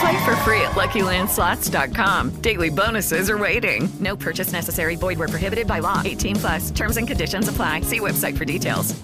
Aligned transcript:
Play 0.00 0.24
for 0.24 0.36
free 0.36 0.60
at 0.60 0.72
LuckyLandSlots.com. 0.72 2.40
Daily 2.40 2.70
bonuses 2.70 3.28
are 3.30 3.38
waiting. 3.38 3.88
No 4.00 4.16
purchase 4.16 4.52
necessary. 4.52 4.96
Void 4.96 5.18
where 5.18 5.28
prohibited 5.28 5.66
by 5.66 5.80
law. 5.80 6.02
18 6.04 6.36
plus. 6.36 6.70
Terms 6.70 6.96
and 6.96 7.06
conditions 7.06 7.48
apply. 7.48 7.82
See 7.82 8.00
website 8.00 8.36
for 8.36 8.44
details. 8.44 8.94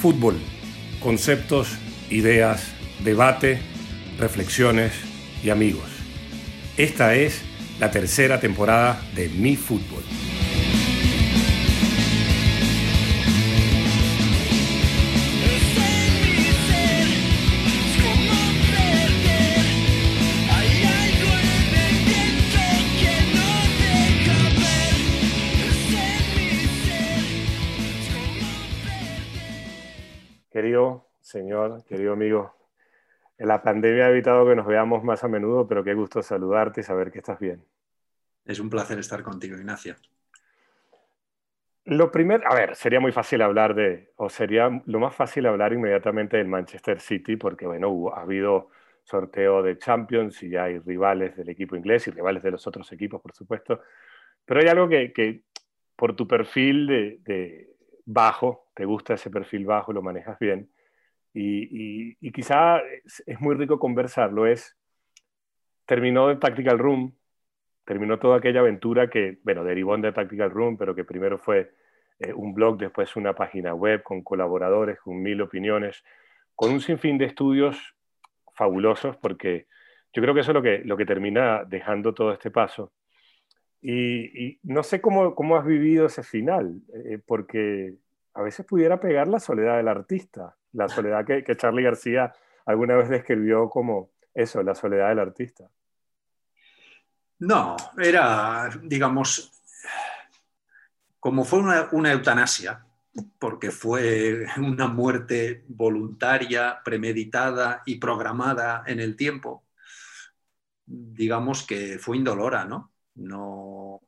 Fútbol. 0.00 0.40
Conceptos, 1.02 1.76
ideas, 2.10 2.72
debate, 3.04 3.60
reflexiones 4.18 4.92
y 5.42 5.50
amigos. 5.50 5.90
Esta 6.78 7.14
es 7.14 7.42
la 7.80 7.90
tercera 7.90 8.38
temporada 8.38 9.00
de 9.14 9.30
Mi 9.30 9.56
Fútbol. 9.56 10.02
Querido 30.52 31.06
señor, 31.22 31.82
querido 31.86 32.12
amigo, 32.12 32.59
la 33.46 33.62
pandemia 33.62 34.06
ha 34.06 34.10
evitado 34.10 34.46
que 34.46 34.54
nos 34.54 34.66
veamos 34.66 35.02
más 35.02 35.24
a 35.24 35.28
menudo, 35.28 35.66
pero 35.66 35.82
qué 35.82 35.94
gusto 35.94 36.22
saludarte 36.22 36.82
y 36.82 36.84
saber 36.84 37.10
que 37.10 37.18
estás 37.18 37.38
bien. 37.38 37.64
Es 38.44 38.60
un 38.60 38.68
placer 38.68 38.98
estar 38.98 39.22
contigo, 39.22 39.56
Ignacio. 39.56 39.96
Lo 41.86 42.10
primero, 42.10 42.46
a 42.46 42.54
ver, 42.54 42.76
sería 42.76 43.00
muy 43.00 43.12
fácil 43.12 43.40
hablar 43.40 43.74
de, 43.74 44.12
o 44.16 44.28
sería 44.28 44.82
lo 44.84 45.00
más 45.00 45.14
fácil 45.14 45.46
hablar 45.46 45.72
inmediatamente 45.72 46.36
del 46.36 46.48
Manchester 46.48 47.00
City, 47.00 47.36
porque 47.36 47.66
bueno, 47.66 48.12
ha 48.14 48.20
habido 48.20 48.68
sorteo 49.04 49.62
de 49.62 49.78
Champions 49.78 50.42
y 50.42 50.50
ya 50.50 50.64
hay 50.64 50.78
rivales 50.78 51.34
del 51.36 51.48
equipo 51.48 51.76
inglés 51.76 52.06
y 52.06 52.10
rivales 52.10 52.42
de 52.42 52.50
los 52.50 52.66
otros 52.66 52.92
equipos, 52.92 53.22
por 53.22 53.32
supuesto. 53.32 53.80
Pero 54.44 54.60
hay 54.60 54.68
algo 54.68 54.88
que, 54.88 55.12
que 55.12 55.44
por 55.96 56.14
tu 56.14 56.28
perfil 56.28 56.86
de, 56.86 57.18
de 57.22 57.70
bajo, 58.04 58.70
te 58.74 58.84
gusta 58.84 59.14
ese 59.14 59.30
perfil 59.30 59.64
bajo, 59.64 59.94
lo 59.94 60.02
manejas 60.02 60.38
bien, 60.38 60.70
y, 61.32 62.16
y, 62.20 62.32
quizá 62.32 62.80
es, 63.26 63.40
muy 63.40 63.54
rico 63.54 63.78
conversarlo, 63.78 64.46
es, 64.46 64.76
terminó 65.86 66.28
de 66.28 66.36
Tactical 66.36 66.78
Room, 66.78 67.14
terminó 67.84 68.18
toda 68.18 68.38
aquella 68.38 68.60
aventura 68.60 69.08
que, 69.08 69.38
bueno, 69.44 69.64
derivó 69.64 69.96
de 69.96 70.12
Tactical 70.12 70.50
Room, 70.50 70.76
pero 70.76 70.94
que 70.94 71.04
primero 71.04 71.38
fue 71.38 71.72
eh, 72.18 72.32
un 72.32 72.52
blog, 72.52 72.78
después 72.78 73.14
una 73.16 73.34
página 73.34 73.74
web 73.74 74.02
con 74.02 74.22
colaboradores, 74.22 74.98
con 75.00 75.22
mil 75.22 75.40
opiniones, 75.40 76.02
con 76.54 76.72
un 76.72 76.80
sinfín 76.80 77.16
de 77.16 77.26
estudios 77.26 77.94
fabulosos, 78.54 79.16
porque 79.16 79.66
yo 80.12 80.22
creo 80.22 80.34
que 80.34 80.40
eso 80.40 80.50
es 80.50 80.54
lo 80.54 80.62
que, 80.62 80.78
lo 80.84 80.96
que 80.96 81.06
termina 81.06 81.64
dejando 81.64 82.12
todo 82.12 82.32
este 82.32 82.50
paso. 82.50 82.92
Y, 83.80 84.46
y 84.46 84.60
no 84.64 84.82
sé 84.82 85.00
cómo, 85.00 85.34
cómo, 85.34 85.56
has 85.56 85.64
vivido 85.64 86.06
ese 86.06 86.22
final, 86.22 86.82
eh, 86.92 87.18
porque 87.24 87.94
a 88.34 88.42
veces 88.42 88.66
pudiera 88.66 89.00
pegar 89.00 89.28
la 89.28 89.40
soledad 89.40 89.78
del 89.78 89.88
artista 89.88 90.56
la 90.72 90.88
soledad 90.88 91.24
que, 91.24 91.44
que 91.44 91.56
Charlie 91.56 91.82
García 91.82 92.32
alguna 92.66 92.96
vez 92.96 93.08
describió 93.08 93.68
como 93.68 94.10
eso, 94.34 94.62
la 94.62 94.74
soledad 94.74 95.08
del 95.08 95.18
artista. 95.18 95.68
No, 97.40 97.76
era, 97.96 98.68
digamos, 98.82 99.50
como 101.18 101.44
fue 101.44 101.60
una, 101.60 101.88
una, 101.92 102.12
eutanasia, 102.12 102.84
porque 103.38 103.70
fue 103.70 104.46
una 104.58 104.88
muerte 104.88 105.64
voluntaria, 105.68 106.80
premeditada 106.84 107.82
y 107.86 107.98
programada 107.98 108.84
en 108.86 109.00
el 109.00 109.16
tiempo, 109.16 109.64
digamos 110.84 111.66
que 111.66 111.98
fue 111.98 112.18
indolora, 112.18 112.64
¿no? 112.64 112.92
No, 113.14 114.00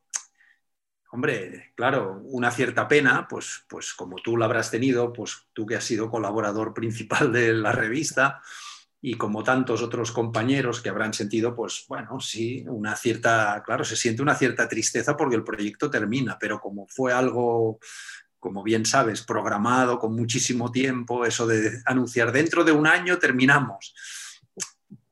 Hombre, 1.15 1.75
claro, 1.77 2.23
una 2.25 2.51
cierta 2.51 2.89
pena, 2.89 3.27
pues, 3.29 3.67
pues 3.69 3.93
como 3.93 4.17
tú 4.17 4.39
la 4.39 4.47
habrás 4.47 4.71
tenido, 4.71 5.13
pues 5.13 5.47
tú 5.53 5.67
que 5.67 5.77
has 5.77 5.85
sido 5.85 6.11
colaborador 6.11 6.73
principal 6.73 7.31
de 7.31 7.53
la 7.53 7.71
revista 7.71 8.41
y 8.99 9.19
como 9.19 9.43
tantos 9.43 9.83
otros 9.83 10.11
compañeros 10.11 10.81
que 10.81 10.89
habrán 10.89 11.13
sentido, 11.13 11.55
pues 11.55 11.85
bueno, 11.87 12.19
sí, 12.19 12.65
una 12.67 12.97
cierta, 12.97 13.63
claro, 13.63 13.85
se 13.85 13.95
siente 13.95 14.23
una 14.23 14.35
cierta 14.35 14.67
tristeza 14.67 15.15
porque 15.15 15.37
el 15.37 15.45
proyecto 15.45 15.91
termina, 15.91 16.39
pero 16.41 16.59
como 16.59 16.87
fue 16.89 17.13
algo, 17.13 17.79
como 18.39 18.63
bien 18.63 18.87
sabes, 18.87 19.21
programado 19.21 19.99
con 19.99 20.17
muchísimo 20.17 20.73
tiempo, 20.73 21.27
eso 21.27 21.47
de 21.47 21.83
anunciar 21.85 22.33
dentro 22.33 22.65
de 22.65 22.73
un 22.73 22.87
año 22.87 23.19
terminamos. 23.19 23.95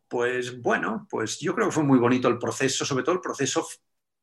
Pues 0.09 0.63
bueno, 0.63 1.07
pues 1.11 1.39
yo 1.41 1.55
creo 1.55 1.67
que 1.67 1.75
fue 1.75 1.85
muy 1.85 1.99
bonito 1.99 2.27
el 2.29 2.39
proceso, 2.39 2.87
sobre 2.87 3.05
todo 3.05 3.17
el 3.17 3.21
proceso 3.21 3.67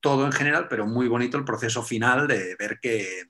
todo 0.07 0.25
en 0.25 0.31
general, 0.31 0.67
pero 0.69 0.87
muy 0.87 1.09
bonito 1.09 1.37
el 1.37 1.43
proceso 1.43 1.83
final 1.83 2.29
de 2.29 2.55
ver 2.57 2.79
que, 2.81 3.23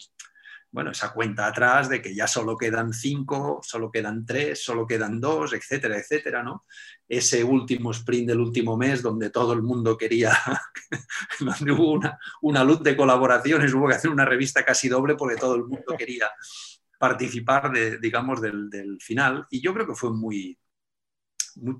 bueno, 0.69 0.91
esa 0.91 1.11
cuenta 1.11 1.47
atrás 1.47 1.89
de 1.89 2.03
que 2.03 2.13
ya 2.13 2.27
solo 2.27 2.55
quedan 2.55 2.93
cinco, 2.93 3.61
solo 3.63 3.89
quedan 3.89 4.27
tres, 4.27 4.63
solo 4.63 4.85
quedan 4.85 5.19
dos, 5.19 5.53
etcétera, 5.53 5.97
etcétera, 5.97 6.43
¿no? 6.43 6.67
Ese 7.07 7.43
último 7.43 7.89
sprint 7.89 8.27
del 8.27 8.41
último 8.41 8.77
mes 8.77 9.01
donde 9.01 9.31
todo 9.31 9.53
el 9.53 9.63
mundo 9.63 9.97
quería, 9.97 10.37
donde 11.39 11.71
hubo 11.71 11.93
una, 11.93 12.19
una 12.43 12.63
luz 12.63 12.83
de 12.83 12.95
colaboraciones, 12.95 13.73
hubo 13.73 13.87
que 13.87 13.95
hacer 13.95 14.11
una 14.11 14.25
revista 14.25 14.63
casi 14.63 14.87
doble 14.87 15.15
porque 15.15 15.35
todo 15.35 15.55
el 15.55 15.63
mundo 15.63 15.95
quería 15.97 16.29
participar, 16.99 17.71
de, 17.71 17.97
digamos, 17.97 18.39
del, 18.39 18.99
final. 19.01 19.47
Y 19.49 19.61
yo 19.61 19.73
creo 19.73 19.87
que 19.87 19.95
fue 19.95 20.11
muy, 20.11 20.55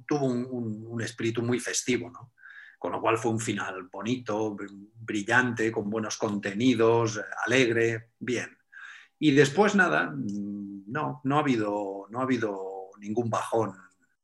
tuvo 0.07 0.25
un, 0.25 0.87
un 0.87 1.01
espíritu 1.03 1.43
muy 1.43 1.59
festivo, 1.59 2.09
¿no? 2.09 2.31
Con 2.77 2.91
lo 2.91 3.01
cual 3.01 3.17
fue 3.17 3.31
un 3.31 3.39
final 3.39 3.89
bonito, 3.91 4.55
brillante, 4.95 5.71
con 5.71 5.89
buenos 5.89 6.17
contenidos, 6.17 7.19
alegre, 7.45 8.11
bien. 8.19 8.57
Y 9.19 9.31
después 9.31 9.75
nada, 9.75 10.13
no, 10.15 11.21
no 11.23 11.37
ha 11.37 11.39
habido, 11.39 12.07
no 12.09 12.19
ha 12.19 12.23
habido 12.23 12.91
ningún 12.99 13.29
bajón, 13.29 13.73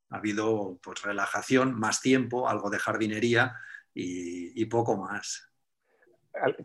ha 0.10 0.18
habido 0.18 0.78
pues 0.84 1.02
relajación, 1.02 1.74
más 1.80 2.02
tiempo, 2.02 2.48
algo 2.48 2.70
de 2.70 2.80
jardinería 2.80 3.56
y, 3.94 4.66
poco 4.66 4.98
más. 4.98 5.50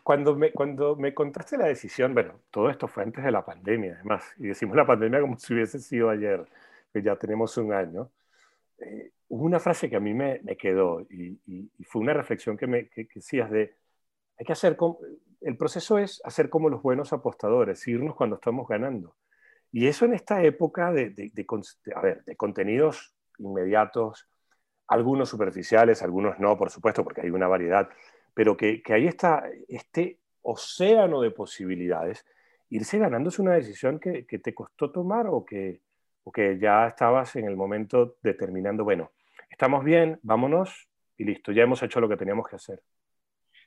Cuando 0.02 0.34
me, 0.34 0.52
cuando 0.52 0.96
me 0.96 1.14
contaste 1.14 1.56
la 1.56 1.67
decisión, 1.67 2.14
bueno, 2.14 2.41
todo 2.50 2.70
esto 2.70 2.88
fue 2.88 3.02
antes 3.02 3.25
de 3.25 3.31
la 3.31 3.44
pandemia, 3.44 3.94
además, 3.96 4.25
y 4.38 4.49
decimos 4.49 4.76
la 4.76 4.87
pandemia 4.87 5.20
como 5.20 5.38
si 5.38 5.55
hubiese 5.55 5.79
sido 5.79 6.11
ayer, 6.11 6.46
que 6.93 7.02
ya 7.02 7.17
tenemos 7.17 7.56
un 7.56 7.73
año. 7.73 8.11
Eh, 8.79 9.12
hubo 9.29 9.45
una 9.45 9.61
frase 9.61 9.89
que 9.91 9.97
a 9.97 10.01
mí 10.01 10.15
me, 10.15 10.41
me 10.43 10.57
quedó 10.57 11.03
y, 11.11 11.39
y, 11.47 11.71
y, 11.79 11.85
fue 11.85 12.03
una 12.03 12.15
reflexión 12.15 12.57
que, 12.57 12.67
me, 12.67 12.89
que, 12.89 13.07
que 13.07 13.21
decías 13.21 13.51
de, 13.51 13.75
hay 14.39 14.47
que 14.47 14.53
hacer, 14.53 14.77
como, 14.77 14.99
el 15.41 15.57
proceso 15.57 15.99
es 15.99 16.21
hacer 16.25 16.49
como 16.49 16.69
los 16.69 16.83
buenos 16.83 17.13
apostadores, 17.13 17.87
irnos 17.87 18.15
cuando 18.15 18.37
estamos 18.37 18.67
ganando. 18.67 19.17
Y 19.71 19.87
eso 19.87 20.07
en 20.07 20.15
esta 20.15 20.43
época 20.43 20.93
de, 20.93 21.11
de, 21.11 21.31
de, 21.33 21.47
a 21.95 22.01
ver, 22.01 22.25
de 22.25 22.37
contenidos 22.37 23.15
inmediatos, 23.39 24.29
algunos 24.87 25.29
superficiales, 25.29 26.03
algunos 26.03 26.39
no, 26.39 26.57
por 26.57 26.71
supuesto, 26.71 27.05
porque 27.05 27.21
hay 27.21 27.31
una 27.31 27.49
variedad, 27.49 27.89
pero 28.33 28.57
que, 28.57 28.83
que 28.83 28.95
ahí 28.95 29.07
está 29.07 29.45
este 29.69 30.21
océano 30.43 31.21
de 31.21 31.31
posibilidades, 31.31 32.25
irse 32.71 32.99
ganando 32.99 33.29
es 33.29 33.39
una 33.39 33.55
decisión 33.55 33.99
que, 33.99 34.27
que 34.27 34.39
te 34.39 34.55
costó 34.55 34.91
tomar 34.91 35.27
o 35.27 35.45
que, 35.45 35.83
o 36.25 36.33
que 36.33 36.59
ya 36.59 36.89
estabas 36.89 37.37
en 37.37 37.45
el 37.45 37.57
momento 37.57 38.17
determinando, 38.23 38.85
bueno, 38.85 39.13
estamos 39.49 39.85
bien, 39.85 40.19
vámonos 40.23 40.89
y 41.17 41.25
listo, 41.25 41.53
ya 41.53 41.62
hemos 41.65 41.83
hecho 41.83 42.00
lo 42.00 42.09
que 42.09 42.17
teníamos 42.17 42.49
que 42.49 42.56
hacer? 42.56 42.83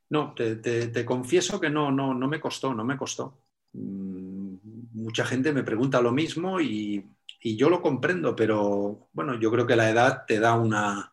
No, 0.10 0.34
te, 0.34 1.06
confieso 1.06 1.60
que 1.60 1.70
no, 1.70 1.90
no, 1.90 2.14
no 2.14 2.28
me 2.28 2.40
costó, 2.40 2.74
no 2.74 2.84
me 2.84 2.98
costó. 2.98 3.40
Mm, 3.74 4.56
mucha 4.94 5.26
gente 5.26 5.54
me 5.54 5.64
pregunta 5.64 6.02
lo 6.02 6.12
mismo 6.12 6.60
y, 6.60 7.06
yo 7.44 7.70
lo 7.70 7.82
comprendo, 7.82 8.36
pero 8.36 9.10
bueno, 9.14 9.40
yo 9.40 9.50
creo 9.52 9.66
que 9.66 9.76
la 9.76 9.90
edad 9.90 10.26
te 10.28 10.40
da 10.40 10.54
una 10.56 11.12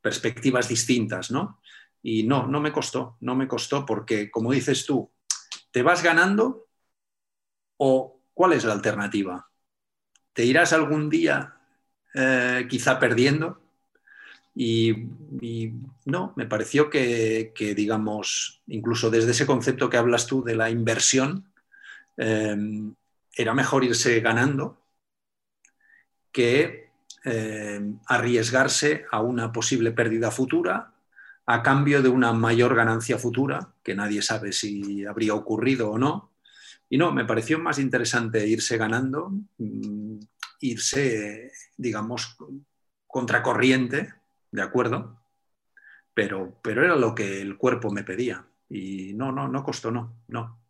perspectivas 0.00 0.68
distintas, 0.68 1.30
¿no? 1.30 1.60
Y 2.02 2.22
no, 2.24 2.46
no 2.46 2.60
me 2.60 2.70
costó, 2.70 3.16
no 3.20 3.34
me 3.34 3.48
costó 3.48 3.84
porque, 3.84 4.30
como 4.30 4.52
dices 4.52 4.86
tú, 4.86 5.10
¿te 5.72 5.82
vas 5.82 6.02
ganando 6.02 6.68
o 7.78 8.20
cuál 8.34 8.52
es 8.52 8.64
la 8.64 8.74
alternativa? 8.74 9.50
¿Te 10.32 10.44
irás 10.44 10.72
algún 10.72 11.08
día 11.08 11.56
eh, 12.14 12.66
quizá 12.68 13.00
perdiendo? 13.00 13.63
Y, 14.54 14.94
no, 16.04 16.32
me 16.36 16.46
pareció 16.46 16.88
que, 16.88 17.52
digamos, 17.76 18.62
incluso 18.68 19.10
desde 19.10 19.32
ese 19.32 19.46
concepto 19.46 19.90
que 19.90 19.96
hablas 19.96 20.26
tú 20.26 20.44
de 20.44 20.54
la 20.54 20.70
inversión, 20.70 21.52
eh, 22.16 22.56
era 23.36 23.54
mejor 23.54 23.84
irse 23.84 24.20
ganando 24.20 24.78
que 26.30 26.90
eh, 27.24 27.80
arriesgarse 28.06 29.06
a 29.10 29.20
una 29.20 29.52
posible 29.52 29.92
pérdida 29.92 30.30
futura 30.30 30.92
a 31.46 31.62
cambio 31.62 32.02
de 32.02 32.08
una 32.08 32.32
mayor 32.32 32.74
ganancia 32.74 33.18
futura, 33.18 33.74
que 33.82 33.94
nadie 33.94 34.22
sabe 34.22 34.52
si 34.52 35.04
habría 35.04 35.34
ocurrido 35.34 35.90
o 35.90 35.98
no. 35.98 36.32
Y 36.88 36.96
no, 36.96 37.12
me 37.12 37.24
pareció 37.24 37.58
más 37.58 37.78
interesante 37.78 38.46
irse 38.46 38.76
ganando, 38.76 39.30
mm, 39.58 40.18
irse, 40.60 41.52
digamos, 41.76 42.36
contracorriente, 43.06 44.14
¿de 44.54 44.62
acuerdo? 44.62 45.18
Pero, 46.14 46.52
pero 46.62 46.84
era 46.84 46.94
lo 46.94 47.12
que 47.12 47.42
el 47.42 47.58
cuerpo 47.58 47.90
me 47.90 48.04
pedía. 48.04 48.46
Y 48.68 49.12
no, 49.14 49.32
no, 49.32 49.48
no 49.48 49.64
costó, 49.64 49.90
no, 49.90 50.12
no. 50.28 50.60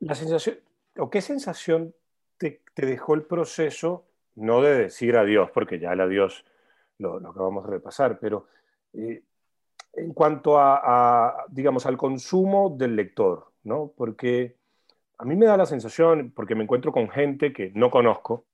La 0.00 0.16
sensación, 0.16 0.58
o 0.98 1.08
qué 1.08 1.20
sensación 1.20 1.94
te, 2.36 2.62
dejó 2.74 3.14
el 3.14 3.22
proceso, 3.22 4.06
no 4.34 4.60
de 4.60 4.76
decir 4.76 5.16
adiós, 5.16 5.50
porque 5.52 5.78
ya 5.78 5.92
el 5.92 6.00
adiós 6.00 6.44
lo, 6.98 7.20
lo 7.20 7.30
acabamos 7.30 7.64
de 7.64 7.70
repasar, 7.70 8.18
pero 8.18 8.48
eh, 8.94 9.22
en 9.92 10.12
cuanto 10.12 10.58
a, 10.58 11.44
digamos, 11.48 11.86
al 11.86 11.96
consumo 11.96 12.74
del 12.76 12.96
lector, 12.96 13.52
¿no? 13.62 13.92
Porque 13.96 14.56
a 15.16 15.24
mí 15.24 15.36
me 15.36 15.46
da 15.46 15.56
la 15.56 15.66
sensación, 15.66 16.32
porque 16.34 16.56
me 16.56 16.64
encuentro 16.64 16.90
con 16.90 17.08
gente 17.08 17.52
que 17.52 17.70
no 17.72 17.88
conozco 17.88 18.46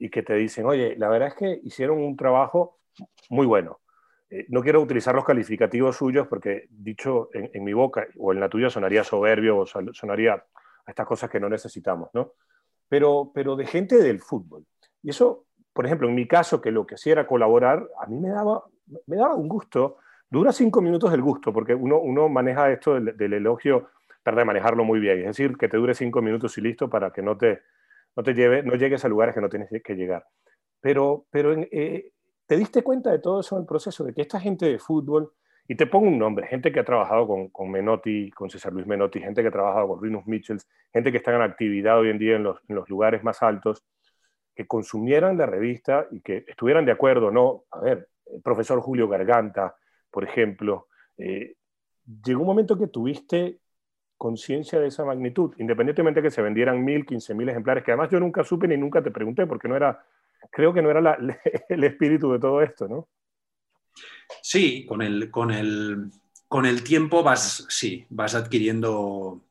y 0.00 0.10
que 0.10 0.24
te 0.24 0.34
dicen, 0.34 0.66
oye, 0.66 0.96
la 0.96 1.08
verdad 1.08 1.28
es 1.28 1.34
que 1.34 1.60
hicieron 1.62 1.98
un 1.98 2.16
trabajo 2.16 2.81
muy 3.30 3.46
bueno. 3.46 3.80
Eh, 4.30 4.46
no 4.48 4.62
quiero 4.62 4.80
utilizar 4.80 5.14
los 5.14 5.24
calificativos 5.24 5.96
suyos 5.96 6.26
porque 6.28 6.66
dicho 6.70 7.28
en, 7.32 7.62
mi 7.64 7.72
boca 7.72 8.06
o 8.18 8.32
en 8.32 8.40
la 8.40 8.48
tuya 8.48 8.70
sonaría 8.70 9.04
soberbio 9.04 9.58
o 9.58 9.66
sonaría 9.66 10.34
a 10.34 10.90
estas 10.90 11.06
cosas 11.06 11.30
que 11.30 11.40
no 11.40 11.48
necesitamos, 11.48 12.10
¿no? 12.14 12.32
Pero, 12.88 13.30
pero 13.34 13.56
de 13.56 13.66
gente 13.66 13.96
del 13.96 14.20
fútbol. 14.20 14.66
Y 15.02 15.10
eso, 15.10 15.46
por 15.72 15.86
ejemplo, 15.86 16.08
en 16.08 16.14
mi 16.14 16.26
caso, 16.26 16.60
que 16.60 16.70
lo 16.70 16.86
que 16.86 16.96
hacía 16.96 17.12
era 17.12 17.26
colaborar, 17.26 17.88
a 18.00 18.06
mí 18.06 18.18
me 18.18 18.28
daba, 18.28 18.64
me 19.06 19.16
daba 19.16 19.34
un 19.34 19.48
gusto 19.48 19.98
Dura 20.32 20.50
cinco 20.50 20.80
minutos 20.80 21.12
el 21.12 21.20
gusto, 21.20 21.52
porque 21.52 21.74
uno, 21.74 21.98
uno 21.98 22.26
maneja 22.30 22.72
esto 22.72 22.98
del, 22.98 23.32
elogio, 23.34 23.90
trata 24.22 24.38
de 24.38 24.46
manejarlo 24.46 24.82
muy 24.82 24.98
bien. 24.98 25.18
Es 25.18 25.36
decir, 25.36 25.58
que 25.58 25.68
te 25.68 25.76
dure 25.76 25.92
cinco 25.92 26.22
minutos 26.22 26.56
y 26.56 26.62
listo 26.62 26.88
para 26.88 27.12
que 27.12 27.20
no 27.20 27.36
te, 27.36 27.60
no 28.16 28.22
te 28.22 28.32
lleve, 28.32 28.62
no 28.62 28.74
llegues 28.74 29.04
a 29.04 29.08
lugares 29.08 29.34
que 29.34 29.42
no 29.42 29.50
tienes 29.50 29.68
que 29.84 29.94
llegar. 29.94 30.24
Pero, 30.80 31.26
pero 31.30 31.52
eh, 31.52 32.12
te 32.52 32.58
diste 32.58 32.82
cuenta 32.82 33.10
de 33.10 33.18
todo 33.18 33.40
eso 33.40 33.56
en 33.56 33.62
el 33.62 33.66
proceso, 33.66 34.04
de 34.04 34.12
que 34.12 34.20
esta 34.20 34.38
gente 34.38 34.66
de 34.66 34.78
fútbol, 34.78 35.32
y 35.66 35.74
te 35.74 35.86
pongo 35.86 36.08
un 36.08 36.18
nombre, 36.18 36.46
gente 36.46 36.70
que 36.70 36.80
ha 36.80 36.84
trabajado 36.84 37.26
con, 37.50 37.70
Menotti, 37.70 38.30
con 38.32 38.50
César 38.50 38.74
Luis 38.74 38.86
Menotti, 38.86 39.20
gente 39.20 39.40
que 39.40 39.48
ha 39.48 39.50
trabajado 39.50 39.88
con 39.88 40.02
Rinus 40.02 40.26
Mitchells, 40.26 40.68
gente 40.92 41.10
que 41.10 41.16
está 41.16 41.34
en 41.34 41.40
actividad 41.40 41.98
hoy 41.98 42.10
en 42.10 42.18
día 42.18 42.36
en 42.36 42.42
los, 42.42 42.58
en 42.68 42.76
los 42.76 42.90
lugares 42.90 43.24
más 43.24 43.42
altos, 43.42 43.86
que 44.54 44.66
consumieran 44.66 45.38
la 45.38 45.46
revista 45.46 46.08
y 46.10 46.20
que 46.20 46.44
estuvieran 46.46 46.84
de 46.84 46.92
acuerdo, 46.92 47.30
¿no? 47.30 47.64
A 47.70 47.80
ver, 47.80 48.10
el 48.26 48.42
profesor 48.42 48.82
Julio 48.82 49.08
Garganta, 49.08 49.74
por 50.10 50.22
ejemplo, 50.22 50.88
eh, 51.16 51.54
llegó 52.22 52.42
un 52.42 52.48
momento 52.48 52.76
que 52.76 52.88
tuviste 52.88 53.60
conciencia 54.18 54.78
de 54.78 54.88
esa 54.88 55.06
magnitud, 55.06 55.54
independientemente 55.56 56.20
de 56.20 56.28
que 56.28 56.30
se 56.30 56.42
vendieran 56.42 56.84
mil, 56.84 57.06
quince 57.06 57.34
mil 57.34 57.48
ejemplares, 57.48 57.82
que 57.82 57.92
además 57.92 58.10
yo 58.10 58.20
nunca 58.20 58.44
supe 58.44 58.68
ni 58.68 58.76
nunca 58.76 59.02
te 59.02 59.10
pregunté, 59.10 59.46
porque 59.46 59.68
no 59.68 59.74
era, 59.74 60.04
creo 60.50 60.72
que 60.72 60.82
no 60.82 60.90
era 60.90 61.18
el 61.68 61.84
espíritu 61.84 62.32
de 62.32 62.38
todo 62.38 62.62
esto, 62.62 62.88
¿no? 62.88 63.08
Sí, 64.42 64.86
con 64.86 65.02
el, 65.02 65.30
con 65.30 65.50
el, 65.50 66.10
con 66.48 66.66
el 66.66 66.82
tiempo 66.82 67.22
vas, 67.22 67.66
sí, 67.68 68.06
vas 68.08 68.34
adquiriendo 68.34 69.44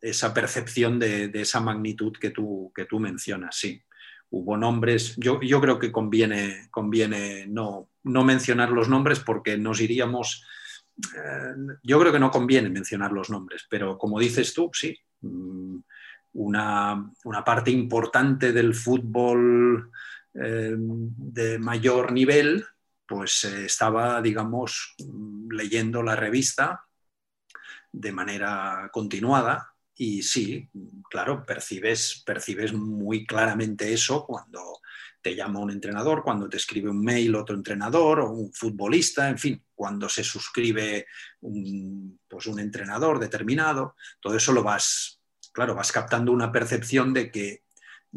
esa 0.00 0.34
percepción 0.34 0.98
de, 0.98 1.30
esa 1.34 1.60
magnitud 1.60 2.12
que 2.20 2.30
tú, 2.30 2.72
que 2.74 2.84
tú 2.84 3.00
mencionas, 3.00 3.56
sí. 3.56 3.82
Hubo 4.28 4.56
nombres, 4.56 5.14
yo, 5.16 5.40
yo 5.40 5.60
creo 5.60 5.78
que 5.78 5.92
conviene, 5.92 6.68
conviene 6.70 7.46
no, 7.46 7.88
no 8.02 8.24
mencionar 8.24 8.70
los 8.70 8.88
nombres 8.88 9.20
porque 9.20 9.56
nos 9.56 9.80
iríamos... 9.80 10.44
Eh, 10.98 11.76
yo 11.82 12.00
creo 12.00 12.12
que 12.12 12.18
no 12.18 12.30
conviene 12.30 12.68
mencionar 12.68 13.12
los 13.12 13.30
nombres, 13.30 13.66
pero 13.70 13.96
como 13.96 14.18
dices 14.18 14.52
tú, 14.52 14.70
sí, 14.72 14.98
mm, 15.20 15.76
una, 16.36 17.12
parte 17.44 17.70
importante 17.70 18.52
del 18.52 18.74
fútbol 18.74 19.90
de 20.38 21.58
mayor 21.58 22.12
nivel, 22.12 22.64
pues 23.06 23.44
eh, 23.44 23.66
estaba, 23.66 24.20
digamos, 24.20 24.94
leyendo 25.50 26.02
la 26.02 26.16
revista 26.16 26.84
de 27.92 28.12
manera 28.12 28.90
continuada 28.92 29.72
y 29.94 30.22
sí, 30.22 30.68
claro, 31.08 31.46
percibes, 31.46 32.22
percibes 32.26 32.72
muy 32.74 33.24
claramente 33.24 33.92
eso 33.92 34.26
cuando 34.26 34.80
te 35.22 35.34
llama 35.34 35.60
un 35.60 35.70
entrenador, 35.70 36.22
cuando 36.22 36.48
te 36.48 36.58
escribe 36.58 36.90
un 36.90 37.00
mail 37.00 37.34
otro 37.34 37.56
entrenador 37.56 38.20
o 38.20 38.30
un 38.30 38.52
futbolista, 38.52 39.28
en 39.28 39.38
fin, 39.38 39.64
cuando 39.74 40.08
se 40.08 40.22
suscribe 40.22 41.06
un, 41.40 42.20
pues 42.28 42.46
un 42.46 42.60
entrenador 42.60 43.18
determinado, 43.18 43.96
todo 44.20 44.36
eso 44.36 44.52
lo 44.52 44.62
vas, 44.62 45.20
claro, 45.52 45.74
vas 45.74 45.90
captando 45.90 46.30
una 46.30 46.52
percepción 46.52 47.14
de 47.14 47.30
que, 47.30 47.65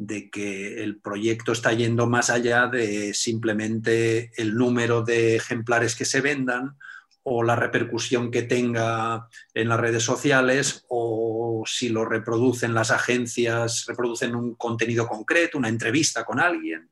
de 0.01 0.29
que 0.29 0.81
el 0.81 1.01
proyecto 1.01 1.51
está 1.51 1.73
yendo 1.73 2.07
más 2.07 2.29
allá 2.29 2.67
de 2.67 3.13
simplemente 3.13 4.31
el 4.37 4.55
número 4.55 5.01
de 5.01 5.35
ejemplares 5.35 5.93
que 5.93 6.05
se 6.05 6.21
vendan 6.21 6.77
o 7.23 7.43
la 7.43 7.57
repercusión 7.57 8.31
que 8.31 8.43
tenga 8.43 9.27
en 9.53 9.67
las 9.67 9.79
redes 9.79 10.03
sociales 10.03 10.85
o 10.87 11.63
si 11.65 11.89
lo 11.89 12.05
reproducen 12.05 12.73
las 12.73 12.91
agencias, 12.91 13.85
reproducen 13.87 14.35
un 14.35 14.55
contenido 14.55 15.05
concreto, 15.05 15.57
una 15.57 15.67
entrevista 15.67 16.23
con 16.23 16.39
alguien. 16.39 16.89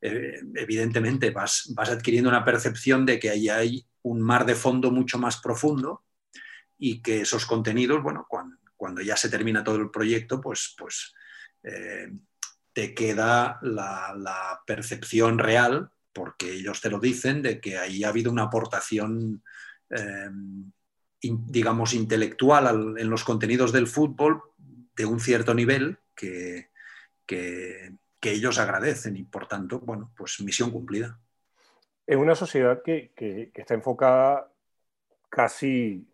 Eh, 0.00 0.40
evidentemente 0.54 1.30
vas, 1.32 1.70
vas, 1.74 1.90
adquiriendo 1.90 2.30
una 2.30 2.44
percepción 2.44 3.04
de 3.04 3.20
que 3.20 3.28
ahí 3.28 3.50
hay 3.50 3.86
un 4.02 4.22
mar 4.22 4.46
de 4.46 4.54
fondo 4.54 4.90
mucho 4.90 5.18
más 5.18 5.42
profundo 5.42 6.04
y 6.78 7.02
que 7.02 7.20
esos 7.20 7.44
contenidos, 7.44 8.02
bueno, 8.02 8.26
cuando, 8.28 9.02
ya 9.02 9.16
se 9.16 9.28
termina 9.28 9.62
todo 9.62 9.76
el 9.76 9.90
proyecto, 9.90 10.40
pues, 10.40 10.74
pues 10.78 11.12
eh, 11.62 12.08
te 12.76 12.92
queda 12.92 13.58
la, 13.62 14.60
percepción 14.66 15.38
real 15.38 15.90
porque 16.12 16.52
ellos 16.52 16.82
te 16.82 16.90
lo 16.90 16.98
dicen, 17.00 17.40
de 17.40 17.58
que 17.58 17.78
ahí 17.78 18.04
ha 18.04 18.10
habido 18.10 18.30
una 18.30 18.42
aportación 18.42 19.42
eh, 19.88 20.28
digamos, 21.22 21.94
intelectual 21.94 22.98
en 22.98 23.08
los 23.08 23.24
contenidos 23.24 23.72
del 23.72 23.86
fútbol 23.86 24.42
de 24.94 25.06
un 25.06 25.20
cierto 25.20 25.54
nivel 25.54 25.96
que, 26.14 26.68
que, 27.24 27.94
ellos 28.20 28.58
agradecen 28.58 29.16
y 29.16 29.22
por 29.22 29.46
tanto, 29.46 29.78
bueno, 29.78 30.10
pues 30.16 30.40
misión 30.40 30.72
cumplida. 30.72 31.18
En 32.06 32.18
una 32.18 32.34
sociedad 32.34 32.82
que, 32.82 33.12
que, 33.14 33.52
está 33.54 33.74
enfocada 33.74 34.52
casi 35.30 36.06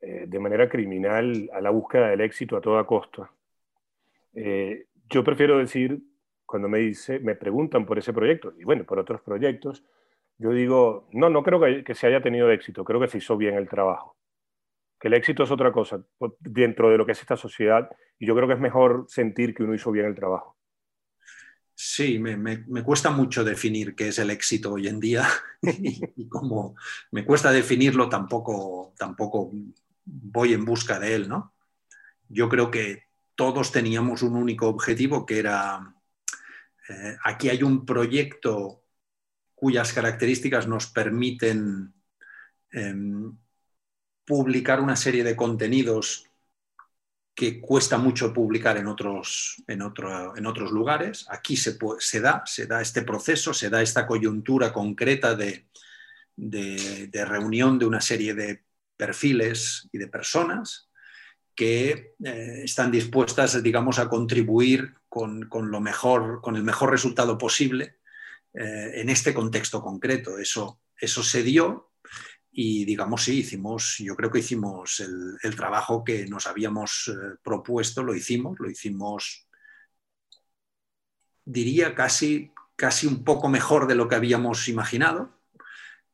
eh, 0.00 0.24
de 0.26 0.38
manera 0.40 0.68
criminal 0.68 1.50
a 1.52 1.60
la 1.60 1.68
búsqueda 1.68 2.08
del 2.08 2.22
éxito 2.22 2.56
a 2.56 2.62
toda 2.62 2.86
costa, 2.86 3.30
eh, 4.34 4.86
yo 5.10 5.24
prefiero 5.24 5.58
decir, 5.58 6.02
cuando 6.46 6.68
me, 6.68 6.78
dice, 6.78 7.18
me 7.20 7.34
preguntan 7.34 7.86
por 7.86 7.98
ese 7.98 8.12
proyecto, 8.12 8.52
y 8.58 8.64
bueno, 8.64 8.84
por 8.84 8.98
otros 8.98 9.20
proyectos, 9.22 9.84
yo 10.38 10.50
digo, 10.50 11.08
no, 11.12 11.30
no 11.30 11.42
creo 11.42 11.60
que, 11.84 11.94
se 11.94 12.06
haya 12.06 12.22
tenido 12.22 12.50
éxito, 12.50 12.84
creo 12.84 13.00
que 13.00 13.08
se 13.08 13.18
hizo 13.18 13.36
bien 13.36 13.54
el 13.54 13.68
trabajo. 13.68 14.16
Que 14.98 15.08
el 15.08 15.14
éxito 15.14 15.44
es 15.44 15.50
otra 15.50 15.72
cosa 15.72 16.04
dentro 16.40 16.90
de 16.90 16.98
lo 16.98 17.06
que 17.06 17.12
es 17.12 17.20
esta 17.20 17.36
sociedad 17.36 17.90
y 18.18 18.26
yo 18.26 18.34
creo 18.34 18.48
que 18.48 18.54
es 18.54 18.60
mejor 18.60 19.04
sentir 19.08 19.54
que 19.54 19.62
uno 19.62 19.74
hizo 19.74 19.92
bien 19.92 20.06
el 20.06 20.14
trabajo. 20.14 20.56
Sí, 21.76 22.20
me, 22.20 22.64
cuesta 22.84 23.10
mucho 23.10 23.42
definir 23.42 23.96
qué 23.96 24.08
es 24.08 24.18
el 24.20 24.30
éxito 24.30 24.72
hoy 24.72 24.86
en 24.86 25.00
día 25.00 25.26
y, 25.62 26.28
como 26.28 26.76
me 27.10 27.24
cuesta 27.24 27.50
definirlo 27.50 28.08
tampoco, 28.08 28.94
tampoco 28.96 29.50
voy 30.04 30.52
en 30.52 30.64
busca 30.64 31.00
de 31.00 31.14
él, 31.14 31.28
¿no? 31.28 31.52
Yo 32.28 32.48
creo 32.48 32.70
que 32.70 33.03
todos 33.34 33.72
teníamos 33.72 34.22
un 34.22 34.36
único 34.36 34.68
objetivo 34.68 35.26
que 35.26 35.38
era 35.38 35.94
eh, 36.88 37.16
aquí 37.24 37.48
hay 37.48 37.62
un 37.62 37.86
proyecto 37.86 38.82
cuyas 39.54 39.92
características 39.92 40.66
nos 40.66 40.86
permiten 40.86 41.94
em, 42.70 43.36
publicar 44.24 44.80
una 44.80 44.96
serie 44.96 45.24
de 45.24 45.36
contenidos 45.36 46.26
que 47.34 47.60
cuesta 47.60 47.98
mucho 47.98 48.32
publicar 48.32 48.76
en 48.76 48.86
otros, 48.86 49.62
en 49.66 49.82
otros 49.82 50.70
lugares. 50.70 51.26
Aquí 51.28 51.56
se, 51.56 51.76
da, 52.20 52.42
se 52.46 52.66
da 52.66 52.80
este 52.80 53.02
proceso, 53.02 53.52
se 53.52 53.70
da 53.70 53.82
esta 53.82 54.06
coyuntura 54.06 54.72
concreta 54.72 55.34
de, 55.34 55.66
reunión 57.12 57.78
de 57.78 57.86
una 57.86 58.00
serie 58.00 58.34
de 58.34 58.62
perfiles 58.96 59.88
y 59.90 59.98
de 59.98 60.06
personas 60.06 60.88
que 61.54 62.14
eh, 62.24 62.62
están 62.64 62.90
dispuestas, 62.90 63.62
digamos, 63.62 63.98
a 63.98 64.08
contribuir 64.08 64.94
con, 65.08 65.48
lo 65.50 65.80
mejor, 65.80 66.40
con 66.40 66.56
el 66.56 66.64
mejor 66.64 66.90
resultado 66.90 67.38
posible 67.38 67.98
eh, 68.52 68.92
en 68.96 69.08
este 69.08 69.32
contexto 69.32 69.80
concreto. 69.80 70.38
Eso, 70.38 70.80
eso 70.98 71.22
se 71.22 71.42
dio 71.42 71.92
y 72.50 72.84
digamos, 72.84 73.24
sí, 73.24 73.38
hicimos, 73.40 73.96
yo 73.98 74.14
creo 74.14 74.30
que 74.30 74.38
hicimos 74.38 75.00
el, 75.00 75.56
trabajo 75.56 76.04
que 76.04 76.26
nos 76.26 76.46
habíamos 76.46 77.08
eh, 77.08 77.36
propuesto, 77.42 78.02
lo 78.02 78.14
hicimos, 78.14 78.58
lo 78.60 78.70
hicimos, 78.70 79.48
diría, 81.44 81.94
casi, 81.94 82.52
casi 82.76 83.06
un 83.06 83.24
poco 83.24 83.48
mejor 83.48 83.86
de 83.88 83.96
lo 83.96 84.08
que 84.08 84.14
habíamos 84.14 84.68
imaginado. 84.68 85.40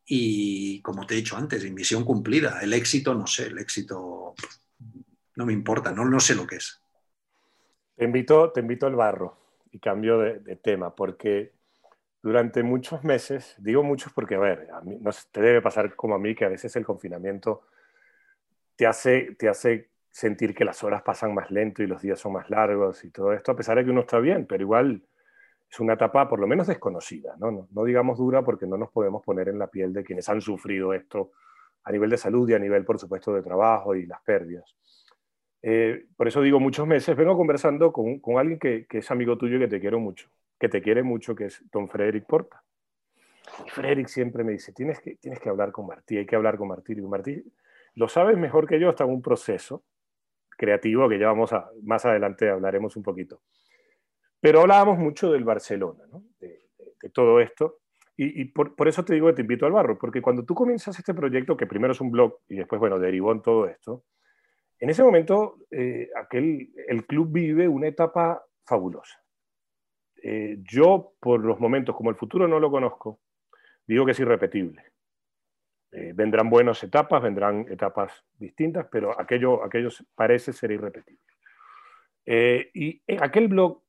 Y 0.07 0.83
como 0.83 1.07
te 1.07 1.15
he 1.15 1.19
dicho 1.19 1.37
antes, 1.37 1.71
misión 1.71 2.05
cumplida. 2.05 2.61
El 2.63 2.73
éxito, 2.73 3.15
no 3.15 3.27
sé, 3.27 3.47
el 3.47 3.59
éxito 3.59 4.35
no 5.41 5.47
me 5.47 5.53
importa, 5.53 5.91
no, 5.91 6.05
no 6.05 6.21
sé 6.21 6.35
lo 6.35 6.47
que 6.47 6.57
es. 6.57 6.83
Te 7.97 8.05
invito, 8.05 8.53
te 8.53 8.61
invito 8.61 8.87
al 8.87 8.95
barro 8.95 9.37
y 9.73 9.79
cambio 9.79 10.19
de 10.19 10.57
tema, 10.57 10.95
porque 10.95 11.53
durante 12.23 12.63
muchos 12.63 13.03
meses, 13.05 13.55
digo 13.59 13.83
muchos 13.83 14.13
porque, 14.13 14.35
a 14.35 14.39
ver, 14.39 14.69
a 14.73 14.81
mí, 14.83 14.99
no 15.01 15.11
te 15.33 15.41
debe 15.41 15.63
pasar 15.63 15.95
como 15.97 16.15
a 16.15 16.19
mí, 16.19 16.35
que 16.35 16.45
a 16.45 16.49
veces 16.49 16.75
el 16.77 16.85
confinamiento 16.85 17.63
te 18.77 18.87
hace, 18.87 19.35
te 19.39 19.49
hace 19.49 19.91
sentir 20.11 20.55
que 20.55 20.65
las 20.65 20.83
horas 20.83 21.03
pasan 21.03 21.35
más 21.35 21.51
lento 21.51 21.83
y 21.83 21.87
los 21.87 22.03
días 22.03 22.19
son 22.19 22.33
más 22.33 22.51
largos 22.51 23.05
y 23.05 23.11
todo 23.11 23.33
esto, 23.33 23.53
a 23.53 23.57
pesar 23.57 23.79
de 23.79 23.85
que 23.85 23.91
uno 23.91 24.01
está 24.01 24.19
bien, 24.19 24.47
pero 24.47 24.63
igual 24.63 25.03
es 25.71 25.81
una 25.81 25.95
etapa 25.95 26.29
por 26.29 26.41
lo 26.41 26.47
menos 26.47 26.67
desconocida, 26.67 27.37
¿no? 27.39 27.51
No, 27.51 27.69
no 27.71 27.85
digamos 27.85 28.19
dura 28.19 28.43
porque 28.43 28.67
no 28.67 28.77
nos 28.77 28.91
podemos 28.91 29.23
poner 29.23 29.49
en 29.49 29.59
la 29.59 29.69
piel 29.69 29.93
de 29.93 30.03
quienes 30.03 30.29
han 30.29 30.41
sufrido 30.41 30.93
esto 30.93 31.31
a 31.85 31.93
nivel 31.93 32.11
de 32.11 32.19
salud 32.19 32.49
y 32.51 32.55
a 32.55 32.59
nivel, 32.59 32.85
por 32.85 32.99
supuesto, 32.99 33.33
de 33.33 33.43
trabajo 33.43 33.95
y 33.95 34.05
las 34.05 34.21
pérdidas. 34.21 34.77
Eh, 35.63 36.07
por 36.17 36.29
eso 36.29 36.41
digo 36.41 36.59
muchos 36.59 36.87
meses, 36.87 37.17
vengo 37.17 37.37
conversando 37.37 37.93
con, 37.93 38.19
con 38.19 38.39
alguien 38.39 38.59
que, 38.59 38.87
que, 38.87 38.99
es 38.99 39.11
amigo 39.11 39.37
tuyo 39.37 39.57
y 39.57 39.61
que 39.61 39.69
te 39.69 39.81
quiero 39.81 40.01
mucho, 40.01 40.29
que 40.59 40.69
te 40.69 40.81
quiere 40.81 41.03
mucho, 41.03 41.35
que 41.35 41.47
es 41.47 41.63
don 41.71 41.89
Frederick 41.89 42.27
Porta. 42.27 42.63
Y 43.67 43.71
Frederick 43.71 44.09
siempre 44.09 44.45
me 44.45 44.53
dice, 44.53 44.73
tienes 44.73 45.01
que, 45.01 45.17
tienes 45.17 45.41
que 45.41 45.49
hablar 45.49 45.73
con 45.73 45.87
Martí, 45.87 46.17
hay 46.17 46.27
que 46.27 46.37
hablar 46.37 46.57
con 46.57 46.69
Martí. 46.69 46.93
Y 46.93 47.01
Martí 47.03 47.45
lo 47.95 48.09
sabes 48.09 48.39
mejor 48.39 48.67
que 48.67 48.81
yo, 48.81 48.91
está 48.91 49.05
en 49.05 49.11
un 49.11 49.23
proceso 49.23 49.85
creativo 50.57 51.09
que 51.09 51.19
ya 51.19 51.27
vamos 51.27 51.53
a, 51.53 51.71
más 51.83 52.05
adelante 52.05 52.49
hablaremos 52.49 52.97
un 52.97 53.03
poquito. 53.03 53.41
Pero 54.41 54.61
hablábamos 54.61 54.99
mucho 54.99 55.31
del 55.31 55.45
Barcelona, 55.45 56.05
¿no? 56.11 56.25
de, 56.39 56.61
todo 57.13 57.41
esto. 57.41 57.79
Y, 58.23 58.45
por, 58.45 58.77
por, 58.77 58.87
eso 58.87 59.03
te 59.03 59.15
digo 59.15 59.29
que 59.29 59.33
te 59.33 59.41
invito 59.41 59.65
al 59.65 59.73
barro, 59.73 59.97
porque 59.99 60.21
cuando 60.21 60.45
tú 60.45 60.55
comienzas 60.55 60.99
este 60.99 61.15
proyecto, 61.15 61.57
que 61.57 61.67
primero 61.67 61.95
es 61.95 62.03
un 62.03 62.11
blog 62.11 62.37
y 62.51 62.57
después, 62.57 62.79
bueno, 62.79 62.99
derivó 62.99 63.33
en 63.33 63.41
todo 63.41 63.67
esto, 63.67 64.05
en 64.81 64.91
ese 64.91 65.03
momento 65.03 65.59
eh, 65.71 66.11
aquel, 66.17 66.73
el 66.89 67.07
club 67.07 67.29
vive 67.31 67.69
una 67.69 67.89
etapa 67.89 68.45
fabulosa. 68.65 69.23
Eh, 70.23 70.59
yo, 70.63 71.15
por 71.21 71.45
los 71.45 71.61
momentos, 71.61 71.95
como 71.95 72.11
el 72.11 72.17
futuro 72.17 72.49
no 72.49 72.59
lo 72.59 72.71
conozco, 72.71 73.21
digo 73.87 74.05
que 74.05 74.13
es 74.13 74.21
irrepetible. 74.21 74.85
Eh, 75.93 76.13
vendrán 76.15 76.49
buenas 76.49 76.83
etapas, 76.85 77.23
vendrán 77.23 77.67
etapas 77.69 78.25
distintas, 78.39 78.87
pero 78.91 79.19
aquello, 79.21 79.65
aquello 79.65 79.91
parece 80.15 80.53
ser 80.53 80.71
irrepetible. 80.71 81.21
Eh, 82.27 82.71
y 82.75 83.03
aquel 83.21 83.49
blog 83.49 83.83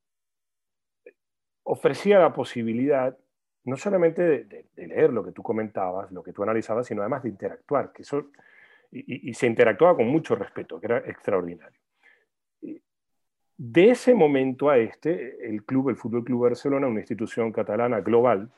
ofrecía 1.64 2.20
la 2.20 2.34
posibilidad 2.34 3.18
no 3.64 3.78
solamente 3.78 4.44
de, 4.46 4.66
leer 4.76 5.14
lo 5.14 5.24
que 5.24 5.32
tú 5.32 5.44
comentabas, 5.44 6.12
lo 6.12 6.24
que 6.24 6.34
tú 6.34 6.42
analizabas, 6.42 6.88
sino 6.88 7.02
además 7.02 7.22
de 7.22 7.30
interactuar, 7.30 7.92
que 7.92 8.02
eso, 8.02 8.32
y, 8.92 9.34
se 9.34 9.48
interactuaba 9.48 9.96
con 9.96 10.08
mucho 10.08 10.36
respeto, 10.36 10.80
que 10.80 10.88
era 10.88 10.98
extraordinario. 11.00 11.80
De 13.58 13.92
ese 13.92 14.14
momento 14.14 14.70
a 14.70 14.78
este, 14.78 15.48
el 15.48 15.64
club, 15.64 15.90
el 15.90 15.96
Fútbol 15.96 16.24
Club 16.24 16.44
Barcelona, 16.44 16.88
una 16.88 17.00
institución 17.00 17.52
catalana 17.52 18.02
global, 18.02 18.52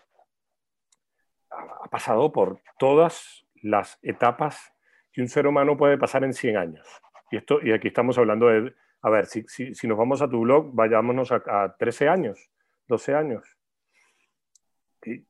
ha 1.50 1.88
pasado 1.90 2.32
por 2.32 2.62
todas 2.80 3.46
las 3.62 4.00
etapas 4.02 4.74
que 5.12 5.22
un 5.22 5.28
ser 5.28 5.46
humano 5.46 5.78
puede 5.78 5.98
pasar 5.98 6.24
en 6.24 6.34
100 6.34 6.58
años. 6.58 6.88
Y, 7.32 7.38
esto, 7.38 7.60
y 7.62 7.72
aquí 7.72 7.90
estamos 7.90 8.18
hablando 8.18 8.48
de, 8.48 8.74
a 9.02 9.10
ver, 9.10 9.26
si, 9.26 9.44
si, 9.48 9.88
nos 9.88 9.98
vamos 9.98 10.22
a 10.22 10.30
tu 10.30 10.42
blog, 10.42 10.74
vayámonos 10.74 11.32
a, 11.32 11.76
13 11.78 12.08
años, 12.08 12.50
12 12.88 13.14
años. 13.14 13.58
¿Qué, 15.02 15.26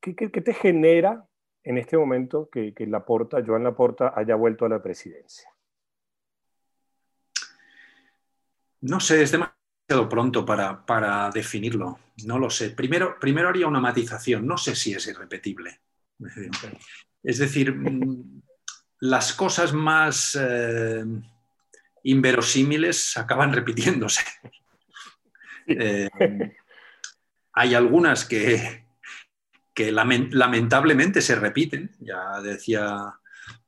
qué, 0.00 0.40
te 0.40 0.54
genera 0.54 1.26
en 1.66 1.78
este 1.78 1.98
momento 1.98 2.48
que, 2.48 2.72
que 2.72 2.86
Laporta, 2.86 3.42
Joan 3.44 3.64
Laporta, 3.64 4.12
haya 4.14 4.36
vuelto 4.36 4.64
a 4.64 4.68
la 4.68 4.80
presidencia? 4.80 5.50
No 8.82 9.00
sé, 9.00 9.20
es 9.22 9.32
demasiado 9.32 10.08
pronto 10.08 10.46
para, 10.46 11.30
definirlo. 11.34 11.98
No 12.24 12.38
lo 12.38 12.50
sé. 12.50 12.70
Primero, 12.70 13.18
primero 13.18 13.48
haría 13.48 13.66
una 13.66 13.80
matización. 13.80 14.46
No 14.46 14.56
sé 14.56 14.76
si 14.76 14.92
es 14.92 15.08
irrepetible. 15.08 15.80
Es 17.20 17.38
decir, 17.38 17.72
mm, 17.74 18.42
las 19.00 19.32
cosas 19.32 19.72
más 19.72 20.38
eh, 20.40 21.04
inverosímiles 22.04 23.16
acaban 23.16 23.52
repitiéndose. 23.52 24.22
Eh, 25.66 26.08
hay 27.54 27.74
algunas 27.74 28.24
que, 28.24 28.85
que 29.76 29.92
lamentablemente 29.92 31.20
se 31.20 31.36
repiten. 31.36 31.94
Ya 32.00 32.40
decía, 32.40 33.20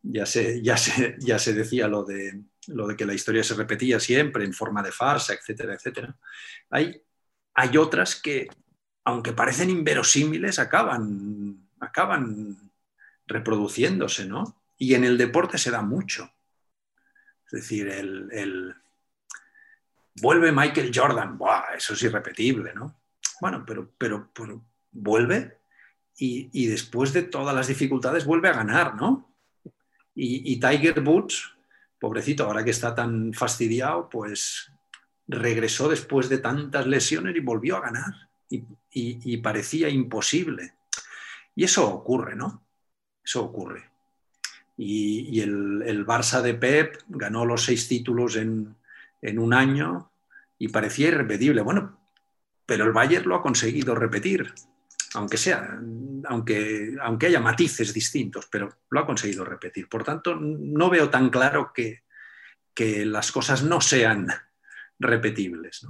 ya 0.03 0.25
se, 0.25 0.63
ya 0.63 0.77
ya 1.19 1.39
se 1.39 1.53
decía 1.53 1.87
lo 1.87 2.03
de 2.03 2.43
lo 2.69 2.87
de 2.87 2.97
que 2.97 3.07
la 3.07 3.15
historia 3.15 3.43
se 3.43 3.55
repetía 3.55 3.99
siempre 3.99 4.45
en 4.45 4.53
forma 4.53 4.83
de 4.83 4.93
farsa, 4.93 5.33
etcétera, 5.35 5.75
etcétera. 5.75 6.17
Hay, 6.71 7.03
hay 7.55 7.77
otras 7.77 8.17
que, 8.17 8.49
aunque 9.05 9.33
parecen 9.33 9.71
inverosímiles, 9.71 10.59
acaban, 10.59 11.69
acaban 11.81 12.71
reproduciéndose, 13.27 14.27
¿no? 14.27 14.63
Y 14.77 14.95
en 14.95 15.05
el 15.05 15.19
deporte 15.19 15.59
se 15.59 15.71
da 15.71 15.83
mucho. 15.83 16.31
Es 17.47 17.53
decir, 17.63 17.89
el, 17.89 18.75
vuelve 20.21 20.53
Michael 20.53 20.93
Jordan, 20.95 21.39
¡buah! 21.39 21.75
eso 21.77 21.95
es 21.95 22.03
irrepetible, 22.03 22.75
¿no? 22.75 23.01
Bueno, 23.41 23.65
pero, 23.67 23.93
pero, 23.97 24.31
vuelve 24.91 25.58
y, 26.21 26.67
después 26.67 27.13
de 27.13 27.23
todas 27.23 27.55
las 27.55 27.69
dificultades 27.69 28.25
vuelve 28.25 28.49
a 28.49 28.55
ganar, 28.55 28.97
¿no? 28.97 29.33
Y, 30.15 30.59
Tiger 30.59 31.01
Woods 31.01 31.55
pobrecito, 32.01 32.45
ahora 32.45 32.65
que 32.65 32.73
está 32.73 32.95
tan 32.95 33.33
fastidiado, 33.33 34.09
pues 34.09 34.73
regresó 35.29 35.89
después 35.89 36.29
de 36.29 36.39
tantas 36.39 36.87
lesiones 36.87 37.37
y 37.37 37.41
volvió 37.41 37.77
a 37.77 37.81
ganar. 37.81 38.29
Y, 38.51 39.37
parecía 39.39 39.89
imposible. 39.89 40.75
Y 41.55 41.65
eso 41.65 41.89
ocurre, 41.89 42.35
¿no? 42.35 42.65
Eso 43.23 43.45
ocurre. 43.45 43.91
Y, 44.77 45.41
el, 45.41 46.05
Barça 46.05 46.43
de 46.43 46.55
Pep 46.55 46.97
ganó 47.09 47.45
los 47.45 47.65
seis 47.65 47.87
títulos 47.87 48.35
en, 48.37 48.75
en 49.23 49.39
un 49.39 49.55
año 49.55 50.11
y 50.59 50.69
parecía 50.69 51.09
irrepetible. 51.09 51.63
Bueno, 51.63 52.01
pero 52.67 52.85
el 52.85 52.93
Bayern 52.93 53.29
lo 53.29 53.37
ha 53.37 53.43
conseguido 53.43 53.95
repetir 53.95 54.53
aunque 55.15 55.37
sea, 55.37 55.79
aunque, 56.27 56.95
aunque 57.01 57.27
haya 57.27 57.41
matices 57.41 57.95
distintos, 57.95 58.47
pero 58.51 58.81
lo 58.91 59.01
ha 59.01 59.07
conseguido 59.07 59.45
repetir. 59.45 59.89
Por 59.89 60.05
tanto, 60.05 60.37
no 60.37 60.91
veo 60.91 61.09
tan 61.09 61.31
claro 61.31 61.73
que, 61.73 62.03
las 62.81 63.33
cosas 63.33 63.65
no 63.65 63.81
sean 63.81 64.29
repetibles. 65.01 65.85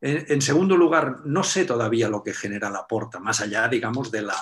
En, 0.00 0.40
segundo 0.40 0.76
lugar, 0.76 1.22
no 1.24 1.42
sé 1.42 1.64
todavía 1.64 2.08
lo 2.08 2.22
que 2.22 2.32
genera 2.32 2.70
la 2.70 2.86
porta, 2.86 3.18
más 3.18 3.40
allá, 3.40 3.66
digamos, 3.66 4.12
de 4.12 4.22
la 4.22 4.36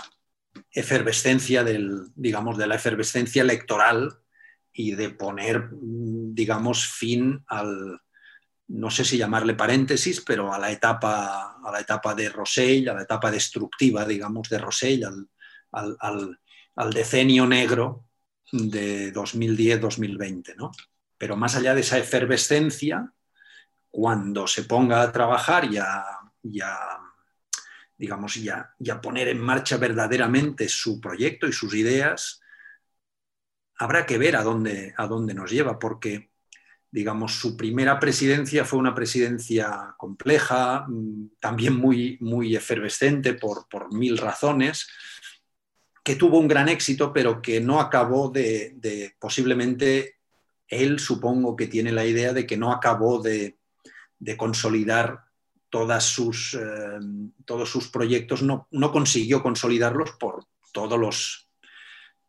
efervescencia 0.70 1.64
del, 1.64 2.08
digamos, 2.14 2.58
de 2.58 2.66
la 2.66 2.74
efervescencia 2.74 3.40
electoral 3.40 4.18
y 4.70 4.94
de 4.94 5.08
poner, 5.08 5.70
digamos, 5.72 6.86
fin 6.86 7.42
al, 7.46 7.98
no 8.68 8.90
sé 8.90 9.04
si 9.04 9.16
llamarle 9.16 9.54
paréntesis, 9.54 10.20
pero 10.20 10.52
a 10.52 10.58
la 10.58 10.70
etapa, 10.70 11.58
a 11.62 11.70
la 11.70 11.80
etapa 11.80 12.14
de 12.14 12.28
Rosell, 12.28 12.88
a 12.88 12.94
la 12.94 13.02
etapa 13.02 13.30
destructiva, 13.30 14.04
digamos, 14.04 14.48
de 14.48 14.58
Rosell, 14.58 15.04
al, 15.72 16.38
decenio 16.92 17.46
negro 17.46 18.04
de 18.52 19.12
2010-2020. 19.12 20.54
¿no? 20.56 20.70
Pero 21.16 21.36
más 21.36 21.56
allá 21.56 21.74
de 21.74 21.80
esa 21.80 21.98
efervescencia, 21.98 23.12
cuando 23.90 24.46
se 24.46 24.64
ponga 24.64 25.02
a 25.02 25.12
trabajar 25.12 25.64
y 25.64 25.78
a, 25.78 26.04
digamos, 27.96 28.34
ya, 28.34 28.74
ya 28.78 29.00
poner 29.00 29.28
en 29.28 29.40
marcha 29.40 29.78
verdaderamente 29.78 30.68
su 30.68 31.00
proyecto 31.00 31.46
y 31.46 31.52
sus 31.52 31.74
ideas, 31.74 32.42
habrá 33.78 34.04
que 34.04 34.18
ver 34.18 34.36
a 34.36 34.42
dónde, 34.42 34.94
a 34.96 35.06
dónde 35.06 35.34
nos 35.34 35.50
lleva, 35.50 35.78
porque, 35.78 36.27
digamos, 36.90 37.34
su 37.34 37.56
primera 37.56 37.98
presidencia 37.98 38.64
fue 38.64 38.78
una 38.78 38.94
presidencia 38.94 39.94
compleja, 39.96 40.86
también 41.40 41.76
muy, 41.76 42.16
muy 42.20 42.56
efervescente 42.56 43.34
por, 43.34 43.68
por 43.68 43.92
mil 43.92 44.16
razones, 44.18 44.88
que 46.02 46.16
tuvo 46.16 46.38
un 46.38 46.48
gran 46.48 46.68
éxito, 46.68 47.12
pero 47.12 47.42
que 47.42 47.60
no 47.60 47.80
acabó 47.80 48.30
de, 48.30 49.14
posiblemente, 49.18 50.16
él 50.66 50.98
supongo 50.98 51.54
que 51.56 51.66
tiene 51.66 51.92
la 51.92 52.06
idea 52.06 52.32
de 52.32 52.46
que 52.46 52.56
no 52.56 52.72
acabó 52.72 53.20
de, 53.20 53.58
de 54.18 54.36
consolidar 54.36 55.26
todas 55.70 56.04
sus, 56.04 56.54
eh, 56.54 56.98
todos 57.44 57.68
sus 57.68 57.88
proyectos, 57.88 58.42
no, 58.42 58.68
no, 58.70 58.90
consiguió 58.90 59.42
consolidarlos 59.42 60.12
por 60.12 60.46
todos 60.72 60.98
los 60.98 61.48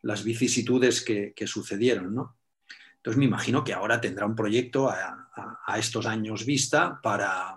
las 0.01 0.23
vicisitudes 0.23 1.01
que, 1.03 1.47
sucedieron. 1.47 2.15
¿no? 2.15 2.37
Entonces 2.99 3.17
me 3.17 3.25
imagino 3.25 3.63
que 3.63 3.73
ahora 3.73 4.01
tendrá 4.01 4.25
un 4.25 4.35
proyecto 4.35 4.89
a, 4.89 5.15
estos 5.77 6.05
años 6.05 6.45
vista 6.45 6.99
para, 7.01 7.55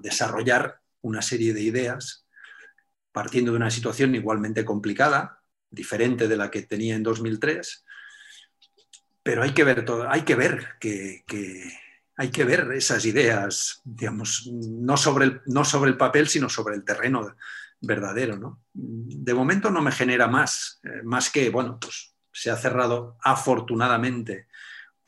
desarrollar 0.00 0.80
una 1.00 1.22
serie 1.22 1.54
de 1.54 1.62
ideas 1.62 2.26
partiendo 3.12 3.52
de 3.52 3.56
una 3.56 3.70
situación 3.70 4.14
igualmente 4.14 4.64
complicada, 4.66 5.40
diferente 5.70 6.28
de 6.28 6.36
la 6.36 6.50
que 6.50 6.62
tenía 6.62 6.96
en 6.96 7.02
2003, 7.02 7.84
pero 9.22 9.42
hay 9.42 9.52
que 9.52 9.64
ver 9.64 9.84
todo, 9.84 10.08
hay 10.08 10.22
que 10.22 10.34
ver 10.34 10.66
que, 10.78 11.24
hay 12.16 12.30
que 12.30 12.44
ver 12.44 12.72
esas 12.72 13.06
ideas, 13.06 13.80
digamos, 13.84 14.46
no 14.52 14.96
sobre, 14.98 15.24
el, 15.24 15.40
no 15.46 15.64
sobre 15.64 15.90
el 15.90 15.96
papel, 15.96 16.28
sino 16.28 16.50
sobre 16.50 16.74
el 16.74 16.84
terreno 16.84 17.34
verdadero. 17.80 18.36
¿no? 18.36 18.62
De 18.74 19.32
momento 19.32 19.70
no 19.70 19.80
me 19.80 19.92
genera 19.92 20.28
más, 20.28 20.80
eh, 20.82 21.02
más 21.04 21.30
que, 21.30 21.48
bueno, 21.48 21.78
pues 21.80 22.14
se 22.30 22.50
ha 22.50 22.56
cerrado 22.56 23.16
afortunadamente 23.22 24.47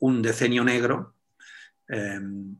un 0.00 0.22
decenio 0.22 0.64
negro. 0.64 1.14
Em, 1.88 2.56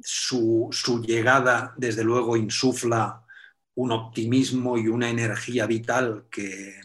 su, 0.00 0.70
llegada, 1.06 1.74
desde 1.76 2.04
luego, 2.04 2.36
insufla 2.36 3.24
un 3.74 3.92
optimismo 3.92 4.78
y 4.78 4.88
una 4.88 5.08
energía 5.08 5.66
vital 5.66 6.26
que, 6.30 6.80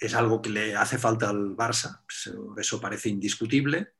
es 0.00 0.14
algo 0.14 0.40
que 0.40 0.50
le 0.50 0.76
hace 0.76 0.98
falta 0.98 1.28
al 1.28 1.56
Barça, 1.56 2.02
eso 2.56 2.80
parece 2.80 3.08
indiscutible. 3.08 3.94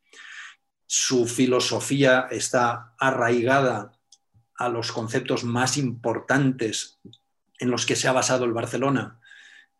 Su 0.87 1.27
filosofía 1.27 2.29
está 2.31 2.95
arraigada 2.99 3.93
a 4.57 4.69
los 4.69 4.93
conceptos 4.93 5.45
más 5.45 5.77
importantes 5.77 6.99
en 7.59 7.71
los 7.71 7.85
que 7.85 7.97
se 7.97 8.09
ha 8.09 8.13
basado 8.13 8.45
el 8.45 8.53
Barcelona 8.53 9.21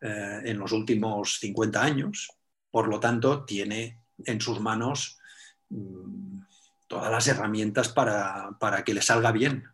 eh, 0.01 0.43
en 0.45 0.59
los 0.59 0.73
últimos 0.73 1.39
50 1.39 1.83
años. 1.83 2.31
Por 2.71 2.89
lo 2.89 3.01
tanto, 3.01 3.45
tiene 3.45 4.03
en 4.25 4.41
sus 4.41 4.61
manos 4.61 5.19
mm, 5.71 6.41
todas 6.87 7.11
las 7.11 7.27
herramientas 7.29 7.89
para, 7.89 8.83
que 8.85 8.95
le 8.95 9.03
salga 9.03 9.33
bien. 9.33 9.65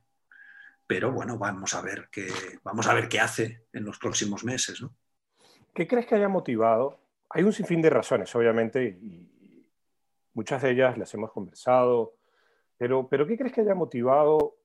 Pero 0.87 1.13
bueno, 1.13 1.39
vamos 1.39 1.75
a 1.75 1.81
ver 1.81 2.09
qué, 2.11 2.29
vamos 2.63 2.87
a 2.87 2.95
ver 2.95 3.09
qué 3.09 3.21
hace 3.21 3.63
en 3.73 3.85
los 3.85 3.99
próximos 3.99 4.45
meses. 4.45 4.85
¿Qué 5.75 5.87
crees 5.87 6.07
que 6.07 6.17
haya 6.17 6.29
motivado? 6.29 7.01
Hay 7.31 7.43
un 7.43 7.53
sinfín 7.53 7.81
de 7.81 7.91
razones, 7.91 8.35
obviamente, 8.35 8.99
muchas 10.35 10.63
de 10.63 10.73
ellas 10.73 10.99
las 10.99 11.13
hemos 11.15 11.33
conversado, 11.33 12.15
pero, 12.77 13.09
pero 13.09 13.27
¿qué 13.27 13.39
crees 13.39 13.53
que 13.53 13.63
haya 13.63 13.75
motivado 13.75 14.57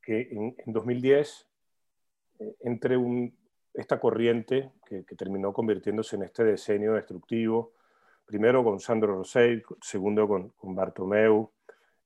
que 0.00 0.28
en, 0.30 0.72
2010 0.72 1.46
eh, 2.38 2.56
entre 2.60 2.96
esta 3.72 3.98
corriente 3.98 4.70
que, 4.86 5.02
terminó 5.16 5.52
convirtiéndose 5.52 6.16
en 6.16 6.22
este 6.22 6.44
decenio 6.44 6.94
destructivo, 6.94 7.72
primero 8.24 8.64
con 8.64 8.80
Sandro 8.80 9.16
Rosell, 9.16 9.64
segundo 9.80 10.26
con, 10.26 10.50
con 10.50 10.74
Bartomeu. 10.74 11.50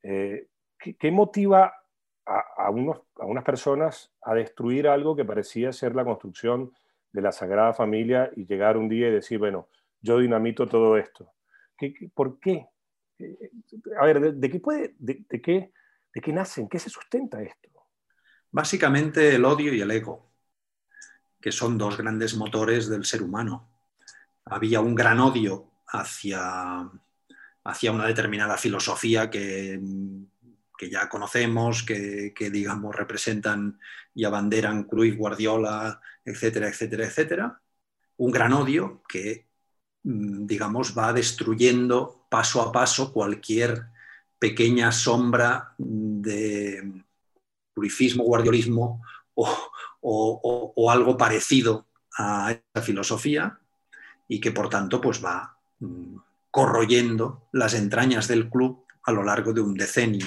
Eh, 0.02 0.48
¿qué, 0.78 1.10
motiva 1.10 1.74
a, 2.24 2.70
unos, 2.70 3.00
a 3.16 3.24
unas 3.24 3.44
personas 3.44 4.12
a 4.22 4.34
destruir 4.34 4.88
algo 4.88 5.16
que 5.16 5.24
parecía 5.24 5.72
ser 5.72 5.94
la 5.94 6.04
construcción 6.04 6.72
de 7.12 7.22
la 7.22 7.32
Sagrada 7.32 7.72
Familia 7.72 8.30
y 8.36 8.46
llegar 8.46 8.76
un 8.76 8.88
día 8.88 9.08
y 9.08 9.12
decir, 9.12 9.38
bueno, 9.38 9.68
yo 10.00 10.18
dinamito 10.18 10.66
todo 10.66 10.96
esto? 10.96 11.32
por 12.12 12.40
qué? 12.40 12.66
Eh, 13.18 13.50
a 13.98 14.04
ver, 14.04 14.34
¿de, 14.34 14.50
qué 14.50 14.60
puede, 14.60 14.94
de, 14.98 15.24
qué, 15.40 15.72
¿de 16.14 16.20
qué 16.20 16.32
nacen? 16.32 16.68
¿Qué 16.68 16.78
se 16.78 16.90
sustenta 16.90 17.40
esto? 17.40 17.68
Básicamente 18.50 19.34
el 19.34 19.44
odio 19.44 19.74
y 19.74 19.80
el 19.80 19.90
ego, 19.90 20.30
que 21.40 21.52
son 21.52 21.76
dos 21.76 21.98
grandes 21.98 22.34
motores 22.36 22.88
del 22.88 23.04
ser 23.04 23.22
humano. 23.22 23.68
Había 24.44 24.80
un 24.80 24.94
gran 24.94 25.20
odio 25.20 25.70
hacia, 25.88 26.90
hacia 27.64 27.92
una 27.92 28.06
determinada 28.06 28.56
filosofía 28.56 29.30
que, 29.30 29.80
que 30.78 30.88
ya 30.88 31.08
conocemos, 31.08 31.82
que, 31.82 32.32
digamos 32.52 32.94
representan 32.94 33.78
y 34.14 34.24
abanderan 34.24 34.84
Cruyff, 34.84 35.16
Guardiola, 35.16 36.00
etcétera, 36.24 36.68
etcétera, 36.68 37.04
etcétera. 37.04 37.60
Un 38.16 38.30
gran 38.30 38.52
odio 38.52 39.02
que, 39.08 39.48
mm, 40.04 40.46
digamos, 40.46 40.96
va 40.96 41.12
destruyendo 41.12 42.26
paso 42.30 42.62
a 42.62 42.72
paso 42.72 43.12
cualquier 43.12 43.86
pequeña 44.38 44.92
sombra 44.92 45.74
de, 45.78 47.04
purifismo, 47.78 48.24
guardiolismo 48.24 49.02
o, 49.34 50.90
algo 50.90 51.16
parecido 51.16 51.86
a 52.16 52.50
esa 52.50 52.84
filosofía 52.84 53.58
y 54.26 54.40
que 54.40 54.50
por 54.50 54.68
tanto 54.68 55.00
pues 55.00 55.24
va 55.24 55.57
corroyendo 56.50 57.48
las 57.52 57.74
entrañas 57.74 58.28
del 58.28 58.48
club 58.48 58.84
a 59.04 59.12
lo 59.12 59.22
largo 59.22 59.52
de 59.52 59.60
un 59.60 59.74
decenio 59.74 60.26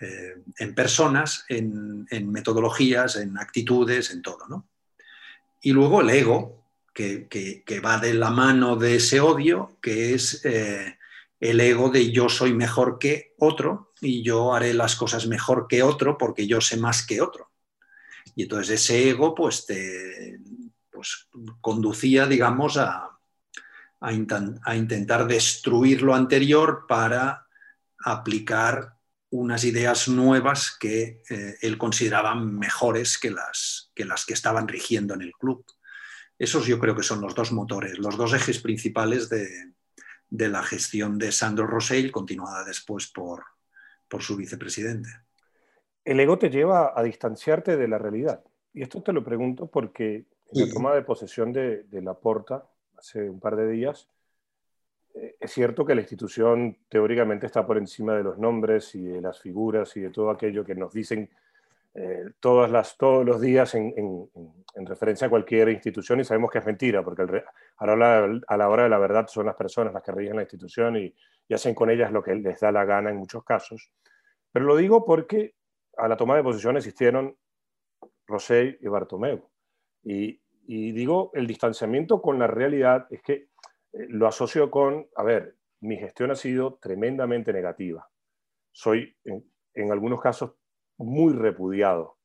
eh, 0.00 0.42
en 0.58 0.74
personas, 0.74 1.44
en, 1.48 2.06
metodologías, 2.30 3.16
en 3.16 3.38
actitudes, 3.38 4.10
en 4.10 4.22
todo. 4.22 4.66
Y 5.62 5.72
luego 5.72 6.00
el 6.00 6.10
ego, 6.10 6.64
que, 6.92 7.80
va 7.84 7.98
de 7.98 8.14
la 8.14 8.30
mano 8.30 8.76
de 8.76 8.96
ese 8.96 9.20
odio, 9.20 9.76
que 9.80 10.14
es 10.14 10.44
eh, 10.44 10.98
el 11.40 11.60
ego 11.60 11.90
de 11.90 12.10
yo 12.10 12.28
soy 12.28 12.54
mejor 12.54 12.98
que 12.98 13.34
otro 13.38 13.92
y 14.00 14.22
yo 14.22 14.54
haré 14.54 14.74
las 14.74 14.96
cosas 14.96 15.26
mejor 15.26 15.66
que 15.68 15.82
otro 15.82 16.16
porque 16.18 16.46
yo 16.46 16.60
sé 16.60 16.76
más 16.76 17.06
que 17.06 17.20
otro. 17.20 17.50
Y 18.34 18.42
entonces 18.42 18.82
ese 18.82 19.10
ego 19.10 19.34
pues 19.34 19.66
te 19.66 20.38
pues, 20.90 21.28
conducía, 21.60 22.26
digamos, 22.26 22.76
a, 22.76 23.15
a, 24.00 24.12
intentar 24.76 25.26
destruir 25.26 26.02
lo 26.02 26.14
anterior 26.14 26.86
para 26.86 27.46
aplicar 27.98 28.96
unas 29.30 29.64
ideas 29.64 30.08
nuevas 30.08 30.76
que 30.78 31.22
eh, 31.28 31.56
él 31.60 31.78
consideraba 31.78 32.34
mejores 32.34 33.18
que 33.18 33.30
las, 33.30 33.90
que 33.94 34.04
las 34.04 34.24
que 34.24 34.34
estaban 34.34 34.68
rigiendo 34.68 35.14
en 35.14 35.22
el 35.22 35.32
club. 35.32 35.64
Esos 36.38 36.66
yo 36.66 36.78
creo 36.78 36.94
que 36.94 37.02
son 37.02 37.20
los 37.20 37.34
dos 37.34 37.52
motores, 37.52 37.98
los 37.98 38.16
dos 38.16 38.34
ejes 38.34 38.60
principales 38.60 39.28
de, 39.28 39.48
de 40.28 40.48
la 40.48 40.62
gestión 40.62 41.18
de 41.18 41.32
Sandro 41.32 41.66
Rosell, 41.66 42.12
continuada 42.12 42.64
después 42.64 43.08
por, 43.08 43.44
por 44.08 44.22
su 44.22 44.36
vicepresidente. 44.36 45.08
El 46.04 46.20
ego 46.20 46.38
te 46.38 46.50
lleva 46.50 46.92
a 46.94 47.02
distanciarte 47.02 47.76
de 47.76 47.88
la 47.88 47.98
realidad. 47.98 48.44
Y 48.72 48.82
esto 48.82 49.02
te 49.02 49.12
lo 49.12 49.24
pregunto 49.24 49.66
porque 49.68 50.26
en 50.52 50.68
la 50.68 50.72
toma 50.72 50.94
de 50.94 51.02
posesión 51.02 51.52
de, 51.52 51.84
de 51.84 52.02
la 52.02 52.14
Porta 52.14 52.68
hace 52.98 53.28
un 53.28 53.40
par 53.40 53.56
de 53.56 53.68
días, 53.68 54.08
eh, 55.14 55.36
es 55.40 55.50
cierto 55.50 55.84
que 55.84 55.94
la 55.94 56.02
institución 56.02 56.76
teóricamente 56.88 57.46
está 57.46 57.66
por 57.66 57.78
encima 57.78 58.14
de 58.14 58.22
los 58.22 58.38
nombres 58.38 58.94
y 58.94 59.02
de 59.02 59.20
las 59.20 59.40
figuras 59.40 59.96
y 59.96 60.00
de 60.00 60.10
todo 60.10 60.30
aquello 60.30 60.64
que 60.64 60.74
nos 60.74 60.92
dicen 60.92 61.30
eh, 61.94 62.30
todas 62.40 62.70
las, 62.70 62.98
todos 62.98 63.24
los 63.24 63.40
días 63.40 63.74
en, 63.74 63.94
en, 63.96 64.86
referencia 64.86 65.26
a 65.26 65.30
cualquier 65.30 65.70
institución 65.70 66.20
y 66.20 66.24
sabemos 66.24 66.50
que 66.50 66.58
es 66.58 66.66
mentira, 66.66 67.02
porque 67.02 67.22
a, 67.22 67.86
la, 67.86 68.40
a, 68.46 68.56
la, 68.58 68.68
hora 68.68 68.82
de 68.82 68.88
la 68.90 68.98
verdad 68.98 69.26
son 69.28 69.46
las 69.46 69.54
personas 69.54 69.94
las 69.94 70.02
que 70.02 70.12
rigen 70.12 70.36
la 70.36 70.42
institución 70.42 70.96
y, 70.96 71.14
y, 71.48 71.54
hacen 71.54 71.74
con 71.74 71.88
ellas 71.88 72.12
lo 72.12 72.22
que 72.22 72.34
les 72.34 72.60
da 72.60 72.70
la 72.70 72.84
gana 72.84 73.08
en 73.08 73.16
muchos 73.16 73.42
casos. 73.42 73.90
Pero 74.52 74.66
lo 74.66 74.76
digo 74.76 75.06
porque 75.06 75.54
a 75.96 76.06
la 76.06 76.18
toma 76.18 76.36
de 76.36 76.42
posición 76.42 76.76
existieron 76.76 77.34
Rosell 78.26 78.78
y 78.82 78.88
Bartomeu. 78.88 79.48
Y, 80.04 80.38
y 80.66 80.92
digo, 80.92 81.30
el 81.34 81.46
distanciamiento 81.46 82.20
con 82.20 82.38
la 82.38 82.46
realidad 82.46 83.06
es 83.10 83.22
que 83.22 83.32
eh, 83.92 84.06
lo 84.08 84.26
asocio 84.26 84.70
con, 84.70 85.06
a 85.16 85.22
ver, 85.22 85.56
mi 85.80 85.96
gestión 85.96 86.30
ha 86.30 86.36
sido 86.36 86.78
tremendamente 86.80 87.52
negativa. 87.52 88.08
Soy, 88.72 89.16
en, 89.24 89.44
en 89.74 89.92
algunos 89.92 90.20
casos, 90.20 90.52
muy 90.98 91.32
repudiado. 91.32 92.18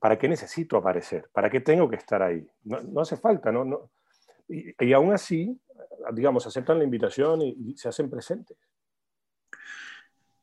¿Para 0.00 0.18
qué 0.18 0.28
necesito 0.28 0.76
aparecer? 0.76 1.28
¿Para 1.32 1.50
qué 1.50 1.60
tengo 1.60 1.88
que 1.88 1.96
estar 1.96 2.22
ahí? 2.22 2.46
No, 2.64 3.00
hace 3.00 3.16
falta, 3.16 3.50
¿no? 3.52 3.64
no 3.64 3.90
y, 4.48 4.92
aún 4.92 5.12
así, 5.12 5.60
digamos, 6.12 6.46
aceptan 6.46 6.78
la 6.78 6.84
invitación 6.84 7.42
y, 7.42 7.76
se 7.76 7.88
hacen 7.88 8.10
presentes. 8.10 8.56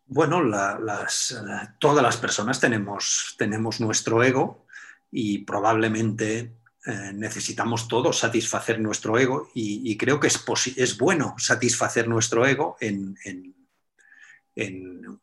Bueno, 0.05 0.43
las, 0.43 1.43
todas 1.79 2.03
las 2.03 2.17
personas 2.17 2.59
tenemos, 2.59 3.35
tenemos 3.37 3.79
nuestro 3.79 4.21
ego 4.23 4.65
y 5.09 5.45
probablemente 5.45 6.53
eh, 6.85 7.11
necesitamos 7.13 7.87
todos 7.87 8.19
satisfacer 8.19 8.77
nuestro 8.77 9.17
ego 9.17 9.49
y, 9.53 9.95
creo 9.95 10.19
que 10.19 10.27
es, 10.27 10.43
es, 10.75 10.97
bueno 10.97 11.33
satisfacer 11.37 12.09
nuestro 12.09 12.45
ego 12.45 12.75
en, 12.81 13.15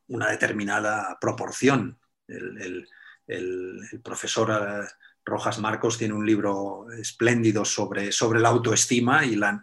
una 0.08 0.30
determinada 0.30 1.18
proporción. 1.20 1.98
El, 2.26 2.88
profesor 4.02 4.50
eh, 4.50 4.88
Rojas 5.24 5.58
Marcos 5.58 5.98
tiene 5.98 6.14
un 6.14 6.24
libro 6.24 6.90
espléndido 6.92 7.66
sobre, 7.66 8.10
sobre 8.10 8.40
la 8.40 8.48
autoestima 8.48 9.26
y 9.26 9.36
la, 9.36 9.62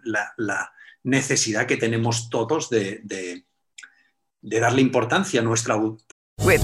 necesidad 1.03 1.65
que 1.65 1.77
tenemos 1.77 2.29
todos 2.29 2.69
de, 2.69 3.01
de, 3.03 4.59
darle 4.59 4.81
importancia 4.81 5.41
a 5.41 5.43
nuestra 5.43 5.77
With 5.77 6.63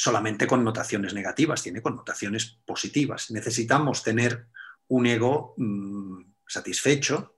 solamente 0.00 0.46
connotaciones 0.46 1.12
negativas, 1.12 1.62
tiene 1.62 1.82
connotaciones 1.82 2.58
positivas. 2.64 3.30
Necesitamos 3.30 4.02
tener 4.02 4.46
un 4.88 5.04
ego 5.04 5.52
mmm, 5.58 6.22
satisfecho, 6.46 7.36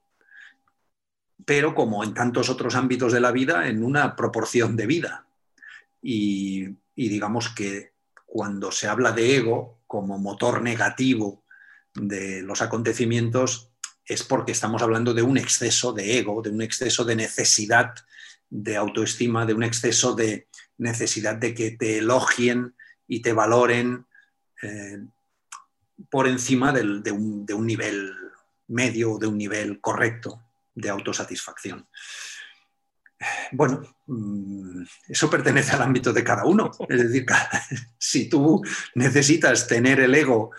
pero 1.44 1.74
como 1.74 2.04
en 2.04 2.14
tantos 2.14 2.48
otros 2.48 2.76
ámbitos 2.76 3.12
de 3.12 3.18
la 3.18 3.32
vida, 3.32 3.66
en 3.66 3.82
una 3.82 4.14
proporción 4.14 4.76
de 4.76 4.86
vida. 4.86 5.26
Y 6.00 6.76
digamos 6.94 7.48
que 7.48 7.94
cuando 8.24 8.70
se 8.70 8.86
habla 8.86 9.10
de 9.10 9.36
ego 9.36 9.80
como 9.88 10.18
motor 10.18 10.62
negativo 10.62 11.44
de 11.94 12.42
los 12.42 12.62
acontecimientos 12.62 13.70
es 14.04 14.22
porque 14.22 14.52
estamos 14.52 14.82
hablando 14.82 15.14
de 15.14 15.22
un 15.22 15.36
exceso 15.36 15.92
de 15.92 16.18
ego, 16.18 16.42
de 16.42 16.50
un 16.50 16.62
exceso 16.62 17.04
de 17.04 17.16
necesidad 17.16 17.92
de 18.48 18.76
autoestima, 18.76 19.46
de 19.46 19.54
un 19.54 19.64
exceso 19.64 20.14
de 20.14 20.46
necesidad 20.78 21.36
de 21.36 21.54
que 21.54 21.72
te 21.72 21.98
elogien 21.98 22.74
y 23.06 23.20
te 23.20 23.32
valoren 23.32 24.06
eh, 24.62 24.98
por 26.10 26.26
encima 26.26 26.72
de, 26.72 27.12
un, 27.12 27.66
nivel 27.66 28.12
medio 28.68 29.12
o 29.12 29.18
de 29.18 29.26
un 29.26 29.38
nivel 29.38 29.80
correcto 29.80 30.42
de 30.74 30.88
autosatisfacción. 30.88 31.86
Bueno, 33.52 33.82
mm, 34.06 34.82
eso 35.08 35.30
pertenece 35.30 35.72
al 35.72 35.82
ámbito 35.82 36.12
de 36.12 36.24
cada 36.24 36.44
uno. 36.44 36.70
Es 36.88 37.02
decir, 37.02 37.26
si 37.98 38.28
tú 38.28 38.62
necesitas 38.94 39.66
tener 39.66 40.00
el 40.00 40.14
ego 40.14 40.50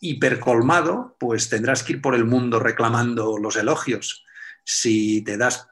hipercolmado, 0.00 1.16
pues 1.18 1.48
tendrás 1.48 1.82
que 1.82 1.94
ir 1.94 2.00
por 2.00 2.14
el 2.14 2.24
mundo 2.24 2.60
reclamando 2.60 3.38
los 3.38 3.56
elogios. 3.56 4.24
Si 4.64 5.22
te 5.22 5.36
das 5.36 5.68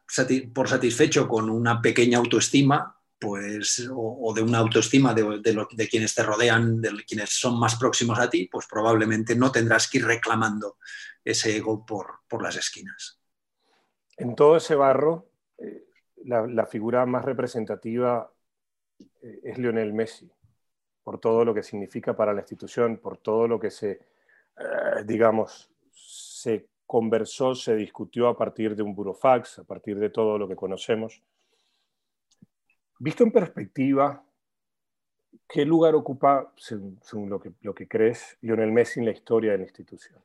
por 0.52 0.68
satisfecho 0.68 1.28
con 1.28 1.50
una 1.50 1.80
pequeña 1.82 2.18
autoestima, 2.18 2.96
pues, 3.24 3.88
o, 3.92 4.32
de 4.34 4.42
una 4.42 4.58
autoestima 4.58 5.14
de, 5.14 5.88
quienes 5.90 6.14
te 6.14 6.22
rodean, 6.22 6.80
de 6.80 7.04
quienes 7.06 7.30
son 7.30 7.58
más 7.58 7.76
próximos 7.76 8.18
a 8.18 8.28
ti, 8.28 8.48
pues 8.50 8.66
probablemente 8.66 9.34
no 9.34 9.50
tendrás 9.50 9.88
que 9.88 9.98
ir 9.98 10.06
reclamando 10.06 10.76
ese 11.24 11.56
ego 11.56 11.84
por, 11.84 12.20
las 12.42 12.56
esquinas. 12.56 13.20
En 14.16 14.34
todo 14.34 14.56
ese 14.56 14.74
barro, 14.74 15.28
eh, 15.58 15.84
la, 16.24 16.66
figura 16.66 17.06
más 17.06 17.24
representativa 17.24 18.30
eh, 19.22 19.40
es 19.44 19.58
Lionel 19.58 19.92
Messi, 19.92 20.30
por 21.02 21.20
todo 21.20 21.44
lo 21.44 21.54
que 21.54 21.62
significa 21.62 22.16
para 22.16 22.32
la 22.32 22.40
institución, 22.40 22.98
por 22.98 23.18
todo 23.18 23.48
lo 23.48 23.58
que 23.58 23.70
se 23.70 24.00
eh, 24.56 25.02
digamos, 25.04 25.70
se 25.92 26.68
conversó, 26.86 27.54
se 27.54 27.74
discutió 27.74 28.28
a 28.28 28.36
partir 28.36 28.76
de 28.76 28.82
un 28.82 28.94
burofax, 28.94 29.58
a 29.60 29.64
partir 29.64 29.98
de 29.98 30.10
todo 30.10 30.38
lo 30.38 30.48
que 30.48 30.56
conocemos. 30.56 31.22
Visto 33.04 33.22
en 33.22 33.32
perspectiva, 33.32 34.24
¿qué 35.46 35.66
lugar 35.66 35.94
ocupa, 35.94 36.54
según, 36.56 37.28
lo, 37.28 37.38
que, 37.38 37.52
lo, 37.60 37.74
que, 37.74 37.86
crees, 37.86 38.38
Lionel 38.40 38.72
Messi 38.72 38.98
en 38.98 39.04
la 39.04 39.12
historia 39.12 39.52
de 39.52 39.58
la 39.58 39.64
institución? 39.64 40.18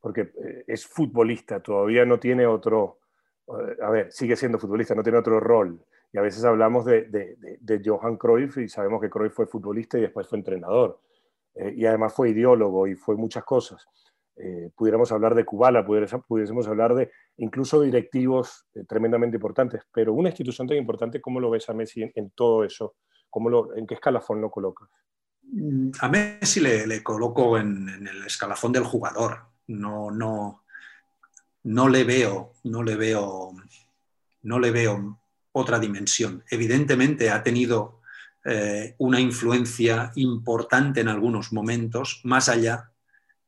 Porque 0.00 0.32
eh, 0.42 0.64
es 0.66 0.86
futbolista, 0.86 1.60
todavía 1.60 2.06
no 2.06 2.18
tiene 2.18 2.46
otro, 2.46 3.00
eh, 3.48 3.76
a 3.82 3.90
ver, 3.90 4.10
sigue 4.10 4.36
siendo 4.36 4.58
futbolista, 4.58 4.94
no 4.94 5.02
tiene 5.02 5.18
otro 5.18 5.38
rol. 5.38 5.84
Y 6.10 6.16
a 6.16 6.22
veces 6.22 6.42
hablamos 6.44 6.86
de, 6.86 7.02
de, 7.60 7.82
Johan 7.84 8.16
Cruyff 8.16 8.56
y 8.56 8.70
sabemos 8.70 9.02
que 9.02 9.10
Cruyff 9.10 9.34
fue 9.34 9.46
futbolista 9.46 9.98
y 9.98 10.00
después 10.00 10.26
fue 10.26 10.38
entrenador. 10.38 10.98
Eh, 11.56 11.74
y 11.76 11.84
además 11.84 12.14
fue 12.14 12.30
ideólogo 12.30 12.86
y 12.86 12.94
fue 12.94 13.16
muchas 13.16 13.44
cosas. 13.44 13.86
Eh, 14.40 14.70
pudiéramos 14.76 15.10
hablar 15.12 15.34
de 15.34 15.44
Kubala, 15.44 15.84
pudiésemos 15.84 16.68
hablar 16.68 16.94
de 16.94 17.10
incluso 17.38 17.80
directivos 17.80 18.66
eh, 18.74 18.84
tremendamente 18.88 19.36
importantes, 19.36 19.82
pero 19.92 20.12
una 20.12 20.28
institución 20.28 20.68
tan 20.68 20.76
importante, 20.76 21.20
¿cómo 21.20 21.40
lo 21.40 21.50
ves 21.50 21.68
a 21.68 21.74
Messi 21.74 22.10
en, 22.14 22.30
todo 22.30 22.64
eso? 22.64 22.94
¿Cómo 23.28 23.50
lo, 23.50 23.74
¿En 23.76 23.86
qué 23.86 23.94
escalafón 23.94 24.40
lo 24.40 24.50
colocas? 24.50 24.88
Mm, 25.42 25.90
a 26.00 26.08
Messi 26.08 26.60
le, 26.60 27.02
coloco 27.02 27.58
en, 27.58 27.88
en, 27.88 28.06
el 28.06 28.24
escalafón 28.24 28.72
del 28.72 28.84
jugador. 28.84 29.38
No, 29.66 30.10
no, 30.10 30.62
no 31.64 31.88
le 31.88 32.04
veo, 32.04 32.52
no 32.64 32.82
le 32.82 32.96
veo, 32.96 33.52
no 34.42 34.58
le 34.58 34.70
veo 34.70 35.18
otra 35.52 35.78
dimensión. 35.78 36.44
Evidentemente 36.50 37.30
ha 37.30 37.42
tenido 37.42 37.98
eh, 38.44 38.94
una 38.98 39.20
influencia 39.20 40.12
importante 40.14 41.00
en 41.00 41.08
algunos 41.08 41.52
momentos, 41.52 42.20
más 42.24 42.48
allá 42.48 42.92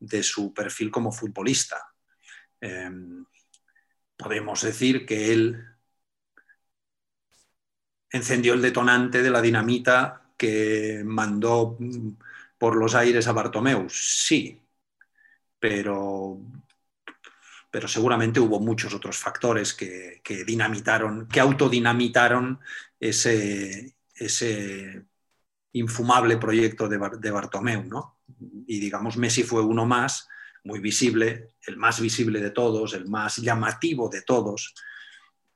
de 0.01 0.23
su 0.23 0.53
perfil 0.53 0.91
como 0.91 1.13
futbolista. 1.13 1.95
Em, 2.61 3.25
podemos 4.17 4.63
decir 4.63 5.07
que 5.07 5.33
él 5.33 5.65
encendió 8.11 8.55
el 8.55 8.63
detonante 8.63 9.23
de 9.23 9.31
la 9.31 9.41
dinamita 9.41 10.33
que 10.37 11.03
mandó 11.05 11.79
por 12.59 12.77
los 12.77 12.95
aires 12.95 13.29
a 13.29 13.33
Bartomeu. 13.33 13.89
Sí, 13.89 14.61
pero, 15.59 16.41
pero 17.71 17.87
seguramente 17.89 18.41
hubo 18.41 18.59
muchos 18.61 18.95
otros 18.95 19.19
factores 19.19 19.75
que, 19.75 20.21
que 20.25 20.45
dinamitaron, 20.45 21.29
que 21.29 21.41
autodinamitaron 21.41 22.61
ese, 22.99 23.95
ese 24.15 25.07
infumable 25.73 26.37
proyecto 26.37 26.89
de, 26.89 26.99
Bartomeu, 26.99 27.85
¿no? 27.85 28.20
Y 28.67 28.81
digamos, 28.81 29.17
Messi 29.17 29.43
fue 29.43 29.63
uno 29.63 29.87
más, 29.87 30.29
muy 30.65 30.81
visible, 30.81 31.49
el 31.67 31.77
más 31.77 32.01
visible 32.01 32.41
de 32.41 32.51
todos, 32.51 32.95
el 32.95 33.07
más 33.09 33.37
llamativo 33.37 34.09
de 34.09 34.23
todos, 34.23 34.75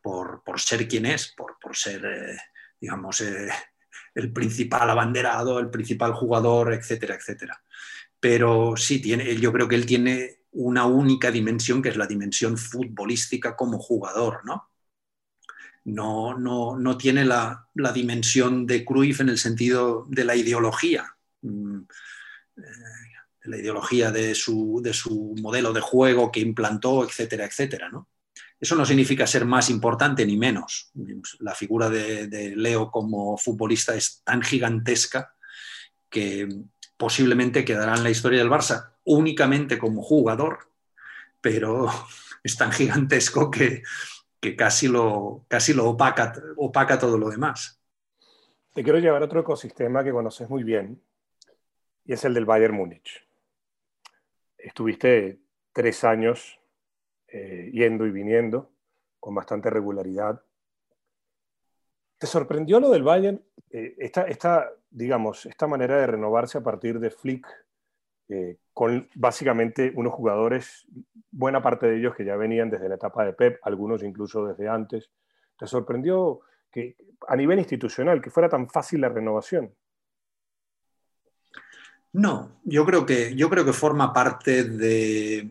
por, 0.00 0.42
ser 0.56 0.86
quien 0.86 1.06
es, 1.06 1.34
por, 1.36 1.76
ser, 1.76 2.04
eh, 2.04 2.36
digamos, 2.80 3.20
eh, 3.22 3.48
el 4.14 4.32
principal 4.32 4.90
abanderado, 4.90 5.58
el 5.58 5.70
principal 5.70 6.12
jugador, 6.12 6.74
etcétera, 6.74 7.14
etcétera. 7.14 7.62
Pero 8.20 8.74
sí, 8.76 9.00
tiene, 9.00 9.36
yo 9.36 9.52
creo 9.52 9.68
que 9.68 9.76
él 9.76 9.86
tiene 9.86 10.40
una 10.52 10.86
única 10.86 11.30
dimensión, 11.30 11.82
que 11.82 11.88
es 11.88 11.96
la 11.96 12.06
dimensión 12.06 12.56
futbolística 12.56 13.56
como 13.56 13.78
jugador, 13.78 14.44
¿no? 14.44 14.70
no, 15.84 16.38
no, 16.38 16.78
no 16.78 16.96
tiene 16.96 17.24
la, 17.24 17.68
dimensión 17.94 18.66
de 18.66 18.84
Cruyff 18.84 19.20
en 19.20 19.28
el 19.28 19.38
sentido 19.38 20.06
de 20.08 20.24
la 20.24 20.34
ideología, 20.34 21.16
mm, 21.42 21.80
la 23.44 23.58
ideología 23.58 24.10
de 24.10 24.34
su, 24.34 24.80
de 24.82 24.92
su, 24.92 25.34
modelo 25.40 25.72
de 25.72 25.80
juego 25.80 26.30
que 26.32 26.40
implantó, 26.40 27.04
etcétera, 27.04 27.44
etcétera. 27.44 27.88
¿no? 27.90 28.08
Eso 28.58 28.74
no 28.76 28.86
significa 28.86 29.26
ser 29.26 29.44
más 29.44 29.70
importante 29.70 30.24
ni 30.24 30.36
menos. 30.36 30.90
La 31.40 31.54
figura 31.54 31.90
de, 31.90 32.54
Leo 32.56 32.90
como 32.90 33.36
futbolista 33.36 33.94
es 33.94 34.22
tan 34.24 34.42
gigantesca 34.42 35.34
que 36.08 36.48
posiblemente 36.96 37.64
quedará 37.64 37.94
en 37.94 38.04
la 38.04 38.10
historia 38.10 38.38
del 38.38 38.50
Barça 38.50 38.92
únicamente 39.04 39.78
como 39.78 40.02
jugador, 40.02 40.70
pero 41.40 41.88
es 42.42 42.56
tan 42.56 42.72
gigantesco 42.72 43.50
que, 43.50 43.82
que 44.40 44.56
casi 44.56 44.88
lo, 44.88 45.44
casi 45.48 45.74
lo 45.74 45.90
opaca, 45.90 46.32
opaca 46.56 46.98
todo 46.98 47.18
lo 47.18 47.28
demás. 47.28 47.80
Te 48.72 48.82
quiero 48.82 48.98
llevar 48.98 49.22
a 49.22 49.26
otro 49.26 49.40
ecosistema 49.40 50.02
que 50.02 50.10
conoces 50.10 50.48
muy 50.48 50.64
bien, 50.64 51.00
y 52.04 52.12
es 52.12 52.24
el 52.24 52.34
del 52.34 52.44
Bayern 52.44 52.74
Múnich. 52.74 53.23
Estuviste 54.64 55.40
tres 55.74 56.04
años 56.04 56.58
eh, 57.28 57.70
yendo 57.70 58.06
y 58.06 58.10
viniendo 58.10 58.72
con 59.20 59.34
bastante 59.34 59.68
regularidad. 59.68 60.42
¿Te 62.16 62.26
sorprendió 62.26 62.80
lo 62.80 62.88
del 62.88 63.02
Bayern? 63.02 63.44
Eh, 63.68 63.94
esta, 63.98 64.70
digamos, 64.88 65.44
esta 65.44 65.66
manera 65.66 65.98
de 65.98 66.06
renovarse 66.06 66.56
a 66.56 66.62
partir 66.62 66.98
de 66.98 67.10
Flick, 67.10 67.46
eh, 68.28 68.56
con 68.72 69.06
básicamente 69.14 69.92
unos 69.94 70.14
jugadores, 70.14 70.86
buena 71.30 71.62
parte 71.62 71.86
de 71.86 71.98
ellos 71.98 72.14
que 72.16 72.24
ya 72.24 72.36
venían 72.36 72.70
desde 72.70 72.88
la 72.88 72.94
etapa 72.94 73.26
de 73.26 73.34
Pep, 73.34 73.58
algunos 73.64 74.02
incluso 74.02 74.46
desde 74.46 74.66
antes. 74.66 75.10
¿Te 75.58 75.66
sorprendió 75.66 76.40
que 76.70 76.96
a 77.28 77.36
nivel 77.36 77.58
institucional 77.58 78.22
que 78.22 78.30
fuera 78.30 78.48
tan 78.48 78.70
fácil 78.70 79.02
la 79.02 79.10
renovación? 79.10 79.74
No, 82.14 82.60
yo 82.62 82.86
creo 82.86 83.04
que, 83.04 83.34
yo 83.34 83.50
creo 83.50 83.64
que 83.64 83.72
forma, 83.72 84.12
parte 84.12 84.62
de, 84.62 85.50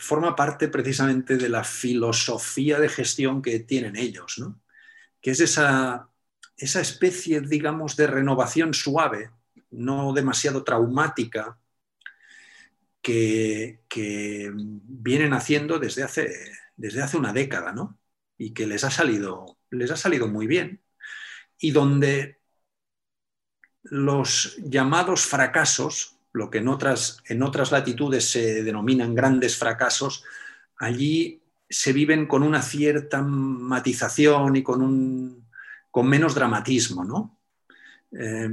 forma 0.00 0.34
parte 0.34 0.68
precisamente 0.68 1.36
de 1.36 1.50
la 1.50 1.62
filosofía 1.64 2.80
de 2.80 2.88
gestión 2.88 3.42
que 3.42 3.60
tienen 3.60 3.94
ellos, 3.94 4.38
¿no? 4.38 4.58
que 5.20 5.32
es 5.32 5.40
esa, 5.40 6.08
esa 6.56 6.80
especie, 6.80 7.42
digamos, 7.42 7.94
de 7.94 8.06
renovación 8.06 8.72
suave, 8.72 9.30
no 9.70 10.14
demasiado 10.14 10.64
traumática, 10.64 11.58
que, 13.02 14.50
vienen 14.54 15.34
haciendo 15.34 15.78
desde 15.78 16.04
hace, 16.04 16.34
desde 16.76 17.02
hace 17.02 17.18
una 17.18 17.34
década, 17.34 17.72
¿no? 17.72 17.98
Y 18.38 18.52
que 18.54 18.66
les 18.66 18.82
ha 18.84 18.90
salido, 18.90 19.58
les 19.70 19.90
ha 19.90 19.96
salido 19.96 20.28
muy 20.28 20.46
bien. 20.46 20.80
Y 21.58 21.72
donde 21.72 22.37
los 23.82 24.56
llamados 24.58 25.22
fracasos, 25.24 26.16
lo 26.32 26.50
que 26.50 26.58
en 26.58 26.68
otras, 26.68 27.22
en 27.26 27.42
otras 27.42 27.72
latitudes 27.72 28.30
se 28.30 28.62
denominan 28.62 29.14
grandes 29.14 29.56
fracasos, 29.56 30.24
allí 30.78 31.42
se 31.68 31.92
viven 31.92 32.26
con 32.26 32.42
una 32.42 32.62
cierta 32.62 33.22
matización 33.22 34.56
y 34.56 34.62
con, 34.62 34.82
un, 34.82 35.48
con 35.90 36.08
menos 36.08 36.34
dramatismo. 36.34 37.04
¿no? 37.04 37.40
Eh, 38.12 38.48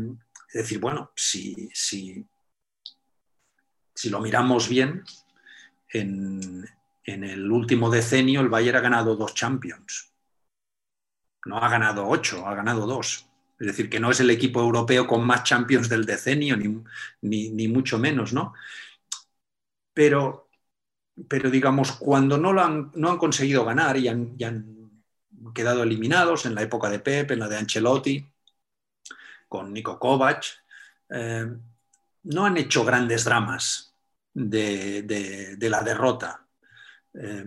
es 0.48 0.54
decir, 0.54 0.80
bueno, 0.80 1.12
si, 1.16 1.70
si, 1.74 2.26
si 3.94 4.10
lo 4.10 4.20
miramos 4.20 4.68
bien, 4.70 5.04
en, 5.90 6.68
en, 7.04 7.24
el 7.24 7.52
último 7.52 7.90
decenio 7.90 8.42
el 8.42 8.50
Bayern 8.50 8.78
ha 8.78 8.82
ganado 8.82 9.16
dos 9.16 9.34
Champions. 9.34 10.12
No 11.46 11.58
ha 11.58 11.70
ganado 11.70 12.08
ocho, 12.08 12.48
ha 12.48 12.56
ganado 12.56 12.86
dos. 12.88 13.25
Es 13.60 13.68
decir, 13.68 13.90
que 13.90 14.00
no 14.00 14.12
es 14.12 14.20
el 14.20 14.30
equipo 14.30 14.60
europeo 14.60 15.08
con 15.08 15.26
más 15.26 15.44
champions 15.44 15.88
del 15.88 16.06
decenio, 16.06 16.58
ni, 17.22 17.68
mucho 17.68 17.98
menos, 17.98 18.34
¿no? 18.34 18.54
Pero, 19.94 20.50
pero, 21.28 21.50
digamos, 21.50 21.94
cuando 21.94 22.38
no, 22.38 22.52
lo 22.52 22.62
han, 22.62 22.92
no 22.96 23.10
han 23.12 23.18
conseguido 23.18 23.64
ganar 23.64 23.98
y 23.98 24.08
han, 24.10 24.36
quedado 25.54 25.84
eliminados 25.84 26.46
en 26.46 26.56
la 26.56 26.64
época 26.64 26.90
de 26.90 27.00
Pep, 27.00 27.32
en 27.32 27.40
la 27.40 27.48
de 27.48 27.58
Ancelotti, 27.58 28.28
con 29.48 29.72
Nico 29.72 29.98
Kovac, 29.98 30.44
eh, 31.10 31.46
no 32.24 32.46
han 32.46 32.58
hecho 32.58 32.84
grandes 32.84 33.24
dramas 33.24 33.96
de, 34.34 35.58
la 35.62 35.82
derrota. 35.82 36.46
Eh, 37.14 37.46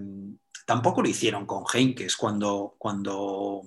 tampoco 0.64 1.02
lo 1.02 1.08
hicieron 1.08 1.44
con 1.44 1.64
Henkes 1.70 2.16
cuando, 2.16 2.76
cuando 2.78 3.62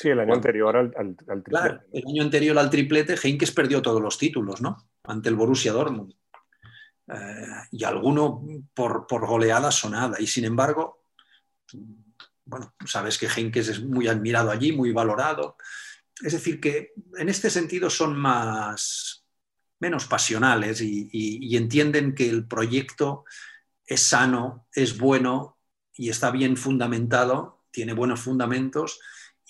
Sí, 0.00 0.08
el 0.08 0.18
año 0.18 0.32
anterior 0.32 0.74
al, 0.78 0.90
triplete. 1.14 1.50
Claro, 1.50 1.82
el 1.92 2.04
año 2.08 2.22
anterior 2.22 2.58
al 2.58 2.70
triplete, 2.70 3.18
Heinkes 3.22 3.52
perdió 3.52 3.82
todos 3.82 4.00
los 4.00 4.16
títulos, 4.16 4.62
¿no? 4.62 4.88
Ante 5.04 5.28
el 5.28 5.34
Borussia 5.34 5.72
Dortmund. 5.72 6.14
Eh, 7.06 7.46
y 7.72 7.84
alguno 7.84 8.42
por, 8.72 9.06
por 9.06 9.26
goleada 9.26 9.70
sonada. 9.70 10.18
Y 10.18 10.26
sin 10.26 10.46
embargo, 10.46 11.04
bueno, 12.46 12.72
sabes 12.86 13.18
que 13.18 13.26
Heinkes 13.26 13.68
es 13.68 13.82
muy 13.82 14.08
admirado 14.08 14.50
allí, 14.50 14.72
muy 14.72 14.90
valorado. 14.90 15.58
Es 16.22 16.32
decir, 16.32 16.60
que 16.60 16.94
en 17.18 17.28
este 17.28 17.50
sentido 17.50 17.90
son 17.90 18.16
más, 18.16 19.26
menos 19.80 20.06
pasionales 20.06 20.80
y 20.80 21.54
entienden 21.54 22.14
que 22.14 22.30
el 22.30 22.48
proyecto 22.48 23.26
es 23.84 24.00
sano, 24.00 24.66
es 24.74 24.96
bueno 24.96 25.58
y 25.92 26.08
está 26.08 26.30
bien 26.30 26.56
fundamentado, 26.56 27.64
tiene 27.70 27.92
buenos 27.92 28.20
fundamentos 28.20 28.98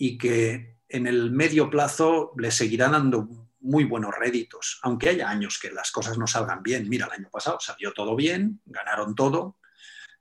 y 0.01 0.17
que 0.17 0.79
en 0.89 1.07
el 1.07 1.31
medio 1.31 1.69
plazo 1.69 2.33
le 2.39 2.51
seguirán 2.51 2.93
dando 2.93 3.29
muy 3.61 3.85
buenos 3.85 4.15
réditos, 4.19 4.81
aunque 4.83 5.11
haya 5.11 5.29
años 5.29 5.59
que 5.61 5.71
las 5.71 5.93
cosas 5.93 6.17
no 6.17 6.27
salgan 6.27 6.63
bien. 6.63 6.89
Mira, 6.89 7.05
el 7.05 7.13
año 7.13 7.29
pasado 7.31 7.61
salió 7.61 7.93
todo 7.93 8.17
bien, 8.17 8.63
ganaron 8.65 9.15
todo, 9.15 9.59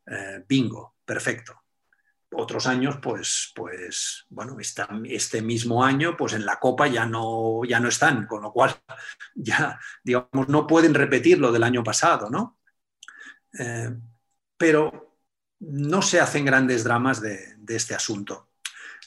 eh, 0.05 0.43
bingo, 0.45 0.97
perfecto. 1.05 1.63
Otros 2.33 2.67
años, 2.67 2.97
pues, 3.01 3.53
pues 3.55 4.25
bueno, 4.29 4.57
este 4.59 5.41
mismo 5.41 5.81
año, 5.81 6.17
pues 6.17 6.33
en 6.33 6.45
la 6.45 6.59
Copa 6.59 6.87
ya 6.87 7.05
no, 7.05 7.61
ya 7.63 7.79
no 7.79 7.87
están, 7.87 8.27
con 8.27 8.43
lo 8.43 8.51
cual 8.51 8.75
ya, 9.33 9.79
digamos, 10.03 10.49
no 10.49 10.67
pueden 10.67 10.93
repetir 10.93 11.39
lo 11.39 11.53
del 11.53 11.63
año 11.63 11.85
pasado, 11.85 12.29
¿no? 12.29 12.59
Eh, 13.57 13.95
pero 14.57 15.15
no 15.61 16.01
se 16.01 16.19
hacen 16.19 16.43
grandes 16.43 16.83
dramas 16.83 17.21
de 17.21 17.55
este 17.69 17.95
asunto. 17.95 18.48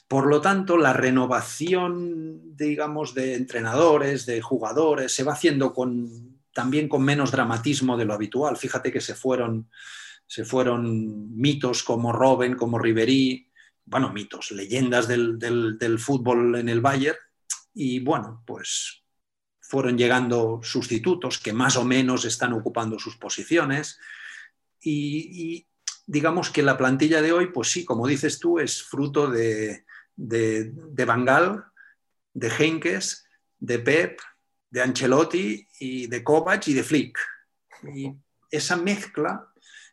Por 0.09 0.27
lo 0.27 0.41
tanto, 0.41 0.77
la 0.77 0.93
renovación, 0.93 2.57
digamos, 2.57 3.15
de 3.15 3.35
entrenadores, 3.35 4.27
de 4.27 4.43
jugadores, 4.43 5.13
se 5.13 5.25
va 5.25 5.33
haciendo 5.33 5.73
con, 5.73 6.41
también 6.53 6.89
con 6.89 7.03
menos 7.03 7.31
dramatismo 7.31 7.97
de 7.97 8.05
lo 8.05 8.15
habitual. 8.15 8.57
Fíjate 8.57 8.93
que 8.93 9.01
se 9.01 9.15
fueron, 9.15 9.71
se 10.27 10.45
fueron 10.45 11.35
mitos 11.35 11.83
como 11.83 12.13
Robben, 12.13 12.57
como 12.57 12.79
Ribery, 12.79 13.51
bueno, 13.85 14.13
mitos, 14.13 14.51
leyendas 14.53 15.09
del, 15.09 15.99
fútbol 15.99 16.57
en 16.57 16.69
el 16.69 16.81
Bayern, 16.81 17.19
y 17.75 18.01
bueno, 18.01 18.43
pues 18.47 19.03
fueron 19.61 19.97
llegando 19.97 20.61
sustitutos 20.63 21.39
que 21.39 21.53
más 21.53 21.77
o 21.77 21.85
menos 21.85 22.25
están 22.25 22.53
ocupando 22.53 22.99
sus 22.99 23.17
posiciones. 23.17 23.99
Y, 24.81 25.67
digamos 26.07 26.51
que 26.51 26.63
la 26.63 26.77
plantilla 26.77 27.23
de 27.23 27.33
hoy, 27.33 27.47
pues 27.53 27.71
sí, 27.71 27.85
como 27.85 28.07
dices 28.07 28.39
tú, 28.39 28.59
es 28.59 28.83
fruto 28.83 29.31
de, 29.31 29.85
de, 30.17 30.73
de 30.73 31.05
Bangal, 31.05 31.65
de 32.35 32.49
Henkes, 32.49 33.27
de 33.59 33.79
Pep, 33.79 34.21
de 34.71 34.83
Ancelotti 34.83 35.67
y 35.81 36.07
de 36.07 36.25
Kovac 36.25 36.67
y 36.69 36.75
de 36.75 36.83
Flick. 36.83 37.19
Y 37.95 38.13
esa 38.51 38.77
mezcla 38.77 39.53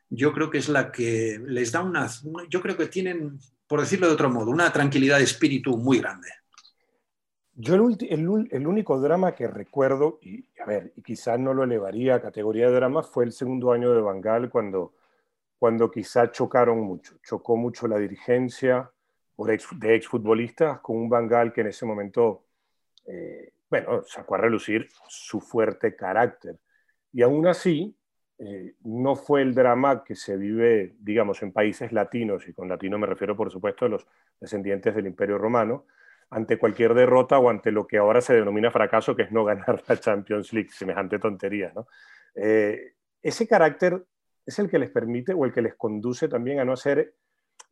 yo 0.09 0.33
creo 0.33 0.49
que 0.49 0.57
es 0.57 0.69
la 0.69 0.91
que 0.91 1.39
les 1.45 1.71
da 1.71 1.83
una, 1.83 2.07
yo 2.49 2.61
creo 2.61 2.75
que 2.75 2.87
tienen, 2.87 3.39
por 3.67 3.79
decirlo 3.79 4.07
de 4.07 4.13
otro 4.13 4.29
modo, 4.29 4.49
una 4.49 4.71
tranquilidad 4.73 5.17
de 5.17 5.23
espíritu 5.23 5.77
muy 5.77 5.99
grande. 5.99 6.29
Yo 7.53 7.75
el, 7.75 8.47
el, 8.51 8.67
único 8.67 8.99
drama 8.99 9.35
que 9.35 9.47
recuerdo, 9.47 10.17
y 10.21 10.45
a 10.61 10.65
ver, 10.65 10.93
y 10.95 11.01
quizás 11.01 11.37
no 11.37 11.53
lo 11.53 11.65
elevaría 11.65 12.15
a 12.15 12.21
categoría 12.21 12.69
de 12.69 12.75
drama, 12.75 13.03
fue 13.03 13.25
el 13.25 13.33
segundo 13.33 13.73
año 13.73 13.91
de 13.91 14.01
Bangal 14.01 14.49
cuando, 14.49 14.93
cuando 15.59 15.91
quizá 15.91 16.31
chocaron 16.31 16.79
mucho. 16.79 17.17
Chocó 17.21 17.57
mucho 17.57 17.87
la 17.87 17.97
dirigencia, 17.97 18.89
de 19.45 19.95
exfutbolistas 19.95 20.79
con 20.79 20.97
un 20.97 21.09
Bangal 21.09 21.53
que 21.53 21.61
en 21.61 21.67
ese 21.67 21.85
momento, 21.85 22.45
eh, 23.05 23.53
bueno, 23.69 24.03
sacó 24.03 24.35
a 24.35 24.39
relucir 24.39 24.89
su 25.07 25.39
fuerte 25.39 25.95
carácter. 25.95 26.57
Y 27.11 27.21
aún 27.21 27.47
así, 27.47 27.95
eh, 28.37 28.75
no 28.83 29.15
fue 29.15 29.41
el 29.41 29.53
drama 29.53 30.03
que 30.03 30.15
se 30.15 30.37
vive, 30.37 30.95
digamos, 30.99 31.41
en 31.43 31.51
países 31.51 31.91
latinos, 31.91 32.47
y 32.47 32.53
con 32.53 32.69
latino 32.69 32.97
me 32.97 33.07
refiero, 33.07 33.35
por 33.35 33.51
supuesto, 33.51 33.85
a 33.85 33.89
los 33.89 34.07
descendientes 34.39 34.95
del 34.95 35.07
Imperio 35.07 35.37
Romano, 35.37 35.85
ante 36.29 36.57
cualquier 36.57 36.93
derrota 36.93 37.39
o 37.39 37.49
ante 37.49 37.71
lo 37.71 37.87
que 37.87 37.97
ahora 37.97 38.21
se 38.21 38.33
denomina 38.33 38.71
fracaso, 38.71 39.15
que 39.15 39.23
es 39.23 39.31
no 39.31 39.43
ganar 39.43 39.83
la 39.87 39.97
Champions 39.97 40.53
League, 40.53 40.69
semejante 40.71 41.19
tontería. 41.19 41.71
¿no? 41.75 41.87
Eh, 42.35 42.93
ese 43.21 43.47
carácter 43.47 44.05
es 44.45 44.59
el 44.59 44.69
que 44.69 44.79
les 44.79 44.89
permite 44.89 45.33
o 45.33 45.45
el 45.45 45.51
que 45.51 45.61
les 45.61 45.75
conduce 45.75 46.27
también 46.27 46.59
a 46.59 46.65
no 46.65 46.73
hacer 46.73 47.13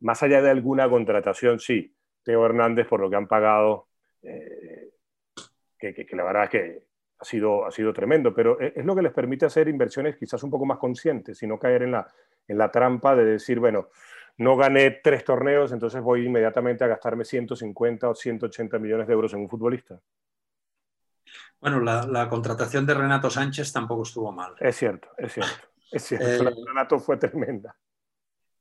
más 0.00 0.22
allá 0.22 0.40
de 0.42 0.50
alguna 0.50 0.88
contratación, 0.88 1.58
sí, 1.58 1.94
Teo 2.22 2.44
Hernández 2.44 2.86
por 2.86 3.00
lo 3.00 3.10
que 3.10 3.16
han 3.16 3.26
pagado, 3.26 3.88
eh, 4.22 4.90
que, 5.78 6.06
la 6.12 6.24
verdad 6.24 6.44
es 6.44 6.50
que 6.50 6.82
ha 7.20 7.24
sido, 7.24 7.64
ha 7.64 7.70
sido 7.70 7.92
tremendo, 7.92 8.34
pero 8.34 8.60
es 8.60 8.84
lo 8.84 8.94
que 8.94 9.02
les 9.02 9.12
permite 9.12 9.46
hacer 9.46 9.68
inversiones 9.68 10.16
quizás 10.16 10.42
un 10.42 10.50
poco 10.50 10.66
más 10.66 10.78
conscientes 10.78 11.42
y 11.42 11.46
no 11.46 11.58
caer 11.58 11.82
en 11.82 11.92
la, 11.92 12.06
en 12.46 12.58
la 12.58 12.70
trampa 12.70 13.14
de 13.14 13.24
decir, 13.24 13.60
bueno, 13.60 13.88
no 14.38 14.56
gané 14.56 15.00
tres 15.02 15.24
torneos, 15.24 15.72
entonces 15.72 16.00
voy 16.00 16.26
inmediatamente 16.26 16.84
a 16.84 16.88
gastarme 16.88 17.24
150 17.24 18.08
o 18.08 18.14
180 18.14 18.78
millones 18.78 19.06
de 19.06 19.12
euros 19.12 19.32
en 19.34 19.40
un 19.40 19.48
futbolista. 19.48 20.00
Bueno, 21.60 21.80
la, 21.80 22.28
contratación 22.28 22.86
de 22.86 22.94
Renato 22.94 23.28
Sánchez 23.28 23.72
tampoco 23.72 24.04
estuvo 24.04 24.30
mal. 24.30 24.54
Es 24.60 24.76
cierto, 24.76 25.08
es 25.18 25.32
cierto. 25.32 25.52
Es 25.90 26.04
cierto, 26.04 26.26
eh, 26.26 26.42
la 26.44 26.52
Renato 26.66 26.98
fue 27.00 27.16
tremenda. 27.16 27.74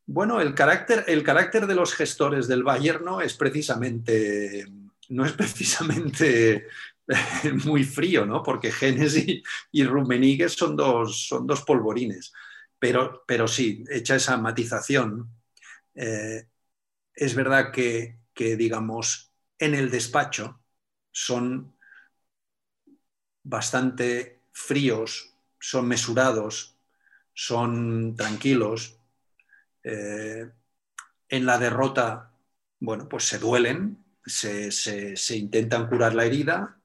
Bueno, 0.09 0.39
el 0.41 0.55
carácter, 0.55 1.03
el 1.07 1.23
carácter 1.23 1.67
de 1.67 1.75
los 1.75 1.93
gestores 1.93 2.47
del 2.47 2.63
Bayern 2.63 3.03
no 3.03 3.19
es 3.21 3.33
precisamente, 3.33 4.65
no 5.09 5.25
es 5.25 5.33
precisamente 5.33 6.67
muy 7.65 7.83
frío, 7.83 8.25
¿no? 8.25 8.41
Porque 8.41 8.71
Genes 8.71 9.17
y, 9.17 9.43
y 9.71 9.83
Rummenigge 9.83 10.47
son 10.49 10.75
dos, 10.77 11.27
son 11.27 11.45
dos 11.45 11.61
polvorines. 11.63 12.31
Pero, 12.79 13.23
pero 13.27 13.47
sí, 13.47 13.83
hecha 13.91 14.15
esa 14.15 14.37
matización, 14.37 15.29
eh, 15.95 16.47
es 17.15 17.35
verdad 17.35 17.71
que, 17.73 18.19
digamos, 18.35 19.33
en 19.59 19.75
el 19.75 19.91
despacho 19.91 20.61
son 21.11 21.75
bastante 23.43 24.41
fríos, 24.51 25.33
son 25.59 25.87
mesurados, 25.87 26.77
son 27.33 28.15
tranquilos. 28.15 28.96
Eh, 29.89 30.51
en 31.29 31.45
la 31.45 31.57
derrota, 31.57 32.33
bueno, 32.79 33.07
pues 33.07 33.23
se 33.23 33.39
duelen, 33.39 34.03
se, 34.25 34.69
intentan 35.37 35.87
curar 35.87 36.13
la 36.13 36.25
herida 36.25 36.81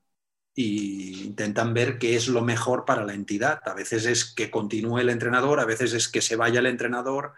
e 0.54 0.62
intentan 0.62 1.74
ver 1.74 1.98
qué 1.98 2.14
es 2.14 2.28
lo 2.28 2.42
mejor 2.42 2.84
para 2.84 3.04
la 3.04 3.14
entidad. 3.14 3.60
A 3.64 3.74
veces 3.74 4.06
es 4.06 4.24
que 4.32 4.52
continúe 4.52 4.98
el 4.98 5.10
entrenador, 5.10 5.58
a 5.58 5.64
veces 5.64 5.94
es 5.94 6.08
que 6.08 6.22
se 6.22 6.36
vaya 6.36 6.60
el 6.60 6.66
entrenador, 6.66 7.34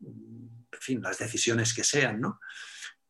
en 0.00 0.80
fin, 0.80 1.02
las 1.02 1.18
decisiones 1.18 1.74
que 1.74 1.82
sean, 1.82 2.20
¿no? 2.20 2.40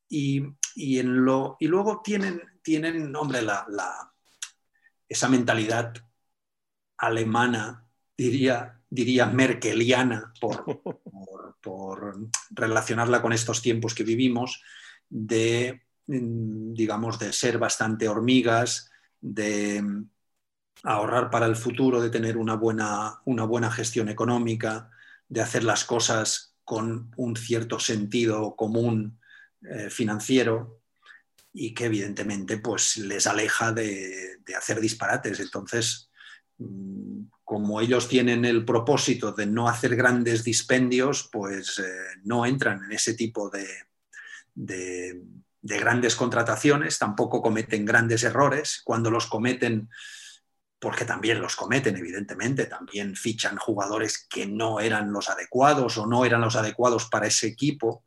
Y, 0.08 0.42
y 0.74 1.02
luego 1.02 2.00
tienen, 2.02 2.42
tienen 2.62 3.14
hombre, 3.16 3.42
la, 3.42 3.66
esa 5.06 5.28
mentalidad 5.28 5.92
alemana, 6.96 7.86
diría, 8.16 8.77
diría 8.90 9.26
merkeliana, 9.26 10.32
por, 10.40 10.82
por, 11.60 12.16
relacionarla 12.50 13.22
con 13.22 13.32
estos 13.32 13.62
tiempos 13.62 13.94
que 13.94 14.04
vivimos, 14.04 14.62
de, 15.08 15.82
digamos, 16.06 17.18
de 17.18 17.32
ser 17.32 17.58
bastante 17.58 18.08
hormigas, 18.08 18.90
de 19.20 19.82
ahorrar 20.84 21.30
para 21.30 21.46
el 21.46 21.56
futuro, 21.56 22.00
de 22.00 22.10
tener 22.10 22.36
una 22.36 22.54
buena, 22.54 23.20
una 23.24 23.44
buena 23.44 23.70
gestión 23.70 24.08
económica, 24.08 24.90
de 25.28 25.40
hacer 25.40 25.64
las 25.64 25.84
cosas 25.84 26.54
con 26.64 27.12
un 27.16 27.36
cierto 27.36 27.80
sentido 27.80 28.54
común 28.54 29.18
eh, 29.62 29.90
financiero 29.90 30.82
y 31.52 31.74
que 31.74 31.86
evidentemente 31.86 32.58
pues, 32.58 32.98
les 32.98 33.26
aleja 33.26 33.72
de, 33.72 34.38
hacer 34.56 34.80
disparates. 34.80 35.40
Entonces, 35.40 36.10
mm, 36.58 37.22
como 37.48 37.80
ellos 37.80 38.08
tienen 38.08 38.44
el 38.44 38.66
propósito 38.66 39.32
de 39.32 39.46
no 39.46 39.70
hacer 39.70 39.96
grandes 39.96 40.44
dispendios, 40.44 41.30
pues 41.32 41.78
eh, 41.78 42.20
no 42.24 42.44
entran 42.44 42.84
en 42.84 42.92
ese 42.92 43.14
tipo 43.14 43.48
de, 43.48 43.66
de, 44.54 45.18
grandes 45.62 46.14
contrataciones, 46.14 46.98
tampoco 46.98 47.40
cometen 47.40 47.86
grandes 47.86 48.22
errores. 48.22 48.82
Cuando 48.84 49.10
los 49.10 49.28
cometen, 49.28 49.88
porque 50.78 51.06
también 51.06 51.40
los 51.40 51.56
cometen, 51.56 51.96
evidentemente, 51.96 52.66
también 52.66 53.16
fichan 53.16 53.56
jugadores 53.56 54.26
que 54.28 54.44
no 54.44 54.78
eran 54.78 55.10
los 55.10 55.30
adecuados 55.30 55.96
o 55.96 56.04
no 56.04 56.26
eran 56.26 56.42
los 56.42 56.54
adecuados 56.54 57.06
para 57.06 57.28
ese 57.28 57.46
equipo. 57.46 58.04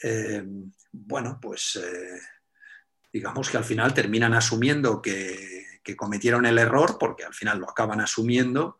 Eh, 0.00 0.44
bueno, 0.92 1.40
pues 1.42 1.74
eh, 1.74 2.20
digamos 3.12 3.50
que 3.50 3.56
al 3.56 3.64
final 3.64 3.92
terminan 3.92 4.32
asumiendo 4.32 5.02
que, 5.02 5.65
cometieron 5.94 6.46
el 6.46 6.58
error, 6.58 6.96
porque 6.98 7.24
al 7.24 7.34
final 7.34 7.58
lo 7.58 7.70
acaban 7.70 8.00
asumiendo, 8.00 8.78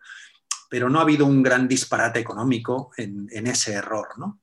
pero 0.71 0.89
no 0.89 0.99
ha 0.99 1.03
habido 1.03 1.27
un 1.27 1.43
gran 1.43 1.69
disparate 1.69 2.19
económico 2.19 2.91
en, 2.97 3.29
ese 3.47 3.75
error, 3.75 4.19
¿no? 4.19 4.41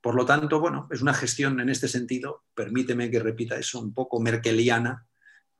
Por 0.00 0.16
lo 0.16 0.26
tanto, 0.26 0.58
bueno, 0.58 0.88
es 0.90 1.00
una 1.00 1.14
gestión 1.14 1.60
en 1.60 1.68
este 1.68 1.86
sentido, 1.86 2.42
permíteme 2.54 3.08
que 3.08 3.20
repita 3.20 3.56
eso, 3.56 3.78
un 3.78 3.94
poco 3.94 4.18
merkeliana 4.18 5.06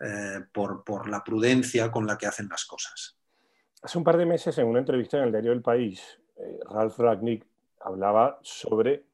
eh, 0.00 0.40
por, 0.52 1.08
la 1.08 1.22
prudencia 1.22 1.92
con 1.92 2.06
la 2.06 2.18
que 2.18 2.26
hacen 2.26 2.48
las 2.48 2.64
cosas. 2.64 3.16
Hace 3.82 3.98
un 3.98 4.04
par 4.04 4.16
de 4.16 4.26
meses, 4.26 4.58
en 4.58 4.66
una 4.66 4.80
entrevista 4.80 5.16
en 5.18 5.24
el 5.24 5.30
diario 5.30 5.52
El 5.52 5.62
País, 5.62 6.18
Ralph 6.68 6.98
Ragnick 6.98 7.46
hablaba 7.80 8.40
sobre 8.42 9.04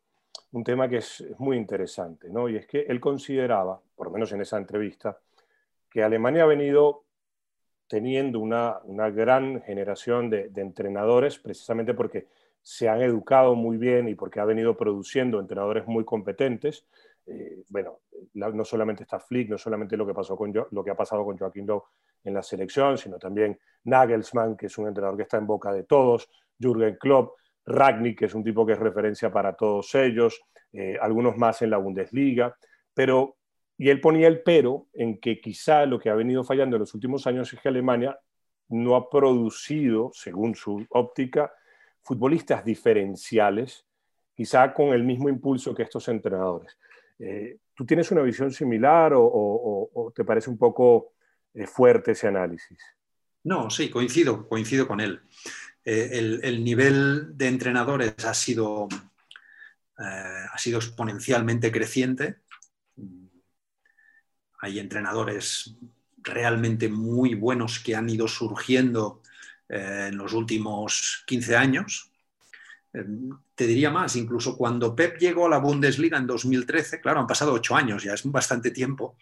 un 0.53 0.65
tema 0.65 0.89
que 0.89 0.99
es, 0.99 1.25
muy 1.39 1.57
interesante, 1.57 2.29
¿no? 2.31 2.49
Y 2.49 2.57
es 2.57 2.67
que 2.67 2.81
él 2.81 3.01
consideraba, 3.01 3.81
por 3.95 4.07
lo 4.07 4.13
menos 4.13 4.33
en 4.33 4.41
esa 4.41 4.57
entrevista, 4.57 5.19
que 5.91 6.03
Alemania 6.03 6.45
ha 6.45 6.47
venido 6.47 7.05
teniendo 7.89 8.39
una, 8.39 8.81
gran 9.11 9.63
generación 9.63 10.31
de, 10.31 10.51
entrenadores 10.57 11.39
precisamente 11.39 11.95
porque 11.95 12.29
se 12.63 12.89
han 12.89 13.01
educado 13.03 13.55
muy 13.55 13.79
bien 13.79 14.09
y 14.09 14.15
porque 14.15 14.41
ha 14.41 14.45
venido 14.45 14.77
produciendo 14.77 15.41
entrenadores 15.41 15.87
muy 15.87 16.05
competentes. 16.05 16.87
Eh, 17.27 17.65
bueno, 17.69 18.01
no 18.35 18.65
solamente 18.65 19.03
está 19.03 19.19
Flick, 19.19 19.49
no 19.49 19.59
solamente 19.59 19.97
lo 19.97 20.07
que, 20.07 20.15
pasó 20.15 20.37
con 20.37 20.53
lo 20.53 20.85
que 20.85 20.91
ha 20.91 20.95
pasado 20.95 21.25
con 21.25 21.37
Joaquín 21.37 21.67
Lowe 21.67 21.85
en 22.25 22.35
la 22.35 22.43
selección, 22.43 22.99
sino 22.99 23.19
también 23.19 23.59
Nagelsmann, 23.85 24.57
que 24.57 24.67
es 24.67 24.79
un 24.79 24.89
entrenador 24.89 25.17
que 25.17 25.23
está 25.23 25.39
en 25.39 25.47
boca 25.47 25.73
de 25.73 25.85
todos, 25.85 26.29
Jürgen 26.59 26.97
Klopp, 26.97 27.37
Ragnick, 27.65 28.19
que 28.19 28.25
es 28.27 28.35
un 28.35 28.45
tipo 28.45 28.67
que 28.67 28.73
es 28.73 28.79
referencia 28.79 29.31
para 29.31 29.55
todos 29.55 29.95
ellos, 29.95 30.41
eh, 30.73 30.99
algunos 31.01 31.37
más 31.37 31.63
en 31.63 31.71
la 31.71 31.79
Bundesliga, 31.79 32.57
pero, 32.95 33.37
y 33.79 33.91
él 33.91 34.01
ponía 34.01 34.27
el 34.27 34.43
pero 34.43 34.89
en 34.93 35.21
que 35.21 35.41
quizá 35.41 35.87
lo 35.87 36.01
que 36.01 36.11
ha 36.11 36.15
venido 36.15 36.43
fallando 36.43 36.77
en 36.77 36.81
los 36.81 36.95
últimos 36.95 37.27
años 37.29 37.53
es 37.53 37.61
que 37.61 37.69
Alemania 37.69 38.19
no 38.71 38.97
ha 38.97 39.09
producido, 39.09 40.11
según 40.13 40.57
su 40.57 40.85
óptica, 40.91 41.53
futbolistas 42.03 42.65
diferenciales, 42.65 43.87
quizá 44.35 44.75
con 44.75 44.89
el 44.89 45.05
mismo 45.05 45.29
impulso 45.29 45.75
que 45.75 45.85
estos 45.85 46.09
entrenadores. 46.09 46.77
Eh, 47.21 47.59
¿Tú 47.73 47.87
tienes 47.87 48.11
una 48.11 48.23
visión 48.23 48.51
similar 48.51 49.13
o, 49.15 50.13
te 50.15 50.25
parece 50.25 50.51
un 50.51 50.59
poco 50.59 51.13
eh, 51.55 51.67
fuerte 51.67 52.13
ese 52.13 52.27
análisis? 52.27 52.79
No, 53.45 53.71
sí, 53.71 53.89
coincido, 53.89 54.49
coincido 54.49 54.89
con 54.89 55.01
él. 55.01 55.21
Eh, 55.85 56.41
el, 56.43 56.65
nivel 56.65 57.37
de 57.37 57.47
entrenadores 57.47 58.15
ha 58.25 58.35
sido, 58.35 58.89
ha 59.97 60.59
sido 60.59 60.79
exponencialmente 60.79 61.71
creciente. 61.71 62.41
Hay 64.61 64.79
entrenadores 64.79 65.75
realmente 66.23 66.89
muy 66.89 67.35
buenos 67.35 67.79
que 67.79 67.95
han 67.95 68.09
ido 68.11 68.29
surgiendo 68.29 69.23
eh, 69.69 70.09
en 70.09 70.17
los 70.17 70.33
últimos 70.33 71.25
15 71.27 71.57
años. 71.57 72.11
te 73.55 73.67
diría 73.67 73.91
más, 73.91 74.17
incluso 74.17 74.57
cuando 74.57 74.97
Pep 74.97 75.19
llegó 75.19 75.47
a 75.47 75.51
la 75.51 75.59
Bundesliga 75.59 76.19
en 76.19 76.27
2013, 76.27 77.01
claro, 77.01 77.21
han 77.21 77.27
pasado 77.27 77.53
ocho 77.53 77.77
años, 77.77 78.03
ya 78.03 78.15
es 78.15 78.25
bastante 78.25 78.71
tiempo, 78.71 79.17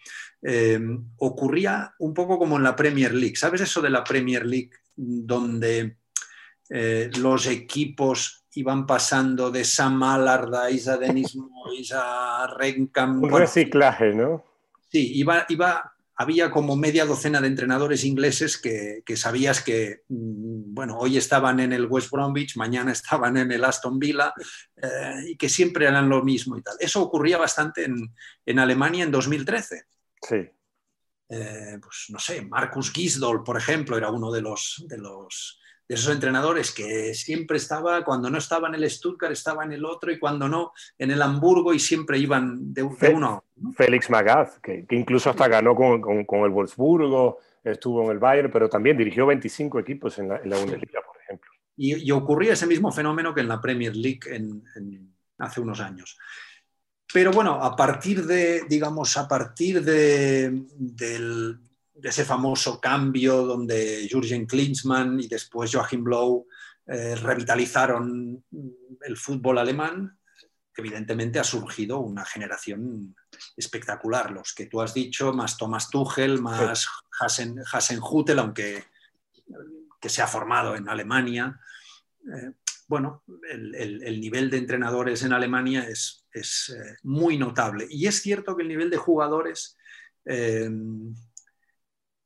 ocurría 1.17 1.93
un 1.99 2.13
poco 2.13 2.39
como 2.39 2.57
en 2.57 2.63
la 2.63 2.75
Premier 2.75 3.13
League. 3.13 3.35
¿Sabes 3.35 3.61
eso 3.61 3.81
de 3.81 3.89
la 3.89 4.03
Premier 4.03 4.45
League 4.45 4.71
donde 4.97 5.97
eh, 6.69 7.09
los 7.19 7.47
equipos 7.47 8.45
iban 8.55 8.85
pasando 8.85 9.51
de 9.51 9.63
Sam 9.63 10.03
Allard 10.03 10.53
a 10.55 10.71
Isa 10.71 10.97
Denis 10.97 11.35
Mois 11.35 11.91
a. 11.93 12.47
Un 13.21 13.31
reciclaje, 13.31 14.13
¿no? 14.13 14.43
Sí, 14.89 15.11
iba, 15.15 15.45
iba, 15.49 15.97
había 16.15 16.49
como 16.49 16.75
media 16.75 17.05
docena 17.05 17.39
de 17.39 17.47
entrenadores 17.47 18.03
ingleses 18.03 18.57
que, 18.57 19.03
sabías 19.15 19.61
que, 19.61 20.01
mm, 20.09 20.73
bueno, 20.73 20.97
hoy 20.97 21.17
estaban 21.17 21.59
en 21.59 21.73
el 21.73 21.85
West 21.85 22.09
Bromwich, 22.09 22.57
mañana 22.57 22.91
estaban 22.91 23.37
en 23.37 23.51
el 23.51 23.63
Aston 23.63 23.99
Villa 23.99 24.33
eh, 24.75 25.29
y 25.29 25.37
que 25.37 25.47
siempre 25.47 25.85
eran 25.85 26.09
lo 26.09 26.23
mismo 26.23 26.57
y 26.57 26.61
tal. 26.63 26.75
Eso 26.79 27.01
ocurría 27.03 27.37
bastante 27.37 27.85
en, 27.85 28.59
Alemania 28.59 29.03
en 29.03 29.11
2013. 29.11 29.83
Sí. 30.21 30.49
Eh, 31.29 31.77
pues 31.81 32.05
no 32.09 32.19
sé, 32.19 32.41
Marcus 32.41 32.91
Gisdol, 32.91 33.43
por 33.43 33.57
ejemplo, 33.57 33.97
era 33.97 34.09
uno 34.09 34.31
de 34.31 34.41
los, 34.41 34.85
de 34.87 34.97
los 34.97 35.59
de 35.87 35.95
esos 35.95 36.13
entrenadores 36.13 36.71
que 36.71 37.13
siempre 37.13 37.57
estaba, 37.57 38.03
cuando 38.03 38.29
no 38.29 38.37
estaba 38.37 38.67
en 38.67 38.75
el 38.75 38.89
Stuttgart, 38.89 39.31
estaba 39.31 39.63
en 39.63 39.71
el 39.71 39.85
otro 39.85 40.11
y 40.11 40.19
cuando 40.19 40.49
no, 40.49 40.73
en 40.97 41.11
el 41.11 41.21
Hamburgo 41.21 41.73
y 41.73 41.79
siempre 41.79 42.17
iban 42.17 42.73
de, 42.73 42.83
uno. 42.83 43.45
Félix 43.75 44.09
Magath, 44.09 44.59
que, 44.61 44.85
incluso 44.91 45.29
hasta 45.29 45.47
ganó 45.47 45.75
con, 45.75 46.43
el 46.43 46.51
Wolfsburgo, 46.51 47.39
estuvo 47.63 48.03
en 48.03 48.11
el 48.11 48.19
Bayern, 48.19 48.51
pero 48.51 48.69
también 48.69 48.97
dirigió 48.97 49.25
25 49.25 49.79
equipos 49.79 50.19
en 50.19 50.27
la, 50.27 50.39
Bundesliga, 50.39 51.01
por 51.05 51.21
ejemplo. 51.21 51.51
Y, 51.77 52.11
ocurría 52.11 52.53
ese 52.53 52.67
mismo 52.67 52.91
fenómeno 52.91 53.33
que 53.33 53.41
en 53.41 53.47
la 53.47 53.61
Premier 53.61 53.95
League 53.95 54.19
hace 55.37 55.61
unos 55.61 55.79
años. 55.79 56.17
Pero 57.13 57.31
bueno, 57.31 57.63
a 57.63 57.75
partir 57.75 58.25
de, 58.25 58.63
digamos, 58.67 59.15
a 59.15 59.27
partir 59.27 59.81
de, 59.81 60.65
del, 60.75 61.57
de 61.97 62.09
ese 62.09 62.25
famoso 62.25 62.79
cambio 62.79 63.43
donde 63.43 64.07
Jürgen 64.09 64.45
Klinsmann 64.45 65.19
y 65.19 65.27
después 65.27 65.71
Joachim 65.73 66.03
Blow 66.03 66.47
eh, 66.85 67.15
revitalizaron 67.15 68.43
el 69.01 69.17
fútbol 69.17 69.57
alemán, 69.57 70.17
evidentemente 70.75 71.39
ha 71.39 71.43
surgido 71.43 71.99
una 71.99 72.23
generación 72.23 73.15
espectacular. 73.55 74.31
Los 74.31 74.53
que 74.53 74.67
tú 74.67 74.79
has 74.79 74.93
dicho, 74.93 75.33
más 75.33 75.57
Thomas 75.57 75.89
Tuchel, 75.89 76.39
más 76.39 76.87
Hasen, 77.19 77.55
Hasenhutel, 77.71 78.39
aunque 78.39 78.85
que 79.99 80.09
se 80.09 80.21
ha 80.21 80.27
formado 80.27 80.75
en 80.75 80.87
Alemania. 80.87 81.59
Eh, 82.21 82.51
bueno, 82.87 83.23
el, 83.49 84.21
nivel 84.21 84.49
de 84.49 84.57
entrenadores 84.57 85.23
en 85.23 85.33
Alemania 85.33 85.87
es, 85.89 86.23
eh, 86.33 86.95
muy 87.03 87.37
notable. 87.37 87.87
Y 87.89 88.05
es 88.05 88.21
cierto 88.21 88.55
que 88.55 88.61
el 88.61 88.69
nivel 88.69 88.89
de 88.91 88.97
jugadores 88.97 89.75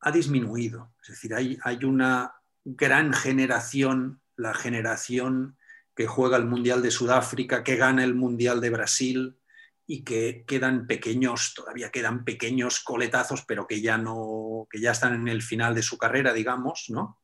ha 0.02 0.12
disminuido. 0.12 0.94
Es 1.02 1.10
decir, 1.10 1.34
hay, 1.34 1.58
hay 1.64 1.84
una 1.86 2.36
gran 2.66 3.14
generación, 3.14 4.22
la 4.36 4.54
generación 4.54 5.58
que 5.96 6.08
juega 6.08 6.38
el 6.38 6.46
Mundial 6.46 6.82
de 6.82 6.92
Sudáfrica, 6.92 7.64
que 7.64 7.76
gana 7.76 8.04
el 8.04 8.16
Mundial 8.16 8.62
de 8.62 8.70
Brasil 8.70 9.38
y 9.86 10.04
que 10.04 10.46
quedan 10.48 10.88
pequeños, 10.88 11.54
todavía 11.54 11.92
quedan 11.92 12.24
pequeños 12.24 12.80
coletazos, 12.80 13.44
pero 13.46 13.68
que 13.68 13.82
ya 13.82 13.98
no, 13.98 14.68
que 14.70 14.80
ya 14.80 14.92
están 14.92 15.14
en 15.14 15.28
el 15.28 15.42
final 15.42 15.76
de 15.76 15.84
su 15.84 15.98
carrera, 15.98 16.34
digamos, 16.34 16.86
¿no? 16.90 17.20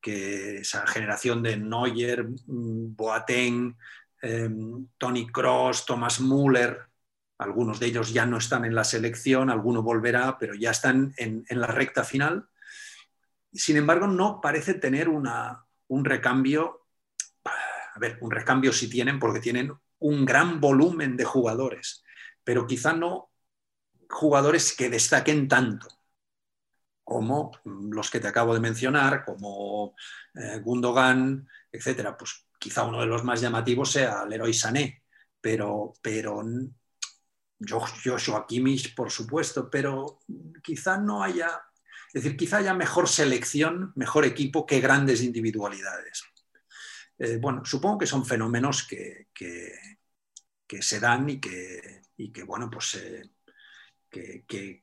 Que 0.00 0.58
esa 0.58 0.86
generación 0.86 1.42
de 1.42 1.56
Neuer, 1.56 2.24
mm, 2.24 2.94
Boateng, 2.94 3.76
em, 4.22 4.86
Tony 4.96 5.26
Cross, 5.26 5.86
Thomas 5.86 6.20
Müller, 6.20 6.87
algunos 7.38 7.78
de 7.78 7.86
ellos 7.86 8.12
ya 8.12 8.26
no 8.26 8.38
están 8.38 8.64
en 8.64 8.74
la 8.74 8.84
selección, 8.84 9.48
alguno 9.48 9.82
volverá, 9.82 10.36
pero 10.38 10.54
ya 10.54 10.72
están 10.72 11.14
en, 11.16 11.44
la 11.48 11.68
recta 11.68 12.04
final. 12.04 12.48
Sin 13.52 13.76
embargo, 13.76 14.06
no 14.06 14.40
parece 14.40 14.74
tener 14.74 15.08
una, 15.08 15.64
un 15.86 16.04
recambio, 16.04 16.86
a 17.44 17.98
ver, 17.98 18.18
un 18.20 18.30
recambio 18.30 18.72
sí 18.72 18.90
tienen 18.90 19.18
porque 19.18 19.40
tienen 19.40 19.72
un 20.00 20.24
gran 20.24 20.60
volumen 20.60 21.16
de 21.16 21.24
jugadores, 21.24 22.04
pero 22.42 22.66
quizá 22.66 22.92
no 22.92 23.30
jugadores 24.10 24.74
que 24.76 24.90
destaquen 24.90 25.48
tanto 25.48 25.88
como 27.04 27.52
los 27.64 28.10
que 28.10 28.20
te 28.20 28.28
acabo 28.28 28.52
de 28.52 28.60
mencionar, 28.60 29.24
como 29.24 29.94
eh, 30.34 30.58
Gundogan, 30.58 31.48
etcétera. 31.72 32.16
Pues 32.16 32.46
quizá 32.58 32.84
uno 32.84 33.00
de 33.00 33.06
los 33.06 33.24
más 33.24 33.40
llamativos 33.40 33.92
sea 33.92 34.26
Leroy 34.26 34.52
Sané, 34.52 35.04
pero, 35.40 35.94
pero 36.02 36.42
Joshua 37.60 38.46
Kimmich, 38.46 38.94
por 38.94 39.10
supuesto, 39.10 39.68
pero 39.70 40.20
quizá 40.62 40.98
no 40.98 41.22
haya, 41.22 41.50
es 42.12 42.22
decir, 42.22 42.36
quizá 42.36 42.58
haya 42.58 42.74
mejor 42.74 43.08
selección, 43.08 43.92
mejor 43.96 44.24
equipo 44.24 44.66
que 44.66 44.80
grandes 44.80 45.22
individualidades. 45.22 46.24
Eh, 47.18 47.38
bueno, 47.40 47.64
supongo 47.64 47.98
que 47.98 48.06
son 48.06 48.24
fenómenos 48.24 48.86
que, 48.86 49.28
se 50.80 51.00
dan 51.00 51.28
y 51.30 51.40
que, 51.40 52.02
que 52.32 52.42
bueno, 52.44 52.70
pues 52.70 52.94
eh, 52.94 53.22
que, 54.10 54.80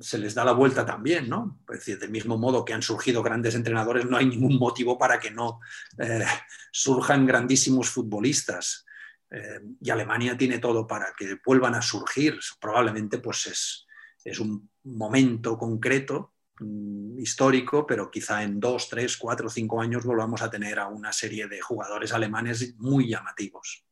se 0.00 0.18
les 0.18 0.34
da 0.34 0.44
la 0.44 0.52
vuelta 0.52 0.84
también, 0.84 1.28
¿no? 1.28 1.60
Es 1.70 1.78
decir, 1.80 1.98
del 1.98 2.10
mismo 2.10 2.36
modo 2.36 2.64
que 2.64 2.74
han 2.74 2.82
surgido 2.82 3.22
grandes 3.22 3.54
entrenadores, 3.54 4.06
no 4.06 4.16
hay 4.16 4.26
ningún 4.26 4.58
motivo 4.58 4.98
para 4.98 5.18
que 5.18 5.30
no 5.30 5.60
eh, 5.98 6.24
surjan 6.72 7.26
grandísimos 7.26 7.90
futbolistas. 7.90 8.84
Y 9.80 9.90
Alemania 9.90 10.36
tiene 10.36 10.58
todo 10.58 10.86
para 10.86 11.12
que 11.16 11.38
vuelvan 11.44 11.74
a 11.74 11.82
surgir. 11.82 12.38
Probablemente 12.60 13.18
pues 13.18 13.46
es, 13.46 13.86
es 14.24 14.40
un 14.40 14.70
momento 14.84 15.58
concreto 15.58 16.32
Mm, 16.60 17.18
histórico, 17.20 17.86
pero 17.86 18.10
quizá 18.10 18.42
en 18.42 18.58
dos, 18.58 18.88
tres, 18.88 19.16
cuatro, 19.16 19.48
cinco 19.48 19.80
años 19.80 20.04
volvamos 20.04 20.42
a 20.42 20.50
tener 20.50 20.78
a 20.78 20.88
una 20.88 21.12
serie 21.12 21.46
de 21.46 21.60
jugadores 21.60 22.12
alemanes 22.12 22.74
muy 22.78 23.08
llamativos. 23.08 23.84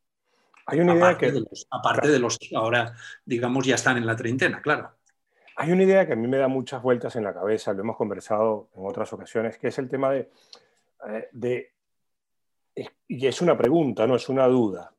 Hay 0.66 0.80
una 0.80 0.96
idea 0.96 1.16
que... 1.16 1.32
aparte 1.70 2.08
de 2.08 2.18
los 2.18 2.38
que 2.38 2.56
ahora, 2.56 2.92
digamos, 3.24 3.64
ya 3.64 3.76
están 3.76 3.98
en 3.98 4.06
la 4.06 4.16
treintena, 4.16 4.60
claro. 4.60 4.90
Hay 5.56 5.70
una 5.70 5.84
idea 5.84 6.06
que 6.06 6.14
a 6.14 6.16
mí 6.16 6.26
me 6.26 6.38
da 6.38 6.48
muchas 6.48 6.82
vueltas 6.82 7.14
en 7.14 7.24
la 7.24 7.32
cabeza, 7.32 7.72
lo 7.72 7.80
hemos 7.80 7.96
conversado 7.96 8.68
en 8.74 8.84
otras 8.84 9.12
ocasiones, 9.12 9.58
que 9.58 9.68
es 9.68 9.78
el 9.78 9.88
tema 9.88 10.10
de, 10.10 10.30
eh, 11.08 11.28
de 11.32 11.72
y 13.08 13.26
es 13.26 13.40
una 13.40 13.56
pregunta, 13.56 14.06
no 14.06 14.16
es 14.16 14.28
una 14.28 14.46
duda. 14.48 14.92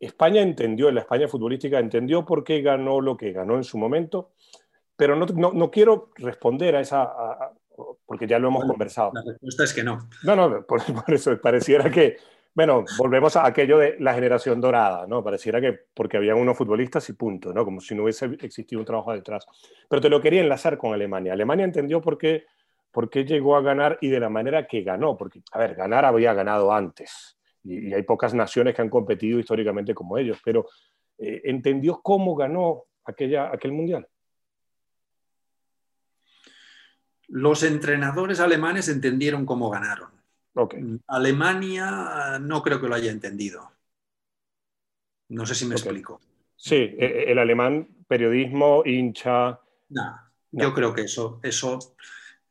España 0.00 0.42
entendió, 0.42 0.90
la 0.90 1.00
España 1.00 1.28
futbolística 1.28 1.78
entendió 1.78 2.24
por 2.24 2.44
qué 2.44 2.62
ganó 2.62 3.00
lo 3.00 3.16
que 3.16 3.32
ganó 3.32 3.56
en 3.56 3.64
su 3.64 3.78
momento, 3.78 4.32
pero 4.96 5.14
no, 5.14 5.26
no, 5.26 5.52
no 5.52 5.70
quiero 5.70 6.10
responder 6.16 6.74
a 6.74 6.80
esa, 6.80 7.12
porque 8.06 8.26
ya 8.26 8.38
lo 8.38 8.48
hemos 8.48 8.64
conversado. 8.64 9.12
La 9.14 9.22
respuesta 9.22 9.64
es 9.64 9.72
que 9.72 9.84
no. 9.84 10.08
No, 10.24 10.34
no, 10.34 10.62
por, 10.66 10.82
eso 11.08 11.40
pareciera 11.40 11.90
que, 11.90 12.16
bueno, 12.54 12.84
volvemos 12.96 13.36
a 13.36 13.46
aquello 13.46 13.78
de 13.78 13.96
la 14.00 14.14
generación 14.14 14.60
dorada, 14.60 15.06
¿no? 15.06 15.22
Pareciera 15.22 15.60
que 15.60 15.78
porque 15.94 16.16
habían 16.16 16.38
unos 16.38 16.56
futbolistas 16.56 17.08
y 17.08 17.12
punto, 17.12 17.52
¿no? 17.52 17.64
Como 17.64 17.80
si 17.80 17.94
no 17.94 18.04
hubiese 18.04 18.26
existido 18.40 18.80
un 18.80 18.86
trabajo 18.86 19.12
detrás. 19.12 19.46
Pero 19.88 20.02
te 20.02 20.08
lo 20.08 20.20
quería 20.20 20.40
enlazar 20.40 20.78
con 20.78 20.92
Alemania. 20.92 21.32
Alemania 21.32 21.64
entendió 21.64 22.00
por 22.00 22.18
qué, 22.18 22.46
por 22.90 23.08
qué 23.08 23.24
llegó 23.24 23.56
a 23.56 23.62
ganar 23.62 23.98
y 24.00 24.08
de 24.08 24.20
la 24.20 24.28
manera 24.28 24.66
que 24.66 24.82
ganó, 24.82 25.16
porque, 25.16 25.42
a 25.52 25.58
ver, 25.58 25.74
ganar 25.74 26.04
había 26.04 26.34
ganado 26.34 26.72
antes. 26.72 27.37
Y, 27.68 27.92
hay 27.92 28.02
pocas 28.02 28.34
naciones 28.34 28.74
que 28.74 28.82
han 28.82 28.88
competido 28.88 29.38
históricamente 29.38 29.94
como 29.94 30.16
ellos, 30.18 30.38
pero 30.44 30.68
eh, 31.18 31.42
entendió 31.44 32.00
cómo 32.02 32.34
ganó 32.34 32.84
aquella, 33.04 33.52
aquel 33.52 33.72
mundial. 33.72 34.06
Los 37.28 37.62
entrenadores 37.62 38.40
alemanes 38.40 38.88
entendieron 38.88 39.44
cómo 39.44 39.68
ganaron. 39.68 40.10
Alemania 41.06 42.38
no 42.40 42.62
creo 42.62 42.80
que 42.80 42.88
lo 42.88 42.94
haya 42.94 43.12
entendido. 43.12 43.70
No 45.28 45.46
sé 45.46 45.54
si 45.54 45.66
me 45.66 45.74
explico. 45.74 46.20
Sí, 46.56 46.74
e, 46.74 46.96
e, 46.98 47.30
el 47.32 47.38
alemán, 47.38 47.86
periodismo, 48.08 48.82
hincha. 48.84 49.60
No, 49.90 50.20
yo 50.50 50.74
creo 50.74 50.94
que 50.94 51.02
eso, 51.02 51.38
eso 51.42 51.78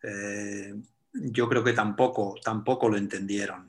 eh, 0.03 0.73
yo 1.13 1.49
creo 1.49 1.63
que 1.63 1.73
tampoco, 1.73 2.35
tampoco 2.43 2.87
lo 2.87 2.97
entendieron. 2.97 3.66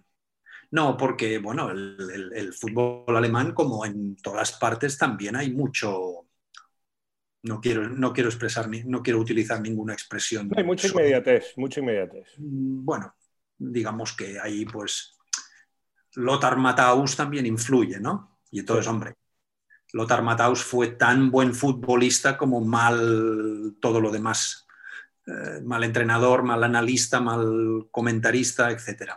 No, 0.71 0.97
porque 0.97 1.39
bueno, 1.39 1.71
el, 1.71 2.53
fútbol 2.53 3.17
alemán, 3.17 3.53
como 3.53 3.87
en 3.87 4.17
todas 4.17 4.53
partes, 4.53 4.99
también 4.99 5.35
hay 5.37 5.51
mucho, 5.51 6.27
no 7.43 7.61
quiero, 7.61 7.89
no 7.89 8.13
quiero 8.13 8.29
expresar, 8.29 8.69
no 8.85 9.03
quiero 9.03 9.19
utilizar 9.19 9.61
ninguna 9.61 9.95
expresión. 9.95 10.51
hay 10.55 10.65
mucha 10.65 10.89
inmediatez, 10.89 11.55
mucha 11.57 11.81
inmediatez. 11.81 12.29
Mm, 12.37 12.85
bueno, 12.85 13.15
digamos 13.57 14.13
que 14.13 14.39
ahí 14.39 14.67
pues 14.67 15.17
Lothar 16.15 16.59
Matthaus 16.59 17.17
también 17.17 17.47
influye, 17.47 17.99
¿no? 18.01 18.39
Y 18.51 18.61
entonces, 18.61 18.87
hombre, 18.87 19.15
Lothar 19.93 20.23
Matthaus 20.23 20.63
fue 20.63 20.89
tan 20.89 21.31
buen 21.31 21.55
futbolista 21.55 22.37
como 22.37 22.61
mal 22.61 23.77
todo 23.81 24.01
lo 24.01 24.11
demás. 24.11 24.67
Eh, 25.27 25.61
mal 25.63 25.85
entrenador, 25.85 26.43
mal 26.43 26.65
analista, 26.65 27.21
mal 27.21 27.89
comentarista, 27.91 28.71
etc. 28.71 29.13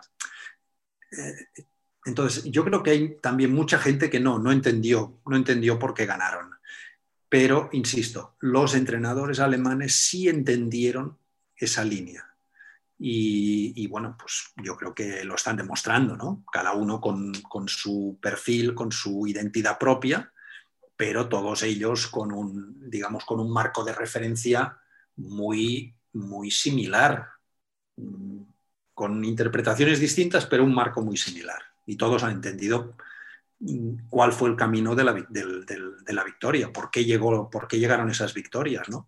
Entonces, 2.06 2.44
yo 2.46 2.64
creo 2.66 2.82
que 2.82 2.92
hay 2.92 3.18
también 3.20 3.54
mucha 3.54 3.78
gente 3.78 4.10
que 4.10 4.20
no, 4.20 4.40
no 4.40 4.52
entendió, 4.52 5.22
no 5.26 5.36
entendió 5.36 5.78
por 5.78 5.94
qué 5.94 6.06
ganaron. 6.06 6.52
Pero, 7.30 7.70
insisto, 7.72 8.36
los 8.40 8.76
entrenadores 8.76 9.40
alemanes 9.40 9.96
sí 9.96 10.28
entendieron 10.28 11.18
esa 11.56 11.84
línea. 11.84 12.28
Y, 13.04 13.88
bueno, 13.88 14.16
pues 14.20 14.54
yo 14.64 14.78
creo 14.78 14.94
que 14.94 15.24
lo 15.24 15.34
están 15.34 15.58
demostrando, 15.58 16.16
¿no? 16.16 16.44
Cada 16.52 16.74
uno 16.74 17.02
con, 17.02 17.34
su 17.68 18.20
perfil, 18.22 18.76
con 18.76 18.92
su 18.92 19.26
identidad 19.26 19.80
propia, 19.80 20.32
pero 20.96 21.28
todos 21.28 21.64
ellos 21.64 22.06
con 22.08 22.32
un, 22.32 22.90
digamos, 22.92 23.26
con 23.26 23.40
un 23.40 23.52
marco 23.52 23.84
de 23.84 23.94
referencia 23.94 24.78
muy, 25.16 25.96
muy 26.14 26.52
similar, 26.52 27.28
con 29.02 29.26
interpretaciones 29.26 30.00
distintas, 30.00 30.46
pero 30.46 30.64
un 30.64 30.76
marco 30.76 31.02
muy 31.02 31.18
similar. 31.18 31.60
Y 31.88 31.96
todos 31.96 32.24
han 32.24 32.34
entendido 32.34 32.94
cuál 34.12 34.32
fue 34.32 34.48
el 34.48 34.56
camino 34.56 34.94
de 34.94 35.04
la, 35.04 36.24
victoria, 36.24 36.72
por 36.72 36.92
qué, 36.92 37.04
llegaron 37.04 38.12
esas 38.12 38.32
victorias, 38.36 38.88
¿no? 38.90 39.08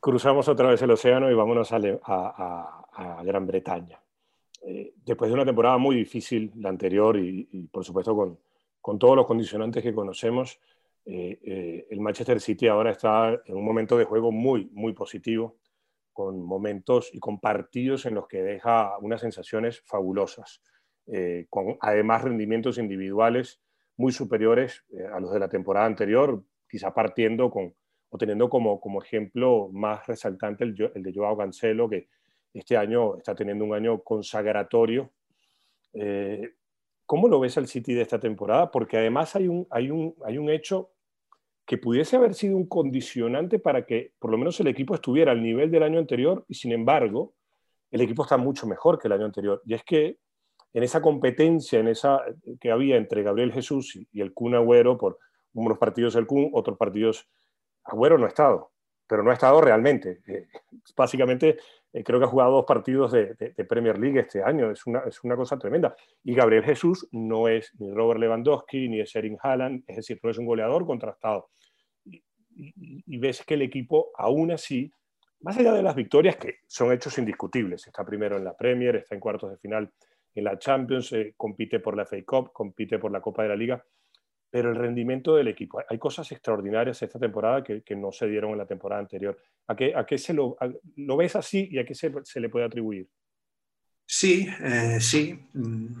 Cruzamos 0.00 0.48
otra 0.48 0.70
vez 0.70 0.80
el 0.80 0.92
océano 0.92 1.30
y 1.30 1.34
vámonos 1.34 1.70
a, 1.70 3.22
Gran 3.22 3.46
Bretaña. 3.46 4.00
Eh, 4.62 4.94
después 5.04 5.28
de 5.28 5.34
una 5.34 5.44
temporada 5.44 5.76
muy 5.76 5.94
difícil, 5.94 6.50
la 6.56 6.70
anterior, 6.70 7.18
y, 7.18 7.68
por 7.70 7.84
supuesto 7.84 8.38
con, 8.80 8.98
todos 8.98 9.14
los 9.14 9.26
condicionantes 9.26 9.82
que 9.82 9.92
conocemos, 9.92 10.58
eh, 11.04 11.38
eh, 11.44 11.86
el 11.90 12.00
Manchester 12.00 12.40
City 12.40 12.66
ahora 12.66 12.92
está 12.92 13.42
en 13.44 13.56
un 13.56 13.64
momento 13.66 13.98
de 13.98 14.06
juego 14.06 14.32
muy 14.32 14.94
positivo, 14.94 15.58
con 16.18 16.42
momentos 16.42 17.10
y 17.14 17.20
con 17.20 17.38
partidos 17.38 18.04
en 18.04 18.16
los 18.16 18.26
que 18.26 18.42
deja 18.42 18.98
unas 18.98 19.20
sensaciones 19.20 19.82
fabulosas. 19.82 20.60
Eh, 21.06 21.46
con 21.48 21.76
además 21.80 22.22
rendimientos 22.22 22.76
individuales 22.76 23.60
muy 23.96 24.10
superiores 24.10 24.84
eh, 24.90 25.06
a 25.06 25.20
los 25.20 25.32
de 25.32 25.38
la 25.38 25.48
temporada 25.48 25.86
anterior, 25.86 26.42
quizá 26.68 26.92
partiendo 26.92 27.52
con, 27.52 27.72
o 28.08 28.18
teniendo 28.18 28.50
como, 28.50 28.80
como 28.80 29.00
ejemplo 29.00 29.68
más 29.72 30.08
resaltante 30.08 30.64
el, 30.64 30.74
de 30.74 31.12
Joao 31.14 31.36
Cancelo, 31.36 31.88
que 31.88 32.08
este 32.52 32.76
año 32.76 33.16
está 33.16 33.36
teniendo 33.36 33.64
un 33.64 33.74
año 33.74 34.02
consagratorio. 34.02 35.12
Eh, 35.92 36.50
¿Cómo 37.06 37.28
lo 37.28 37.38
ves 37.38 37.56
al 37.58 37.68
City 37.68 37.94
de 37.94 38.02
esta 38.02 38.18
temporada? 38.18 38.72
Porque 38.72 38.96
además 38.96 39.36
hay 39.36 39.46
un, 39.46 39.68
hay, 39.70 39.92
un, 39.92 40.16
hay 40.24 40.36
un 40.36 40.50
hecho 40.50 40.90
que 41.68 41.76
pudiese 41.76 42.16
haber 42.16 42.32
sido 42.32 42.56
un 42.56 42.66
condicionante 42.66 43.58
para 43.58 43.84
que 43.84 44.14
por 44.18 44.30
lo 44.30 44.38
menos 44.38 44.58
el 44.58 44.68
equipo 44.68 44.94
estuviera 44.94 45.32
al 45.32 45.42
nivel 45.42 45.70
del 45.70 45.82
año 45.82 45.98
anterior 45.98 46.42
y 46.48 46.54
sin 46.54 46.72
embargo 46.72 47.34
el 47.90 48.00
equipo 48.00 48.22
está 48.22 48.38
mucho 48.38 48.66
mejor 48.66 48.98
que 48.98 49.06
el 49.06 49.12
año 49.12 49.26
anterior. 49.26 49.60
Y 49.66 49.74
es 49.74 49.84
que 49.84 50.16
en 50.72 50.82
esa 50.82 51.02
competencia 51.02 51.78
en 51.78 51.88
esa, 51.88 52.22
que 52.58 52.70
había 52.70 52.96
entre 52.96 53.22
Gabriel 53.22 53.52
Jesús 53.52 53.98
y 54.10 54.20
el 54.22 54.32
Kun 54.32 54.54
Agüero, 54.54 54.96
por 54.96 55.18
unos 55.52 55.76
partidos 55.76 56.16
el 56.16 56.26
Kun, 56.26 56.48
otros 56.54 56.78
partidos 56.78 57.28
Agüero 57.84 58.16
no 58.16 58.24
ha 58.24 58.28
estado. 58.28 58.72
Pero 59.08 59.22
no 59.22 59.30
ha 59.30 59.34
estado 59.34 59.60
realmente. 59.60 60.20
Eh, 60.26 60.46
básicamente, 60.96 61.56
eh, 61.92 62.04
creo 62.04 62.18
que 62.18 62.26
ha 62.26 62.28
jugado 62.28 62.52
dos 62.52 62.66
partidos 62.66 63.12
de, 63.12 63.34
Premier 63.68 63.98
League 63.98 64.20
este 64.20 64.42
año, 64.42 64.70
es 64.70 64.86
una, 64.86 65.00
es 65.00 65.24
una 65.24 65.34
cosa 65.34 65.58
tremenda. 65.58 65.96
Y 66.22 66.34
Gabriel 66.34 66.62
Jesús 66.62 67.08
no 67.10 67.48
es 67.48 67.72
ni 67.80 67.92
Robert 67.92 68.20
Lewandowski, 68.20 68.88
ni 68.88 69.00
es 69.00 69.16
Erin 69.16 69.38
Haaland, 69.42 69.84
es 69.86 69.96
decir, 69.96 70.20
no 70.22 70.30
es 70.30 70.38
un 70.38 70.46
goleador 70.46 70.86
contrastado. 70.86 71.50
Y, 72.04 73.18
ves 73.18 73.44
que 73.44 73.54
el 73.54 73.62
equipo, 73.62 74.10
aún 74.16 74.50
así, 74.50 74.92
más 75.40 75.56
allá 75.56 75.72
de 75.72 75.82
las 75.82 75.94
victorias, 75.94 76.36
que 76.36 76.56
son 76.66 76.92
hechos 76.92 77.16
indiscutibles, 77.18 77.86
está 77.86 78.04
primero 78.04 78.36
en 78.36 78.44
la 78.44 78.56
Premier, 78.56 78.96
está 78.96 79.14
en 79.14 79.20
cuartos 79.20 79.50
de 79.50 79.56
final 79.58 79.90
en 80.34 80.44
la 80.44 80.58
Champions, 80.58 81.12
eh, 81.12 81.34
compite 81.36 81.80
por 81.80 81.96
la 81.96 82.04
FA 82.04 82.16
Cup, 82.26 82.52
compite 82.52 82.98
por 82.98 83.12
la 83.12 83.20
Copa 83.20 83.44
de 83.44 83.48
la 83.48 83.56
Liga, 83.56 83.84
pero 84.50 84.70
el 84.70 84.76
rendimiento 84.76 85.36
del 85.36 85.48
equipo, 85.48 85.80
hay 85.88 85.98
cosas 85.98 86.30
extraordinarias 86.32 87.02
esta 87.02 87.18
temporada 87.18 87.62
que, 87.62 87.96
no 87.96 88.12
se 88.12 88.26
dieron 88.26 88.52
en 88.52 88.58
la 88.58 88.66
temporada 88.66 89.00
anterior. 89.00 89.38
¿A 89.66 89.76
qué, 89.76 89.94
a 89.94 90.06
se 90.16 90.32
lo, 90.32 90.56
ves 91.16 91.36
así 91.36 91.68
y 91.70 91.78
a 91.78 91.84
qué 91.84 91.94
se, 91.94 92.12
se 92.24 92.40
le 92.40 92.48
puede 92.48 92.64
atribuir? 92.64 93.08
Sí, 94.06 94.48
eh, 94.62 94.98
sí. 95.00 95.38
Mm, 95.52 96.00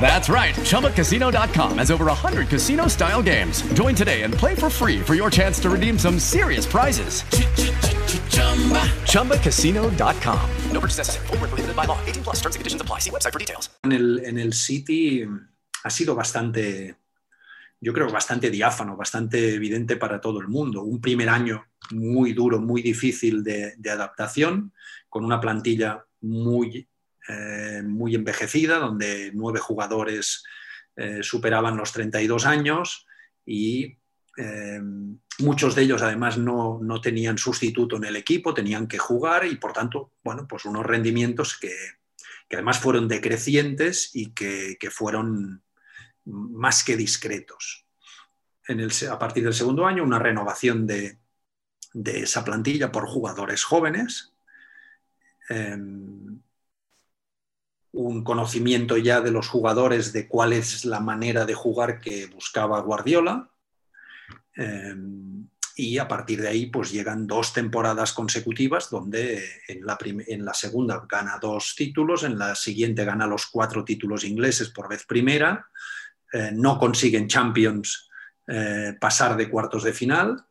That's 0.00 0.28
right. 0.28 0.54
ChumbaCasino.com 0.54 1.78
has 1.78 1.90
over 1.90 2.06
100 2.06 2.48
casino 2.48 2.88
style 2.88 3.22
games. 3.22 3.62
Join 3.74 3.94
today 3.94 4.22
and 4.22 4.34
play 4.34 4.56
for 4.56 4.68
free 4.68 4.98
for 5.00 5.14
your 5.14 5.30
chance 5.30 5.60
to 5.60 5.70
redeem 5.70 5.96
some 5.98 6.18
serious 6.18 6.66
prizes. 6.66 7.22
ChumbaCasino.com. 9.06 10.50
No 10.72 10.80
purchase 10.80 10.98
necessary. 10.98 11.26
Full 11.28 11.38
prohibited 11.38 11.76
by 11.76 11.84
law. 11.86 11.98
18 12.06 12.24
plus 12.24 12.40
terms 12.40 12.56
and 12.56 12.60
conditions 12.60 12.82
apply. 12.82 12.98
See 12.98 13.10
website 13.10 13.32
for 13.32 13.38
details. 13.38 13.70
En 13.84 13.92
el, 13.92 14.18
en 14.24 14.38
el 14.38 14.52
City 14.52 15.24
ha 15.84 15.90
sido 15.90 16.14
bastante, 16.14 16.96
yo 17.80 17.92
creo, 17.92 18.10
bastante 18.10 18.50
diáfano, 18.50 18.96
bastante 18.96 19.54
evidente 19.54 19.96
para 19.96 20.20
todo 20.20 20.40
el 20.40 20.48
mundo. 20.48 20.82
Un 20.82 21.00
primer 21.00 21.28
año 21.28 21.64
muy 21.90 22.32
duro, 22.32 22.60
muy 22.60 22.82
difícil 22.82 23.44
de, 23.44 23.74
de 23.76 23.90
adaptación, 23.90 24.72
con 25.08 25.24
una 25.24 25.40
plantilla 25.40 26.04
muy 26.22 26.88
eh, 27.28 27.82
muy 27.84 28.14
envejecida, 28.14 28.78
donde 28.78 29.30
nueve 29.32 29.60
jugadores 29.60 30.42
eh, 30.96 31.22
superaban 31.22 31.76
los 31.76 31.92
32 31.92 32.46
años 32.46 33.06
y 33.46 33.96
eh, 34.36 34.80
muchos 35.38 35.74
de 35.74 35.82
ellos 35.82 36.02
además 36.02 36.36
no, 36.36 36.80
tenían 37.00 37.38
sustituto 37.38 37.96
en 37.96 38.04
el 38.04 38.16
equipo, 38.16 38.52
tenían 38.52 38.88
que 38.88 38.98
jugar 38.98 39.46
y 39.46 39.56
por 39.56 39.72
tanto, 39.72 40.12
bueno, 40.24 40.48
pues 40.48 40.64
unos 40.64 40.84
rendimientos 40.84 41.56
que, 41.58 41.72
además 42.50 42.80
fueron 42.80 43.08
decrecientes 43.08 44.10
y 44.14 44.32
que, 44.34 44.76
fueron 44.90 45.62
más 46.24 46.84
que 46.84 46.96
discretos. 46.96 47.86
A 49.10 49.18
partir 49.18 49.44
del 49.44 49.54
segundo 49.54 49.86
año, 49.86 50.02
una 50.02 50.18
renovación 50.18 50.86
de, 50.86 51.18
esa 52.04 52.44
plantilla 52.44 52.90
por 52.90 53.06
jugadores 53.06 53.64
jóvenes 53.64 54.32
un 57.92 58.24
conocimiento 58.24 58.96
ya 58.96 59.20
de 59.20 59.30
los 59.30 59.48
jugadores 59.48 60.12
de 60.12 60.26
cuál 60.26 60.52
es 60.54 60.84
la 60.84 61.00
manera 61.00 61.44
de 61.44 61.54
jugar 61.54 62.00
que 62.00 62.26
buscaba 62.26 62.80
Guardiola. 62.80 63.50
Eh, 64.56 64.94
y 65.74 65.98
a 65.98 66.06
partir 66.06 66.42
de 66.42 66.48
ahí 66.48 66.66
pues 66.66 66.90
llegan 66.90 67.26
dos 67.26 67.52
temporadas 67.52 68.12
consecutivas 68.12 68.90
donde 68.90 69.42
en 69.68 69.86
la, 69.86 69.98
en 70.04 70.44
la, 70.44 70.52
segunda 70.52 71.06
gana 71.08 71.38
dos 71.40 71.74
títulos, 71.74 72.24
en 72.24 72.38
la 72.38 72.54
siguiente 72.54 73.04
gana 73.04 73.26
los 73.26 73.46
cuatro 73.46 73.84
títulos 73.84 74.24
ingleses 74.24 74.68
por 74.68 74.88
vez 74.88 75.06
primera, 75.06 75.66
eh, 76.32 76.50
no 76.52 76.78
consiguen 76.78 77.26
Champions 77.26 78.10
eh, 78.46 78.96
pasar 79.00 79.36
de 79.36 79.48
cuartos 79.48 79.84
de 79.84 79.94
final, 79.94 80.44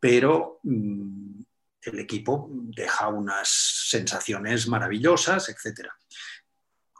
pero 0.00 0.60
mm, 0.62 1.40
el 1.82 1.98
equipo 1.98 2.48
deja 2.50 3.08
unas 3.08 3.48
sensaciones 3.48 4.68
maravillosas, 4.68 5.50
etcétera 5.50 5.94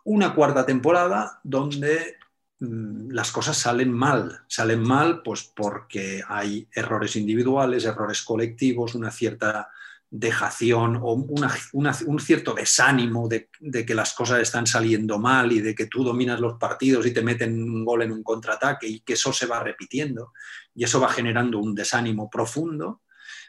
una 0.07 0.35
cuarta 0.35 0.65
temporada 0.65 1.41
donde 1.43 2.17
mm, 2.61 3.11
las 3.11 3.33
cosas 3.33 3.57
salen 3.57 3.93
mal. 3.93 4.45
Salen 4.47 4.83
mal 4.83 5.23
pues 5.23 5.43
porque 5.43 6.23
hay 6.27 6.69
errores 6.73 7.17
individuales, 7.17 7.85
errores 7.85 8.23
colectivos, 8.23 8.95
una 8.95 9.11
cierta 9.11 9.69
dejación 10.09 11.01
o 11.03 11.15
un 11.15 12.21
cierto 12.21 12.55
desánimo 12.55 13.29
de, 13.29 13.49
que 13.85 13.95
las 13.95 14.15
cosas 14.15 14.41
están 14.41 14.65
saliendo 14.65 15.19
mal 15.19 15.51
y 15.51 15.61
de 15.61 15.75
que 15.75 15.87
tú 15.87 16.05
dominas 16.05 16.39
los 16.39 16.57
partidos 16.57 17.05
y 17.07 17.13
te 17.13 17.23
meten 17.23 17.61
un 17.61 17.85
gol 17.85 18.03
en 18.03 18.13
un 18.13 18.23
contraataque 18.23 18.87
y 18.87 19.01
que 19.01 19.15
eso 19.15 19.33
se 19.33 19.47
va 19.47 19.59
repitiendo 19.59 20.33
y 20.73 20.85
eso 20.85 21.01
va 21.01 21.09
generando 21.09 21.59
un 21.59 21.75
desánimo 21.75 22.31
profundo, 22.31 23.03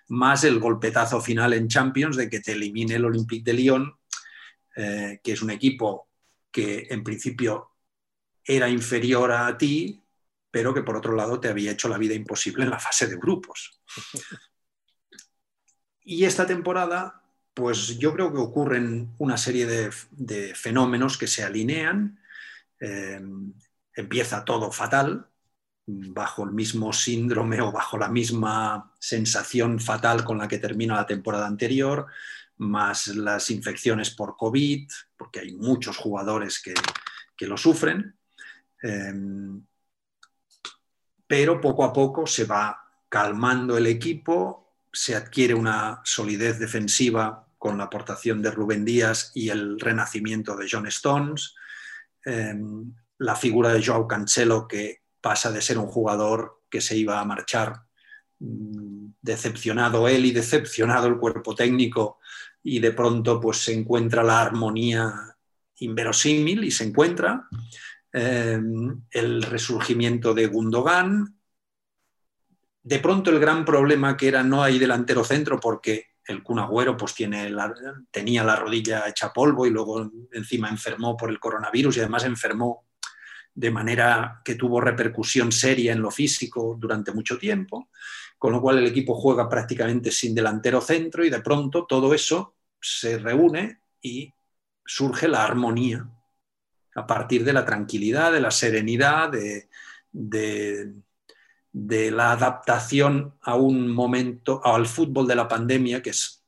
más 0.08 0.44
el 0.44 0.60
golpetazo 0.60 1.22
final 1.22 1.54
en 1.54 1.68
Champions 1.68 2.18
de 2.18 2.28
que 2.28 2.40
te 2.40 2.54
elimine 2.54 2.96
el 2.96 3.06
Olympique 3.06 3.44
de 3.44 3.54
Lyon, 3.54 3.94
eh, 4.76 5.20
que 5.24 5.34
es 5.34 5.42
un 5.44 5.52
equipo 5.52 6.07
que 6.58 6.88
en 6.90 7.04
principio 7.04 7.70
era 8.44 8.68
inferior 8.68 9.32
a 9.32 9.56
ti, 9.60 10.02
pero 10.50 10.74
que 10.74 10.82
por 10.82 10.98
otro 10.98 11.14
lado 11.14 11.40
te 11.40 11.50
había 11.50 11.72
hecho 11.72 11.88
la 11.88 12.00
vida 12.00 12.16
imposible 12.16 12.64
en 12.64 12.72
la 12.72 12.80
fase 12.80 13.06
de 13.08 13.16
grupos. 13.16 13.80
Y 16.10 16.24
esta 16.24 16.48
temporada, 16.48 17.22
pues 17.54 18.00
yo 18.00 18.14
creo 18.14 18.32
que 18.32 18.40
ocurren 18.40 19.14
una 19.18 19.36
serie 19.36 19.66
de, 19.66 20.56
fenómenos 20.56 21.18
que 21.18 21.28
se 21.28 21.44
alinean. 21.44 22.18
Eh, 22.80 23.20
empieza 23.94 24.46
todo 24.46 24.72
fatal, 24.72 25.28
bajo 25.86 26.46
el 26.46 26.52
mismo 26.52 26.94
síndrome 26.94 27.60
o 27.60 27.74
bajo 27.74 27.98
la 27.98 28.08
misma 28.08 28.94
sensación 29.00 29.82
fatal 29.82 30.24
con 30.24 30.38
la 30.38 30.48
que 30.48 30.60
termina 30.60 30.96
la 30.96 31.06
temporada 31.06 31.46
anterior 31.46 32.08
más 32.58 33.08
las 33.08 33.50
infecciones 33.52 34.10
por 34.12 34.36
COVID, 34.36 34.88
porque 35.16 35.42
hay 35.42 35.56
muchos 35.56 35.98
jugadores 35.98 36.62
que, 36.62 36.74
lo 37.46 37.58
sufren. 37.58 38.18
Em, 38.82 39.64
pero 41.28 41.62
poco 41.62 41.84
a 41.84 41.94
poco 41.94 42.26
se 42.26 42.46
va 42.46 42.80
calmando 43.10 43.78
el 43.78 43.88
equipo, 43.88 44.74
se 44.92 45.16
adquiere 45.16 45.54
una 45.54 46.02
solidez 46.04 46.58
defensiva 46.58 47.48
con 47.58 47.78
la 47.78 47.86
aportación 47.86 48.42
de 48.42 48.52
Rubén 48.52 48.86
Díaz 48.86 49.32
y 49.36 49.50
el 49.50 49.80
renacimiento 49.80 50.56
de 50.56 50.68
John 50.70 50.88
Stones, 50.88 51.56
em, 52.26 52.94
la 53.20 53.36
figura 53.36 53.74
de 53.74 53.84
Joao 53.84 54.08
Cancelo 54.08 54.68
que 54.68 55.04
pasa 55.22 55.52
de 55.52 55.62
ser 55.62 55.78
un 55.78 55.88
jugador 55.88 56.62
que 56.70 56.82
se 56.82 56.98
iba 56.98 57.20
a 57.20 57.26
marchar 57.26 57.82
mm, 58.40 59.10
decepcionado 59.22 60.08
él 60.08 60.26
y 60.26 60.32
decepcionado 60.32 61.08
el 61.08 61.18
cuerpo 61.18 61.56
técnico 61.56 62.20
y 62.70 62.80
de 62.80 62.92
pronto 62.92 63.40
pues 63.40 63.58
se 63.60 63.74
encuentra 63.74 64.24
la 64.24 64.42
armonía 64.42 65.38
inverosímil 65.78 66.66
y 66.66 66.72
se 66.72 66.84
encuentra 66.84 67.48
eh, 68.12 68.60
el 69.12 69.44
resurgimiento 69.44 70.34
de 70.34 70.48
Gundogan. 70.48 71.40
De 72.84 73.00
pronto 73.00 73.32
el 73.32 73.40
gran 73.40 73.64
problema 73.64 74.18
que 74.18 74.28
era 74.28 74.44
no 74.44 74.62
hay 74.64 74.80
delantero 74.80 75.24
centro 75.24 75.62
porque 75.62 76.08
el 76.26 76.44
Kun 76.44 76.60
Agüero 76.60 76.98
pues 76.98 77.14
tiene 77.14 77.50
tenía 78.12 78.44
la 78.44 78.58
rodilla 78.58 79.08
hecha 79.08 79.32
polvo 79.32 79.66
y 79.66 79.70
luego 79.70 80.12
encima 80.34 80.68
enfermó 80.68 81.16
por 81.16 81.30
el 81.30 81.40
coronavirus 81.40 81.96
y 81.96 82.00
además 82.02 82.26
enfermó 82.26 82.88
de 83.54 83.72
manera 83.72 84.42
que 84.44 84.56
tuvo 84.56 84.82
repercusión 84.82 85.54
seria 85.54 85.94
en 85.94 86.02
lo 86.02 86.12
físico 86.12 86.76
durante 86.78 87.14
mucho 87.14 87.38
tiempo, 87.38 87.90
con 88.38 88.52
lo 88.52 88.62
cual 88.62 88.80
el 88.80 88.88
equipo 88.88 89.16
juega 89.16 89.48
prácticamente 89.48 90.12
sin 90.12 90.36
delantero 90.36 90.82
centro 90.82 91.24
y 91.24 91.30
de 91.30 91.42
pronto 91.42 91.86
todo 91.86 92.14
eso 92.14 92.57
se 92.80 93.18
reúne 93.18 93.82
y 94.02 94.34
surge 94.86 95.28
la 95.28 95.44
armonía 95.44 96.10
a 96.96 97.06
partir 97.06 97.44
de 97.44 97.54
la 97.54 97.66
tranquilidad, 97.66 98.32
de 98.32 98.42
la 98.42 98.52
serenidad, 98.52 99.30
de, 99.30 99.70
de 101.72 102.12
la 102.12 102.32
adaptación 102.32 103.36
a 103.42 103.56
un 103.56 103.90
momento, 103.90 104.62
al 104.66 104.88
fútbol 104.88 105.28
de 105.28 105.36
la 105.36 105.48
pandemia, 105.48 106.02
que 106.02 106.10
es 106.10 106.44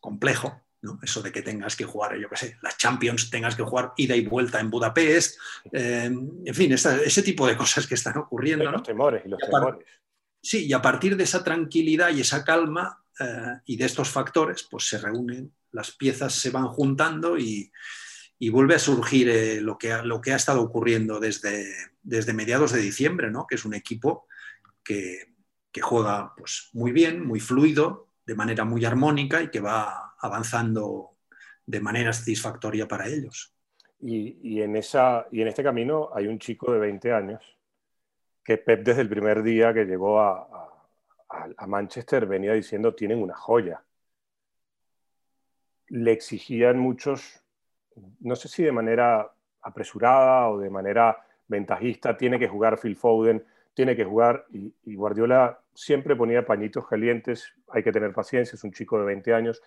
complejo, 0.00 0.62
¿no? 0.82 1.00
Eso 1.02 1.22
de 1.22 1.32
que 1.32 1.42
tengas 1.42 1.74
que 1.74 1.84
jugar, 1.84 2.16
yo 2.16 2.28
qué 2.28 2.36
sé, 2.36 2.56
las 2.62 2.76
Champions, 2.76 3.30
tengas 3.30 3.56
que 3.56 3.62
jugar 3.62 3.94
ida 3.96 4.14
y 4.14 4.26
vuelta 4.26 4.60
en 4.60 4.70
Budapest, 4.70 5.40
eh, 5.72 6.04
en 6.04 6.54
fin, 6.54 6.72
ese 6.72 7.22
tipo 7.22 7.46
de 7.46 7.56
cosas 7.56 7.86
que 7.86 7.94
están 7.94 8.18
ocurriendo. 8.18 8.70
Los 8.70 8.82
temores 8.82 9.22
y 9.24 9.28
los 9.28 9.40
temores. 9.40 9.84
Sí, 10.40 10.66
y 10.66 10.72
a 10.72 10.82
partir 10.82 11.16
de 11.16 11.24
esa 11.24 11.42
tranquilidad 11.42 12.10
y 12.10 12.20
esa 12.20 12.44
calma 12.44 13.03
eh, 13.20 13.60
y 13.66 13.76
de 13.76 13.84
estos 13.84 14.08
factores, 14.10 14.66
pues 14.70 14.88
se 14.88 14.98
reúnen, 14.98 15.52
las 15.72 15.92
piezas 15.92 16.34
se 16.34 16.50
van 16.50 16.68
juntando 16.68 17.38
y, 17.38 17.70
vuelve 18.50 18.74
a 18.74 18.78
surgir 18.78 19.30
eh, 19.30 19.60
lo, 19.62 19.78
que 19.78 19.90
ha, 19.92 20.02
lo 20.02 20.20
que 20.20 20.32
ha 20.32 20.36
estado 20.36 20.60
ocurriendo 20.60 21.18
desde, 21.18 21.66
desde 22.02 22.34
mediados 22.34 22.72
de 22.72 22.80
diciembre, 22.80 23.30
¿no? 23.30 23.46
que 23.46 23.54
es 23.54 23.64
un 23.64 23.72
equipo 23.72 24.26
que, 24.82 25.34
que 25.72 25.80
juega 25.80 26.34
pues, 26.36 26.68
muy 26.74 26.92
bien, 26.92 27.26
muy 27.26 27.40
fluido, 27.40 28.10
de 28.26 28.34
manera 28.34 28.64
muy 28.64 28.84
armónica 28.84 29.42
y 29.42 29.50
que 29.50 29.60
va 29.60 30.14
avanzando 30.20 31.16
de 31.66 31.80
manera 31.80 32.12
satisfactoria 32.12 32.86
para 32.86 33.08
ellos. 33.08 33.54
Y, 34.00 34.60
en 34.60 34.76
esa, 34.76 35.26
y 35.32 35.40
en 35.40 35.48
este 35.48 35.62
camino 35.62 36.10
hay 36.14 36.26
un 36.26 36.38
chico 36.38 36.70
de 36.72 36.78
20 36.78 37.12
años 37.12 37.42
que 38.44 38.58
Pep 38.58 38.84
desde 38.84 39.00
el 39.00 39.08
primer 39.08 39.42
día 39.42 39.72
que 39.72 39.86
llegó 39.86 40.20
a, 40.20 40.73
Manchester 41.66 42.26
venía 42.26 42.52
diciendo 42.52 42.94
tienen 42.94 43.22
una 43.22 43.34
joya. 43.34 43.82
Le 45.88 46.12
exigían 46.12 46.78
muchos, 46.78 47.42
no 48.20 48.36
sé 48.36 48.48
si 48.48 48.62
de 48.62 48.72
manera 48.72 49.30
apresurada 49.62 50.48
o 50.48 50.58
de 50.58 50.70
manera 50.70 51.24
ventajista, 51.48 52.16
tiene 52.16 52.38
que 52.38 52.48
jugar 52.48 52.78
Phil 52.78 52.96
Foden, 52.96 53.44
tiene 53.74 53.96
que 53.96 54.04
jugar 54.04 54.46
y, 54.52 54.94
Guardiola 54.94 55.60
siempre 55.74 56.14
ponía 56.14 56.46
pañitos 56.46 56.86
calientes, 56.86 57.52
hay 57.68 57.82
que 57.82 57.92
tener 57.92 58.12
paciencia, 58.12 58.54
es 58.54 58.64
un 58.64 58.72
chico 58.72 58.98
de 58.98 59.04
20 59.06 59.34
años 59.34 59.62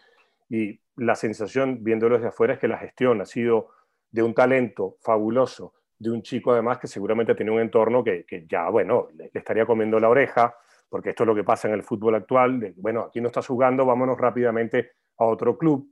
y 0.49 0.80
la 0.95 1.15
sensación 1.15 1.84
viéndolo 1.84 2.15
desde 2.15 2.30
afuera 2.30 2.53
es 2.53 2.59
que 2.59 2.70
la 2.70 2.78
gestión 2.78 3.20
ha 3.22 3.26
sido 3.26 3.70
de 4.09 4.24
un 4.24 4.34
talento 4.34 4.95
fabuloso, 5.01 5.74
de 5.99 6.11
un 6.11 6.22
chico 6.22 6.53
además 6.53 6.80
que 6.80 6.88
seguramente 6.88 7.36
tiene 7.36 7.51
un 7.51 7.59
entorno 7.59 8.03
que, 8.03 8.26
ya, 8.47 8.70
bueno, 8.70 9.09
le, 9.13 9.30
estaría 9.34 9.65
comiendo 9.65 9.99
la 9.99 10.09
oreja, 10.09 10.55
porque 10.89 11.09
esto 11.09 11.23
es 11.23 11.27
lo 11.27 11.35
que 11.35 11.43
pasa 11.43 11.67
en 11.67 11.73
el 11.73 11.83
fútbol 11.83 12.15
actual, 12.15 12.73
bueno, 12.77 13.01
aquí 13.01 13.21
no 13.21 13.27
estás 13.27 13.47
jugando, 13.47 13.85
vámonos 13.85 14.17
rápidamente 14.17 14.91
a 15.17 15.25
otro 15.25 15.57
club. 15.57 15.91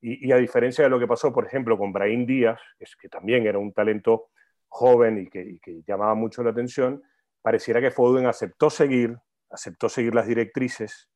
Y, 0.00 0.32
a 0.32 0.36
diferencia 0.36 0.82
de 0.82 0.90
lo 0.90 0.98
que 0.98 1.06
pasó, 1.06 1.32
por 1.32 1.46
ejemplo, 1.46 1.78
con 1.78 1.92
Brahim 1.92 2.26
Díaz, 2.26 2.60
es 2.78 2.96
que 2.96 3.08
también 3.08 3.46
era 3.46 3.58
un 3.58 3.72
talento 3.72 4.30
joven 4.66 5.18
y 5.18 5.28
que 5.28 5.82
llamaba 5.86 6.14
mucho 6.14 6.42
la 6.42 6.50
atención, 6.50 7.02
pareciera 7.42 7.80
que 7.80 7.90
Foden 7.90 8.26
aceptó 8.26 8.70
seguir, 8.70 9.18
aceptó 9.50 9.88
seguir 9.88 10.14
las 10.14 10.26
directrices 10.26 11.10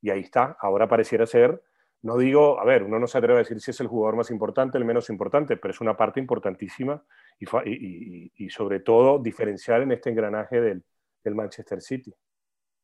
y 0.00 0.10
ahí 0.10 0.20
está, 0.20 0.56
ahora 0.60 0.86
pareciera 0.86 1.26
ser, 1.26 1.62
no 2.02 2.18
digo, 2.18 2.60
a 2.60 2.64
ver, 2.64 2.82
uno 2.82 2.98
no 2.98 3.06
se 3.06 3.18
atreve 3.18 3.36
a 3.36 3.42
decir 3.42 3.60
si 3.60 3.70
es 3.70 3.80
el 3.80 3.86
jugador 3.86 4.16
más 4.16 4.30
importante, 4.30 4.76
el 4.76 4.84
menos 4.84 5.08
importante, 5.08 5.56
pero 5.56 5.72
es 5.72 5.80
una 5.80 5.96
parte 5.96 6.20
importantísima 6.20 7.02
y, 7.38 8.50
sobre 8.50 8.80
todo 8.80 9.18
diferencial 9.20 9.82
en 9.82 9.92
este 9.92 10.10
engranaje 10.10 10.60
del, 10.60 10.84
Manchester 11.24 11.80
City. 11.80 12.12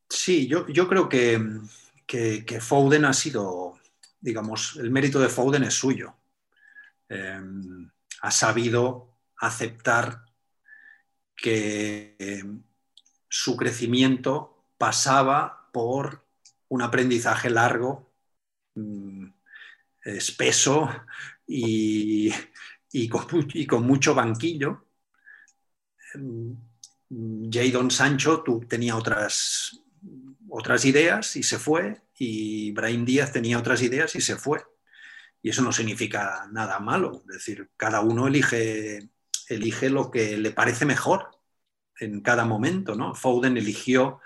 Sí, 0.09 0.47
yo, 0.47 0.67
yo 0.69 0.89
creo 0.89 1.09
que, 1.09 1.41
que, 2.07 2.61
Foden 2.61 3.05
ha 3.05 3.13
sido, 3.13 3.79
digamos, 4.21 4.77
el 4.77 4.91
mérito 4.91 5.21
de 5.21 5.29
Foden 5.29 5.65
es 5.65 5.75
suyo. 5.75 6.15
Em, 7.09 7.91
ha 8.23 8.31
sabido 8.31 9.19
aceptar 9.37 10.25
que 11.37 12.45
su 13.29 13.57
crecimiento 13.57 14.73
pasaba 14.79 15.69
por 15.73 16.25
un 16.69 16.83
aprendizaje 16.83 17.51
largo, 17.51 18.13
mm, 18.75 19.27
espeso 20.05 20.89
y, 21.47 22.31
con, 23.67 23.87
mucho 23.87 24.15
banquillo. 24.15 24.87
Mm, 26.15 27.51
Jadon 27.51 27.91
Sancho 27.91 28.43
tú, 28.43 28.61
tenía 28.69 28.97
otras, 28.97 29.81
otras 30.51 30.85
ideas 30.85 31.37
y 31.37 31.43
se 31.43 31.59
fue, 31.59 32.01
y 32.19 32.73
Brahim 32.73 33.05
Díaz 33.05 33.33
tenía 33.33 33.59
otras 33.59 33.83
ideas 33.83 34.15
y 34.15 34.21
se 34.21 34.37
fue. 34.37 34.61
Y 35.43 35.51
eso 35.51 35.63
no 35.63 35.73
significa 35.73 36.49
nada 36.51 36.81
malo, 36.81 37.23
es 37.29 37.35
decir, 37.35 37.71
cada 37.77 38.01
uno 38.01 38.27
elige, 38.27 39.09
elige 39.49 39.89
lo 39.89 40.11
que 40.11 40.37
le 40.37 40.51
parece 40.51 40.85
mejor 40.85 41.31
en 42.01 42.21
cada 42.21 42.45
momento. 42.45 42.95
¿no? 42.97 43.15
Foden 43.15 43.57
eligió, 43.57 44.21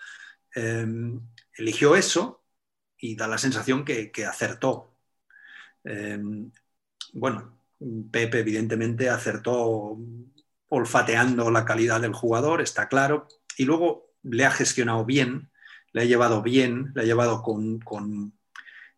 em, 0.55 1.21
eligió 1.57 1.97
eso 1.97 2.45
y 2.99 3.17
da 3.17 3.29
la 3.29 3.39
sensación 3.39 3.85
que, 3.85 4.11
acertó. 4.27 4.97
Em, 5.85 6.51
bueno, 7.13 7.59
Pepe 8.11 8.41
evidentemente 8.41 9.11
acertó 9.11 9.99
olfateando 10.69 11.51
la 11.51 11.65
calidad 11.65 12.01
del 12.01 12.15
jugador, 12.15 12.63
está 12.63 12.89
claro, 12.89 13.29
y 13.59 13.65
luego 13.65 14.15
le 14.23 14.47
ha 14.47 14.51
gestionado 14.51 15.05
bien, 15.05 15.52
le 15.93 16.03
ha 16.03 16.05
llevado 16.05 16.43
bien, 16.43 16.93
le 16.95 17.03
ha 17.03 17.05
llevado 17.05 17.43
con, 17.43 17.79
con, 17.81 18.33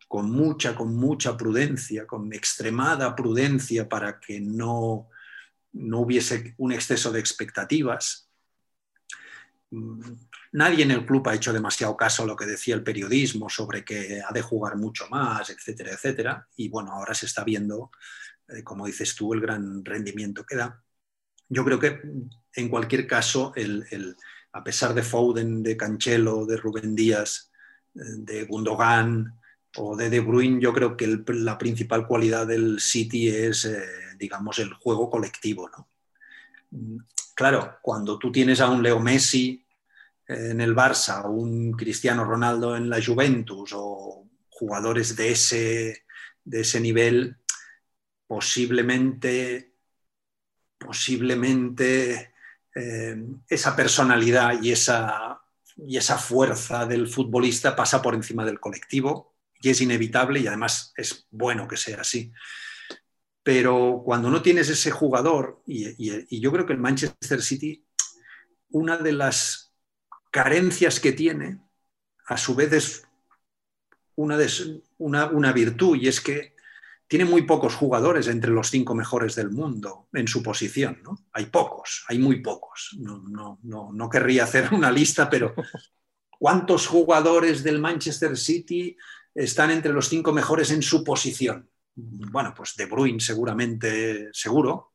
con 0.07 0.31
mucha, 0.31 0.75
con 0.75 0.95
mucha 0.95 1.35
prudencia, 1.35 2.07
con 2.07 2.31
extremada 2.33 3.15
prudencia 3.15 3.87
para 3.89 4.19
que 4.19 4.39
no, 4.39 5.09
no 5.73 5.99
hubiese 5.99 6.55
un 6.57 6.71
exceso 6.71 7.11
de 7.11 7.19
expectativas. 7.19 8.29
Nadie 10.51 10.83
en 10.83 10.91
el 10.91 11.05
club 11.05 11.27
ha 11.27 11.35
hecho 11.35 11.51
demasiado 11.51 11.97
caso 11.97 12.23
a 12.23 12.25
lo 12.25 12.35
que 12.35 12.45
decía 12.45 12.75
el 12.75 12.83
periodismo 12.83 13.49
sobre 13.49 13.83
que 13.83 14.21
ha 14.25 14.31
de 14.31 14.41
jugar 14.41 14.77
mucho 14.77 15.09
más, 15.09 15.49
etcétera, 15.49 15.91
etcétera. 15.91 16.47
Y 16.55 16.69
bueno, 16.69 16.93
ahora 16.93 17.13
se 17.13 17.25
está 17.25 17.43
viendo, 17.43 17.91
eh, 18.47 18.63
como 18.63 18.85
dices 18.85 19.15
tú, 19.15 19.33
el 19.33 19.41
gran 19.41 19.83
rendimiento 19.83 20.45
que 20.45 20.55
da. 20.55 20.81
Yo 21.49 21.65
creo 21.65 21.79
que 21.79 22.01
en 22.53 22.69
cualquier 22.69 23.05
caso, 23.05 23.51
a 24.55 24.63
pesar 24.63 24.93
de 24.93 25.03
Foden, 25.03 25.61
de 25.61 25.75
Cancelo, 25.75 26.45
de 26.45 26.55
Rubén 26.55 26.95
Díaz, 26.95 27.51
eh, 27.93 27.99
de 28.19 28.45
Gundogan 28.45 29.37
o 29.75 29.97
de 29.97 30.09
De 30.09 30.21
Bruyne, 30.21 30.61
yo 30.61 30.73
creo 30.73 30.95
que 30.95 31.21
la 31.27 31.57
principal 31.57 32.07
cualidad 32.07 32.47
del 32.47 32.79
City 32.79 33.27
es, 33.27 33.65
eh, 33.65 33.85
digamos, 34.17 34.57
el 34.59 34.73
juego 34.73 35.09
colectivo. 35.09 35.69
Claro, 37.35 37.79
cuando 37.81 38.17
tú 38.17 38.31
tienes 38.31 38.61
a 38.61 38.69
un 38.69 38.81
Leo 38.81 39.01
Messi 39.01 39.61
en 40.25 40.61
el 40.61 40.73
Barça, 40.73 41.29
un 41.29 41.73
Cristiano 41.73 42.23
Ronaldo 42.23 42.77
en 42.77 42.89
la 42.89 43.03
Juventus 43.03 43.73
o 43.75 44.25
jugadores 44.49 45.17
de 45.17 45.31
ese, 45.31 46.05
de 46.45 46.61
ese 46.61 46.79
nivel, 46.79 47.35
posiblemente, 48.25 49.73
posiblemente 50.77 52.34
eh, 52.75 53.15
esa 53.49 53.75
personalidad 53.75 54.61
y 54.61 54.71
esa, 54.71 55.41
y 55.77 55.97
esa 55.97 56.17
fuerza 56.17 56.85
del 56.85 57.07
futbolista 57.07 57.75
pasa 57.75 58.01
por 58.01 58.13
encima 58.13 58.45
del 58.45 58.59
colectivo 58.59 59.35
y 59.59 59.69
es 59.69 59.81
inevitable 59.81 60.39
y 60.39 60.47
además 60.47 60.93
es 60.95 61.27
bueno 61.31 61.67
que 61.67 61.77
sea 61.77 62.01
así. 62.01 62.31
Pero 63.41 64.01
cuando 64.03 64.29
no 64.29 64.41
tienes 64.41 64.69
ese 64.69 64.91
jugador, 64.91 65.61
y, 65.65 65.85
y 65.97 66.39
yo 66.39 66.51
creo 66.51 66.65
que 66.65 66.73
el 66.73 66.79
Manchester 66.79 67.41
City, 67.41 67.85
una 68.69 68.97
de 68.97 69.13
las 69.13 69.73
carencias 70.31 70.99
que 70.99 71.13
tiene, 71.13 71.61
a 72.27 72.37
su 72.37 72.55
vez 72.55 72.73
es 72.73 73.07
una, 74.15 75.27
una, 75.27 75.51
virtud 75.51 75.97
y 75.97 76.07
es 76.07 76.21
que 76.21 76.54
tiene 77.07 77.25
muy 77.25 77.43
pocos 77.43 77.75
jugadores 77.75 78.27
entre 78.27 78.51
los 78.51 78.69
cinco 78.69 78.95
mejores 78.95 79.35
del 79.35 79.51
mundo 79.51 80.07
en 80.13 80.27
su 80.27 80.41
posición. 80.41 80.99
¿no? 81.03 81.17
Hay 81.33 81.45
pocos, 81.45 82.03
hay 82.07 82.19
muy 82.19 82.41
pocos. 82.41 82.95
No, 82.99 83.59
no, 83.63 84.09
querría 84.09 84.43
hacer 84.43 84.73
una 84.73 84.91
lista, 84.91 85.29
pero 85.29 85.53
¿cuántos 86.39 86.87
jugadores 86.87 87.63
del 87.63 87.79
Manchester 87.79 88.35
City 88.37 88.97
están 89.33 89.71
entre 89.71 89.93
los 89.93 90.07
cinco 90.07 90.33
mejores 90.33 90.71
en 90.71 90.81
su 90.81 91.03
posición? 91.03 91.69
Bueno, 91.95 92.53
pues 92.55 92.75
De 92.75 92.85
Bruyne 92.85 93.19
seguramente, 93.19 94.29
seguro. 94.33 94.93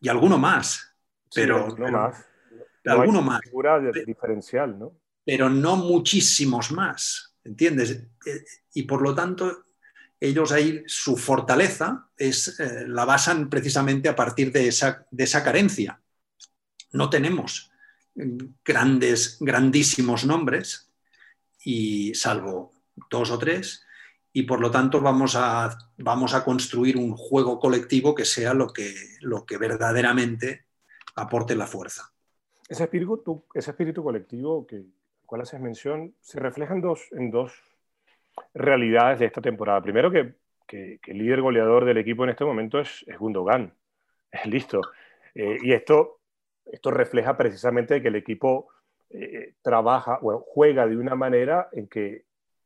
Y 0.00 0.08
alguno 0.08 0.38
más. 0.38 0.94
Pero, 1.34 1.76
más 1.76 2.28
alguno 2.88 3.22
más. 3.22 3.40
diferencial, 4.06 4.78
¿no? 4.78 4.96
Pero 5.24 5.50
no 5.50 5.76
muchísimos 5.76 6.72
más, 6.72 7.36
¿entiendes? 7.44 7.90
Eh, 8.24 8.44
y 8.74 8.84
por 8.84 9.02
lo 9.02 9.14
tanto, 9.14 9.64
ellos 10.20 10.52
ahí, 10.52 10.82
su 10.86 11.16
fortaleza 11.16 12.08
es, 12.16 12.58
eh, 12.60 12.86
la 12.88 13.04
basan 13.04 13.48
precisamente 13.48 14.08
a 14.08 14.16
partir 14.16 14.52
de 14.52 14.68
esa, 14.68 15.06
de 15.10 15.24
esa 15.24 15.44
carencia. 15.44 16.00
No 16.92 17.08
tenemos 17.10 17.70
grandes, 18.64 19.36
grandísimos 19.40 20.24
nombres, 20.24 20.90
y 21.64 22.14
salvo 22.14 22.72
dos 23.10 23.30
o 23.30 23.38
tres, 23.38 23.84
y 24.32 24.42
por 24.42 24.60
lo 24.60 24.70
tanto 24.70 25.00
vamos 25.00 25.36
a, 25.36 25.76
vamos 25.98 26.34
a 26.34 26.44
construir 26.44 26.96
un 26.96 27.16
juego 27.16 27.58
colectivo 27.58 28.14
que 28.14 28.24
sea 28.24 28.54
lo 28.54 28.72
que, 28.72 28.94
lo 29.20 29.44
que 29.44 29.58
verdaderamente 29.58 30.64
aporte 31.14 31.54
la 31.54 31.66
fuerza. 31.66 32.12
ese 32.68 32.84
espíritu, 32.84 34.02
colectivo 34.02 34.66
que, 34.66 34.76
al 34.76 35.26
cual 35.26 35.42
haces 35.42 35.60
mención 35.60 36.14
se 36.20 36.40
refleja 36.40 36.74
dos, 36.80 37.00
en 37.12 37.30
dos 37.30 37.52
realidades 38.54 39.18
de 39.18 39.26
esta 39.26 39.40
temporada. 39.40 39.82
Primero 39.82 40.10
que, 40.10 40.34
que, 40.66 41.00
el 41.06 41.18
líder 41.18 41.40
goleador 41.40 41.84
del 41.84 41.98
equipo 41.98 42.24
en 42.24 42.30
este 42.30 42.44
momento 42.44 42.78
es, 42.78 43.04
es 44.30 44.46
listo. 44.46 44.80
Eh, 45.34 45.58
y 45.62 45.72
esto, 45.72 46.20
esto 46.66 46.90
refleja 46.90 47.36
precisamente 47.36 48.02
que 48.02 48.08
el 48.08 48.16
equipo 48.16 48.68
eh, 49.10 49.54
trabaja, 49.62 50.18
bueno, 50.20 50.44
juega 50.46 50.86
de 50.86 50.96
una 50.96 51.14
manera 51.14 51.68
en 51.72 51.88
que 51.88 52.24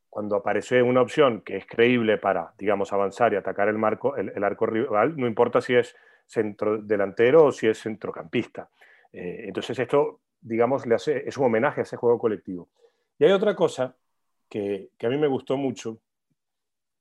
cuando 0.08 0.36
aparece 0.36 0.82
una 0.82 1.00
opción 1.00 1.40
que 1.40 1.56
es 1.56 1.66
creíble 1.66 2.18
para, 2.18 2.52
digamos, 2.58 2.92
avanzar 2.92 3.32
y 3.32 3.36
atacar 3.36 3.68
el, 3.68 3.78
marco, 3.78 4.14
el, 4.16 4.44
arco 4.44 4.66
rival, 4.66 5.16
no 5.16 5.26
importa 5.26 5.62
si 5.62 5.74
es 5.74 5.96
centro 6.26 6.78
delantero 6.78 7.46
o 7.46 7.52
si 7.52 7.66
es 7.66 7.80
centrocampista. 7.80 8.68
Eh, 9.12 9.44
entonces 9.46 9.78
esto, 9.78 10.20
digamos, 10.40 10.84
le 10.86 10.96
hace, 10.96 11.26
es 11.26 11.38
un 11.38 11.46
homenaje 11.46 11.80
a 11.80 11.84
ese 11.84 11.96
juego 11.96 12.18
colectivo. 12.18 12.68
Y 13.18 13.24
hay 13.24 13.32
otra 13.32 13.54
cosa 13.54 13.96
que, 14.52 14.90
que, 14.98 15.06
a 15.06 15.08
mí 15.08 15.16
me 15.16 15.28
gustó 15.28 15.56
mucho. 15.56 15.98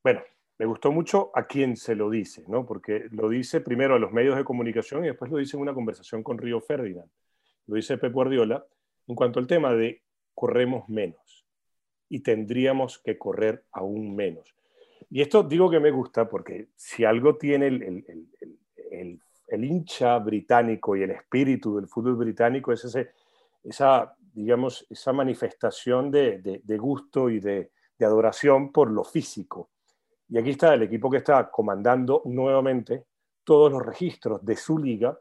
Bueno, 0.01 0.21
me 0.57 0.65
gustó 0.65 0.89
mucho 0.89 1.31
a 1.35 1.45
quien 1.47 1.75
se 1.75 1.95
lo 1.95 2.09
dice, 2.09 2.45
¿no? 2.47 2.65
Porque 2.65 3.07
lo 3.11 3.27
dice 3.27 3.59
primero 3.59 3.95
a 3.95 3.99
los 3.99 4.13
medios 4.13 4.37
de 4.37 4.45
comunicación 4.45 5.03
y 5.03 5.07
después 5.07 5.29
lo 5.29 5.37
dice 5.37 5.57
en 5.57 5.63
una 5.63 5.73
conversación 5.73 6.23
con 6.23 6.37
Río 6.37 6.61
Ferdinand. 6.61 7.09
Lo 7.67 7.75
dice 7.75 7.97
Pep 7.97 8.13
Guardiola 8.13 8.65
en 9.05 9.15
cuanto 9.15 9.39
al 9.39 9.47
tema 9.47 9.73
de 9.73 10.01
corremos 10.33 10.87
menos 10.87 11.45
y 12.07 12.21
tendríamos 12.21 12.99
que 12.99 13.17
correr 13.17 13.65
aún 13.73 14.15
menos. 14.15 14.55
Y 15.09 15.19
esto 15.21 15.43
digo 15.43 15.69
que 15.69 15.81
me 15.81 15.91
gusta 15.91 16.29
porque 16.29 16.69
si 16.77 17.03
algo 17.03 17.35
tiene 17.35 17.67
el, 17.67 18.05
el, 19.49 19.65
hincha 19.65 20.17
británico 20.19 20.95
y 20.95 21.03
el 21.03 21.11
espíritu 21.11 21.75
del 21.75 21.89
fútbol 21.89 22.15
británico 22.15 22.71
es 22.71 22.85
ese, 22.85 23.11
esa, 23.61 24.15
digamos, 24.33 24.85
esa 24.89 25.13
manifestación 25.13 26.11
de, 26.11 26.61
gusto 26.79 27.29
y 27.29 27.39
de, 27.39 27.71
de 27.97 28.05
adoración 28.05 28.71
por 28.71 28.89
lo 28.89 29.03
físico. 29.03 29.71
Y 30.29 30.37
aquí 30.37 30.51
está 30.51 30.73
el 30.73 30.83
equipo 30.83 31.09
que 31.09 31.17
está 31.17 31.49
comandando 31.49 32.21
nuevamente 32.25 33.05
todos 33.43 33.71
los 33.71 33.85
registros 33.85 34.43
de 34.45 34.55
su 34.55 34.77
liga 34.77 35.17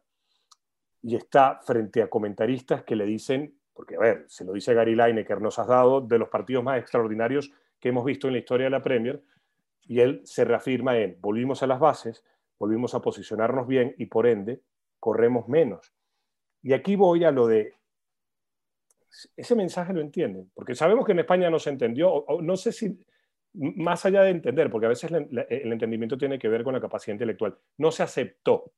y 1.03 1.17
está 1.17 1.61
frente 1.63 2.03
a 2.03 2.11
comentaristas 2.11 2.85
que 2.85 2.95
le 2.95 3.07
dicen 3.07 3.61
porque, 3.81 3.97
a 3.97 3.99
ver, 3.99 4.27
se 4.29 4.45
lo 4.45 4.53
dice 4.53 4.75
Gary 4.75 4.95
Lineker, 4.95 5.41
nos 5.41 5.59
has 5.59 5.67
dado 5.67 6.03
de 6.03 6.19
los 6.19 6.29
partidos 6.29 6.63
más 6.63 6.79
extraordinarios 6.79 7.51
que 7.79 7.89
hemos 7.89 8.05
visto 8.05 8.27
en 8.27 8.35
la 8.35 8.41
historia 8.41 8.65
de 8.65 8.71
la 8.71 8.83
Premier, 8.83 9.25
y 9.85 10.01
él 10.01 10.21
se 10.25 10.45
reafirma 10.45 10.99
en, 10.99 11.17
volvimos 11.19 11.63
a 11.63 11.67
las 11.67 11.81
bases, 11.81 12.23
volvimos 12.59 12.95
a 12.95 13.01
posicionarnos 13.01 13.67
bien 13.67 13.95
y 13.97 14.05
por 14.05 14.27
ende 14.27 14.61
corremos 14.99 15.49
menos. 15.49 15.95
Y 16.63 16.75
aquí 16.75 16.95
voy 16.95 17.25
a 17.25 17.31
lo 17.31 17.47
de, 17.47 17.73
ese 19.37 19.55
mensaje 19.55 19.93
lo 19.93 20.01
entienden, 20.01 20.51
porque 20.55 20.75
sabemos 20.75 21.05
que 21.05 21.13
en 21.13 21.21
España 21.21 21.51
no 21.51 21.59
se 21.59 21.71
entendió, 21.71 22.13
o, 22.13 22.41
no 22.41 22.57
sé 22.57 22.73
si, 22.73 22.99
más 23.55 24.05
allá 24.07 24.23
de 24.23 24.31
entender, 24.31 24.71
porque 24.71 24.87
a 24.87 24.91
veces 24.91 25.11
el 25.11 25.73
entendimiento 25.73 26.17
tiene 26.17 26.39
que 26.39 26.49
ver 26.49 26.63
con 26.63 26.75
la 26.75 26.81
capacidad 26.81 27.15
intelectual, 27.15 27.57
no 27.79 27.91
se 27.91 28.03
aceptó. 28.03 28.73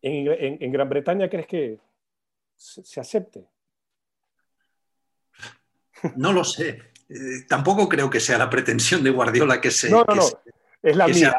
en 0.00 0.72
Gran 0.72 0.88
Bretaña, 0.88 1.28
¿crees 1.28 1.46
que 1.46 1.78
se, 2.56 3.00
acepte? 3.00 3.44
No 6.16 6.32
lo 6.32 6.44
sé. 6.44 6.80
Eh, 7.08 7.44
tampoco 7.48 7.88
creo 7.88 8.08
que 8.08 8.20
sea 8.20 8.38
la 8.38 8.50
pretensión 8.50 9.02
de 9.02 9.10
Guardiola 9.10 9.60
que 9.60 9.70
se. 9.70 9.90
No, 9.90 10.04
no, 10.04 10.14
no. 10.14 10.22
es 10.82 10.96
la 10.96 11.08
mía. 11.08 11.36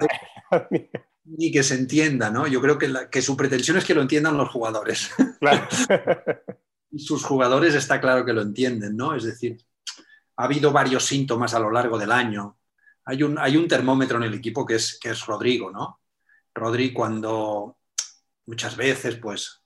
Ni 1.26 1.52
que 1.52 1.64
se 1.64 1.76
entienda, 1.76 2.30
¿no? 2.30 2.48
Yo 2.48 2.62
creo 2.62 2.78
que, 2.78 2.92
que, 3.10 3.22
su 3.22 3.36
pretensión 3.36 3.78
es 3.78 3.86
que 3.86 3.94
lo 3.94 4.02
entiendan 4.02 4.38
los 4.38 4.50
jugadores. 4.50 5.12
Claro. 5.40 5.68
y 6.94 7.00
sus 7.00 7.26
jugadores 7.26 7.74
está 7.74 8.00
claro 8.00 8.24
que 8.24 8.34
lo 8.34 8.44
entienden, 8.44 8.96
¿no? 8.96 9.16
Es 9.16 9.24
decir, 9.24 9.58
ha 10.38 10.44
habido 10.44 10.72
varios 10.72 11.04
síntomas 11.04 11.56
a 11.56 11.60
lo 11.60 11.72
largo 11.72 11.98
del 11.98 12.12
año. 12.12 12.60
Hay 13.06 13.24
un, 13.24 13.38
hay 13.40 13.58
un 13.58 13.68
termómetro 13.68 14.18
en 14.18 14.24
el 14.24 14.34
equipo 14.36 14.64
que 14.64 14.76
es, 14.76 15.00
que 15.00 15.10
es 15.10 15.26
Rodrigo, 15.26 15.72
¿no? 15.72 16.02
Rodrigo 16.54 16.94
cuando 16.94 17.80
muchas 18.46 18.78
veces, 18.78 19.16
pues, 19.16 19.64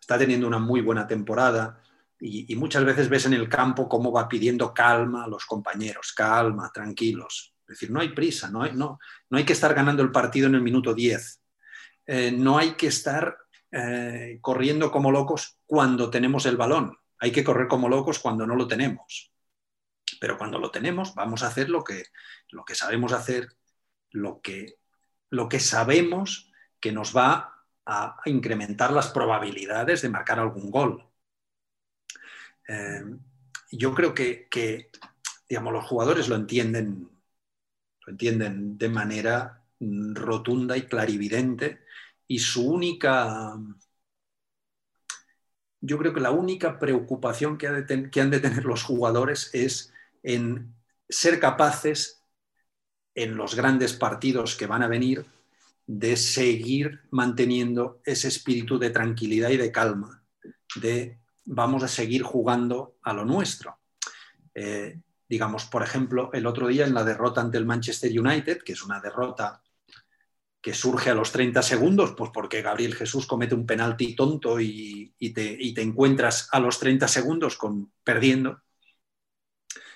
está 0.00 0.16
teniendo 0.16 0.46
una 0.46 0.60
muy 0.60 0.80
buena 0.80 1.08
temporada 1.08 1.82
y, 2.20 2.54
muchas 2.54 2.84
veces 2.84 3.08
ves 3.08 3.26
en 3.26 3.34
el 3.34 3.48
campo 3.48 3.88
cómo 3.88 4.12
va 4.12 4.28
pidiendo 4.28 4.72
calma 4.72 5.24
a 5.24 5.28
los 5.28 5.46
compañeros, 5.46 6.12
calma, 6.12 6.70
tranquilos. 6.72 7.54
Es 7.62 7.74
decir, 7.74 7.90
no 7.90 8.00
hay 8.00 8.10
prisa, 8.10 8.48
no 8.48 8.62
hay, 8.62 8.72
no, 8.74 9.00
no 9.28 9.38
hay 9.38 9.44
que 9.44 9.54
estar 9.54 9.74
ganando 9.74 10.04
el 10.04 10.12
partido 10.12 10.46
en 10.46 10.54
el 10.54 10.62
minuto 10.62 10.94
10. 10.94 11.42
Eh, 12.06 12.30
no 12.30 12.58
hay 12.58 12.72
que 12.72 12.88
estar 12.88 13.36
eh, 13.72 14.38
corriendo 14.40 14.90
como 14.90 15.12
locos 15.12 15.58
cuando 15.64 16.10
tenemos 16.10 16.44
el 16.46 16.56
balón. 16.56 16.98
Hay 17.18 17.30
que 17.30 17.44
correr 17.44 17.68
como 17.68 17.88
locos 17.88 18.18
cuando 18.18 18.46
no 18.46 18.56
lo 18.56 18.66
tenemos. 18.66 19.32
Pero 20.20 20.36
cuando 20.36 20.58
lo 20.58 20.70
tenemos, 20.70 21.14
vamos 21.14 21.42
a 21.42 21.48
hacer 21.48 21.68
lo 21.68 21.84
que, 21.84 22.04
lo 22.48 22.64
que 22.64 22.74
sabemos 22.74 23.12
hacer, 23.12 23.48
lo 24.10 24.40
que, 24.40 24.78
lo 25.30 25.48
que 25.48 25.60
sabemos 25.60 26.50
que 26.80 26.90
nos 26.90 27.16
va 27.16 27.64
a, 27.86 28.16
incrementar 28.24 28.92
las 28.92 29.08
probabilidades 29.08 30.02
de 30.02 30.08
marcar 30.08 30.40
algún 30.40 30.70
gol. 30.70 31.06
Eh, 32.66 33.04
yo 33.70 33.94
creo 33.94 34.14
que, 34.14 34.90
digamos, 35.48 35.72
los 35.72 35.84
jugadores 35.84 36.28
lo 36.28 36.34
entienden, 36.34 37.08
lo 38.04 38.10
entienden 38.10 38.78
de 38.78 38.88
manera 38.88 39.64
rotunda 39.78 40.76
y 40.76 40.82
clarividente 40.82 41.84
y 42.30 42.38
su 42.38 42.64
única, 42.64 43.58
yo 45.80 45.98
creo 45.98 46.14
que 46.14 46.20
la 46.20 46.30
única 46.30 46.78
preocupación 46.78 47.58
que, 47.58 47.66
han 47.66 48.30
de 48.30 48.38
tener 48.38 48.64
los 48.64 48.84
jugadores 48.84 49.50
es 49.52 49.92
en 50.22 50.72
ser 51.08 51.40
capaces 51.40 52.22
en 53.16 53.36
los 53.36 53.56
grandes 53.56 53.94
partidos 53.94 54.54
que 54.54 54.68
van 54.68 54.84
a 54.84 54.86
venir 54.86 55.26
de 55.88 56.16
seguir 56.16 57.00
manteniendo 57.10 58.00
ese 58.04 58.28
espíritu 58.28 58.78
de 58.78 58.90
tranquilidad 58.90 59.50
y 59.50 59.56
de 59.56 59.72
calma, 59.72 60.22
de 60.76 61.18
vamos 61.44 61.82
a 61.82 61.88
seguir 61.88 62.22
jugando 62.22 62.94
a 63.02 63.12
lo 63.12 63.24
nuestro. 63.24 63.80
Eh, 64.54 65.00
digamos, 65.28 65.64
por 65.64 65.82
ejemplo, 65.82 66.30
el 66.32 66.46
otro 66.46 66.68
día 66.68 66.86
en 66.86 66.94
la 66.94 67.02
derrota 67.02 67.40
ante 67.40 67.58
el 67.58 67.66
Manchester 67.66 68.16
United, 68.16 68.62
que 68.62 68.74
es 68.74 68.84
una 68.84 69.00
derrota 69.00 69.64
que 70.60 70.74
surge 70.74 71.10
a 71.10 71.14
los 71.14 71.32
30 71.32 71.62
segundos, 71.62 72.14
pues 72.16 72.30
porque 72.32 72.62
Gabriel 72.62 72.94
Jesús 72.94 73.26
comete 73.26 73.54
un 73.54 73.66
penalti 73.66 74.14
tonto 74.14 74.60
y, 74.60 75.14
te, 75.34 75.82
encuentras 75.82 76.48
a 76.52 76.60
los 76.60 76.78
30 76.78 77.08
segundos 77.08 77.56
con, 77.56 77.92
perdiendo, 78.04 78.62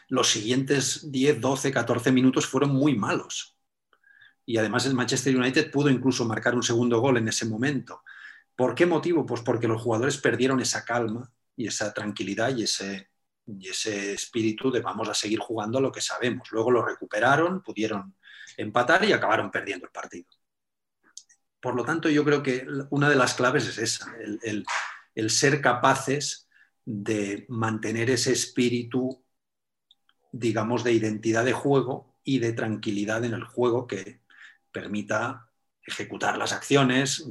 los 0.09 0.31
siguientes 0.31 1.11
10, 1.11 1.41
12, 1.41 1.73
14 1.73 2.13
minutos 2.13 2.47
fueron 2.47 2.71
muy 2.71 2.95
malos 2.97 3.55
y 4.47 4.59
además 4.59 4.87
el 4.87 4.95
Manchester 4.95 5.37
United 5.37 5.71
pudo 5.71 5.91
incluso 5.91 6.25
marcar 6.25 6.55
un 6.55 6.63
segundo 6.63 7.01
gol 7.01 7.17
en 7.17 7.29
ese 7.29 7.47
momento. 7.47 8.03
¿Por 8.55 8.75
qué 8.75 8.87
motivo? 8.87 9.25
Pues 9.27 9.41
porque 9.41 9.69
los 9.69 9.81
jugadores 9.81 10.19
perdieron 10.19 10.61
esa 10.61 10.85
calma 10.85 11.33
y 11.57 11.67
esa 11.67 11.93
tranquilidad 11.93 12.55
y 12.55 12.65
ese, 12.65 13.11
y 13.47 13.69
ese 13.69 14.13
espíritu 14.13 14.71
de 14.71 14.81
vamos 14.81 15.09
a 15.09 15.15
seguir 15.15 15.39
jugando 15.39 15.79
a 15.79 15.81
lo 15.81 15.91
que 15.91 16.01
sabemos. 16.01 16.51
Luego 16.53 16.71
lo 16.71 16.85
recuperaron, 16.85 17.63
pudieron 17.63 18.15
empatar 18.57 19.05
y 19.05 19.13
acabaron 19.13 19.51
perdiendo 19.51 19.87
el 19.87 19.93
partido. 19.93 20.27
Por 21.65 21.75
lo 21.75 21.85
tanto, 21.85 22.09
yo 22.09 22.25
creo 22.25 22.45
que 22.45 22.65
una 22.91 23.09
de 23.09 23.17
las 23.17 23.35
claves 23.35 23.67
es 23.67 23.79
esa, 23.79 24.15
el, 24.21 24.65
el 25.17 25.31
ser 25.31 25.61
capaces 25.61 26.49
de 26.85 27.47
mantener 27.49 28.11
ese 28.11 28.33
espíritu, 28.33 29.25
digamos, 30.31 30.85
de 30.85 30.93
identidad 30.93 31.45
de 31.45 31.53
juego 31.53 32.15
y 32.23 32.39
de 32.39 32.53
tranquilidad 32.53 33.25
en 33.25 33.35
el 33.35 33.45
juego 33.45 33.87
que, 33.87 34.21
permita 34.75 35.49
ejecutar 35.87 36.37
las 36.37 36.53
acciones, 36.53 37.25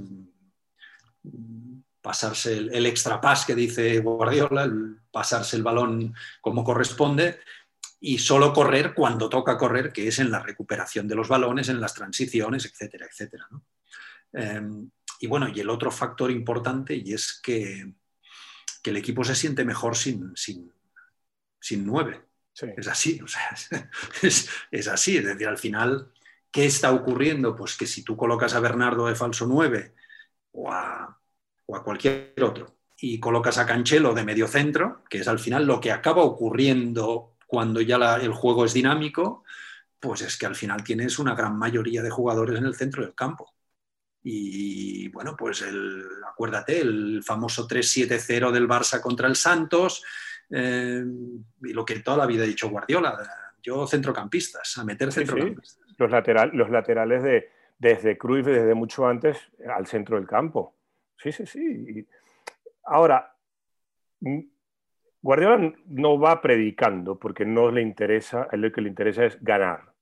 pasarse 2.01 2.57
el, 2.57 2.85
extra 2.85 3.19
pass 3.19 3.45
que 3.45 3.53
dice 3.53 3.99
Guardiola, 3.99 4.71
pasarse 5.11 5.57
el 5.57 5.63
balón 5.63 6.15
como 6.41 6.63
corresponde 6.63 7.39
y 7.99 8.17
solo 8.17 8.53
correr 8.53 8.93
cuando 8.93 9.29
toca 9.29 9.57
correr, 9.57 9.91
que 9.91 10.07
es 10.07 10.19
en 10.19 10.31
la 10.31 10.39
recuperación 10.39 11.07
de 11.07 11.15
los 11.15 11.27
balones, 11.27 11.69
en 11.69 11.81
las 11.81 11.93
transiciones, 11.93 12.65
etcétera, 12.65 13.07
etcétera. 13.09 13.47
Em, 14.33 14.89
y 15.19 15.27
bueno, 15.27 15.47
y 15.47 15.59
el 15.59 15.69
otro 15.69 15.91
factor 15.91 16.31
importante 16.31 16.95
y 16.95 17.13
es 17.13 17.39
que, 17.41 17.93
el 18.83 18.97
equipo 18.97 19.23
se 19.23 19.33
siente 19.33 19.63
mejor 19.63 19.95
sin, 19.95 20.33
sin, 20.35 21.85
nueve. 21.85 22.25
Es 22.53 22.87
así, 22.89 23.21
es, 24.21 24.49
es, 24.71 24.87
así, 24.89 25.17
es 25.17 25.23
decir, 25.23 25.47
al 25.47 25.57
final 25.57 26.11
¿Qué 26.53 26.67
está 26.67 26.91
ocurriendo? 26.91 27.55
Pues 27.55 27.75
que 27.75 27.87
si 27.87 28.03
tú 28.03 28.15
colocas 28.15 28.53
a 28.53 28.59
Bernardo 28.59 29.07
de 29.07 29.15
falso 29.15 29.47
9 29.47 29.95
o 30.51 30.71
a, 30.71 31.19
cualquier 31.65 32.35
otro 32.43 32.77
y 32.95 33.19
colocas 33.19 33.57
a 33.57 33.65
Canchelo 33.65 34.13
de 34.13 34.23
medio 34.23 34.47
centro, 34.47 35.03
que 35.09 35.17
es 35.17 35.27
al 35.27 35.39
final 35.39 35.65
lo 35.65 35.81
que 35.81 35.91
acaba 35.91 36.21
ocurriendo 36.21 37.37
cuando 37.47 37.81
ya 37.81 38.17
el 38.17 38.33
juego 38.33 38.65
es 38.65 38.73
dinámico, 38.73 39.43
pues 39.99 40.21
es 40.21 40.37
que 40.37 40.45
al 40.45 40.55
final 40.55 40.83
tienes 40.83 41.17
una 41.17 41.33
gran 41.33 41.57
mayoría 41.57 42.03
de 42.03 42.11
jugadores 42.11 42.59
en 42.59 42.65
el 42.65 42.75
centro 42.75 43.01
del 43.01 43.15
campo. 43.15 43.52
Y 44.23 45.09
bueno, 45.09 45.35
pues 45.37 45.61
el, 45.63 46.05
acuérdate, 46.25 46.79
el 46.79 47.21
famoso 47.23 47.67
3-7-0 47.67 48.51
del 48.51 48.67
Barça 48.67 49.01
contra 49.01 49.27
el 49.27 49.35
Santos, 49.35 50.03
eh, 50.49 51.03
y 51.61 51.73
lo 51.73 51.83
que 51.83 51.99
toda 51.99 52.17
la 52.17 52.25
vida 52.25 52.43
ha 52.43 52.47
dicho 52.47 52.69
Guardiola, 52.69 53.17
yo 53.61 53.85
centrocampistas, 53.85 54.77
a 54.77 54.85
meter 54.85 55.11
centrocampistas. 55.11 55.79
Los, 55.97 56.09
lateral, 56.09 56.51
los 56.53 56.69
laterales 56.69 57.21
de, 57.23 57.49
desde 57.77 58.17
Cruyff, 58.17 58.45
desde 58.45 58.73
mucho 58.73 59.07
antes, 59.07 59.37
al 59.69 59.87
centro 59.87 60.15
del 60.17 60.27
campo. 60.27 60.75
Sí, 61.17 61.31
sí, 61.31 61.45
sí. 61.45 62.07
Ahora, 62.85 63.35
mm, 64.21 64.39
Guardiola 65.21 65.73
no 65.87 66.19
va 66.19 66.41
predicando 66.41 67.17
porque 67.17 67.45
no 67.45 67.71
le 67.71 67.81
interesa, 67.81 68.43
a 68.43 68.55
él 68.55 68.61
lo 68.61 68.71
que 68.71 68.81
le 68.81 68.89
interesa 68.89 69.25
es 69.25 69.41
ganar. 69.41 69.93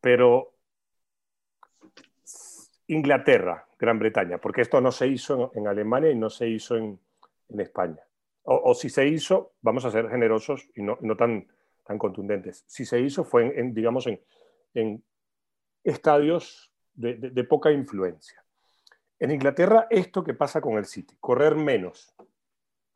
Pero 0.00 0.59
Inglaterra, 2.92 3.66
Gran 3.78 3.98
Bretaña, 3.98 4.38
porque 4.38 4.62
esto 4.62 4.80
no 4.80 4.92
se 4.92 5.06
hizo 5.06 5.52
en, 5.54 5.66
Alemania 5.66 6.10
y 6.10 6.16
no 6.16 6.30
se 6.30 6.48
hizo 6.48 6.76
en, 6.76 6.98
España. 7.58 8.02
O, 8.44 8.74
si 8.74 8.88
se 8.88 9.06
hizo, 9.06 9.52
vamos 9.60 9.84
a 9.84 9.90
ser 9.90 10.08
generosos 10.08 10.68
y 10.74 10.82
no, 10.82 10.96
tan, 11.16 11.46
tan 11.84 11.98
contundentes. 11.98 12.64
Si 12.66 12.84
se 12.84 13.00
hizo 13.00 13.24
fue 13.24 13.58
en, 13.58 13.74
digamos, 13.74 14.06
en, 14.74 15.04
estadios 15.82 16.70
de 16.94 17.44
poca 17.44 17.70
influencia. 17.72 18.40
En 19.20 19.30
Inglaterra, 19.30 19.86
esto 19.90 20.24
que 20.24 20.32
pasa 20.32 20.62
con 20.62 20.78
el 20.78 20.86
City, 20.86 21.14
correr 21.20 21.54
menos. 21.54 22.14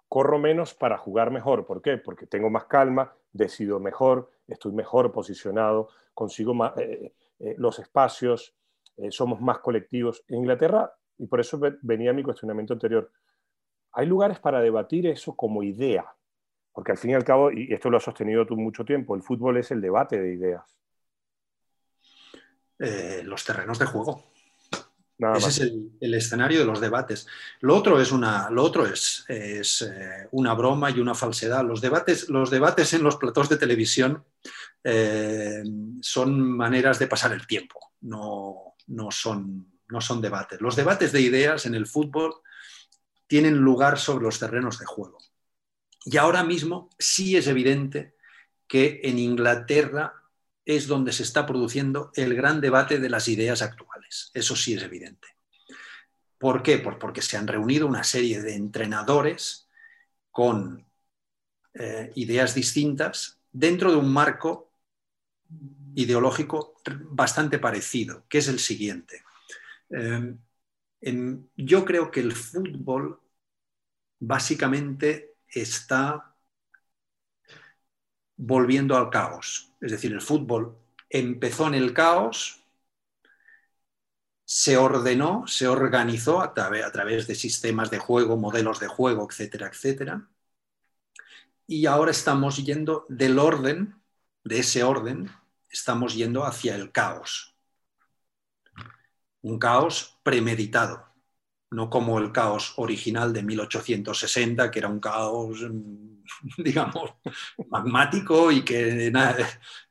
Corro 0.08 0.38
menos 0.38 0.72
para 0.72 0.96
jugar 0.96 1.30
mejor. 1.30 1.66
¿Por 1.66 1.82
qué? 1.82 1.98
Porque 1.98 2.26
tengo 2.26 2.48
más 2.48 2.64
calma, 2.64 3.14
decido 3.32 3.78
mejor, 3.78 4.30
estoy 4.48 4.72
mejor 4.72 5.12
posicionado, 5.12 5.90
consigo 6.14 6.54
más, 6.54 6.76
eh, 6.78 7.12
eh, 7.40 7.54
los 7.58 7.78
espacios, 7.78 8.54
eh, 8.96 9.10
somos 9.10 9.40
más 9.40 9.58
colectivos. 9.58 10.24
En 10.28 10.38
Inglaterra, 10.38 10.92
y 11.18 11.26
por 11.26 11.40
eso 11.40 11.60
venía 11.82 12.12
mi 12.12 12.22
cuestionamiento 12.22 12.74
anterior, 12.74 13.10
hay 13.92 14.06
lugares 14.06 14.38
para 14.38 14.60
debatir 14.60 15.06
eso 15.06 15.34
como 15.36 15.62
idea. 15.62 16.04
Porque 16.72 16.92
al 16.92 16.98
fin 16.98 17.12
y 17.12 17.14
al 17.14 17.24
cabo, 17.24 17.52
y 17.52 17.72
esto 17.72 17.88
lo 17.88 17.98
has 17.98 18.02
sostenido 18.02 18.44
tú 18.44 18.56
mucho 18.56 18.84
tiempo, 18.84 19.14
el 19.14 19.22
fútbol 19.22 19.58
es 19.58 19.70
el 19.70 19.80
debate 19.80 20.20
de 20.20 20.34
ideas. 20.34 20.76
los 23.24 23.44
terrenos 23.44 23.78
de 23.78 23.86
juego. 23.86 24.34
Ese 25.36 25.48
es 25.48 25.72
el, 26.00 26.14
escenario 26.14 26.58
de 26.58 26.64
los 26.64 26.80
debates. 26.80 27.26
Lo 27.60 27.76
otro 27.76 28.00
es 28.00 28.10
una, 28.10 28.50
lo 28.50 28.64
otro 28.64 28.84
es, 28.84 29.24
es 29.28 29.82
eh, 29.82 30.28
una 30.32 30.54
broma 30.54 30.90
y 30.90 30.98
una 30.98 31.14
falsedad. 31.14 31.64
Los 31.64 31.80
debates, 31.80 32.28
los 32.28 32.50
debates 32.50 32.92
en 32.94 33.04
los 33.04 33.16
platós 33.16 33.48
de 33.48 33.56
televisión 33.56 34.24
eh, 34.82 35.62
son 36.00 36.56
maneras 36.56 36.98
de 36.98 37.06
pasar 37.06 37.32
el 37.32 37.46
tiempo, 37.46 37.92
no, 38.02 38.73
no, 38.86 39.10
son, 39.10 39.72
no 39.88 40.00
son 40.00 40.20
debates. 40.20 40.60
Los 40.60 40.76
debates 40.76 41.12
de 41.12 41.20
ideas 41.20 41.66
en 41.66 41.74
el 41.74 41.86
fútbol 41.86 42.34
tienen 43.26 43.56
lugar 43.56 43.98
sobre 43.98 44.24
los 44.24 44.38
terrenos 44.38 44.78
de 44.78 44.86
juego. 44.86 45.18
Y 46.04 46.16
ahora 46.18 46.44
mismo 46.44 46.90
sí 46.98 47.36
es 47.36 47.46
evidente 47.46 48.14
que 48.66 49.00
en 49.04 49.18
Inglaterra 49.18 50.14
es 50.64 50.86
donde 50.86 51.12
se 51.12 51.22
está 51.22 51.46
produciendo 51.46 52.10
el 52.14 52.34
gran 52.34 52.60
debate 52.60 52.98
de 52.98 53.10
las 53.10 53.28
ideas 53.28 53.62
actuales. 53.62 54.30
Eso 54.34 54.56
sí 54.56 54.74
es 54.74 54.82
evidente. 54.82 55.28
¿Por 56.38 56.62
qué? 56.62 56.78
Pues 56.78 56.96
porque 56.98 57.22
se 57.22 57.36
han 57.36 57.46
reunido 57.46 57.86
una 57.86 58.04
serie 58.04 58.42
de 58.42 58.54
entrenadores 58.54 59.68
con 60.30 60.86
eh, 61.74 62.12
ideas 62.16 62.54
distintas 62.54 63.38
dentro 63.52 63.90
de 63.90 63.96
un 63.96 64.12
marco 64.12 64.72
ideológico 65.94 66.74
bastante 67.10 67.58
parecido, 67.58 68.24
que 68.28 68.38
es 68.38 68.48
el 68.48 68.58
siguiente. 68.58 69.22
Eh, 69.90 70.36
yo 71.56 71.84
creo 71.84 72.10
que 72.10 72.20
el 72.20 72.32
fútbol 72.32 73.20
básicamente 74.18 75.36
está 75.48 76.34
volviendo 78.36 78.96
al 78.96 79.10
caos. 79.10 79.72
Es 79.80 79.92
decir, 79.92 80.12
el 80.12 80.20
fútbol 80.20 80.76
empezó 81.08 81.66
en 81.68 81.74
el 81.74 81.92
caos, 81.94 82.64
se 84.44 84.76
ordenó, 84.76 85.46
se 85.46 85.68
organizó 85.68 86.40
a, 86.40 86.54
través 86.54 87.26
de 87.26 87.34
sistemas 87.34 87.90
de 87.90 87.98
juego, 87.98 88.36
modelos 88.36 88.80
de 88.80 88.88
juego, 88.88 89.26
etcétera, 89.30 89.68
etcétera. 89.68 90.28
Y 91.66 91.86
ahora 91.86 92.10
estamos 92.10 92.64
yendo 92.64 93.06
del 93.08 93.38
orden, 93.38 94.00
de 94.44 94.58
ese 94.60 94.82
orden, 94.82 95.30
estamos 95.74 96.14
yendo 96.14 96.44
hacia 96.44 96.76
el 96.76 96.92
caos. 96.92 97.56
Un 99.42 99.58
caos 99.58 100.18
premeditado, 100.22 101.04
no 101.70 101.90
como 101.90 102.18
el 102.18 102.32
caos 102.32 102.74
original 102.76 103.32
de 103.32 103.42
1860, 103.42 104.70
que 104.70 104.78
era 104.78 104.88
un 104.88 105.00
caos 105.00 105.58
digamos, 106.56 107.14
magmático 107.68 108.50
y 108.50 108.64
que, 108.64 109.12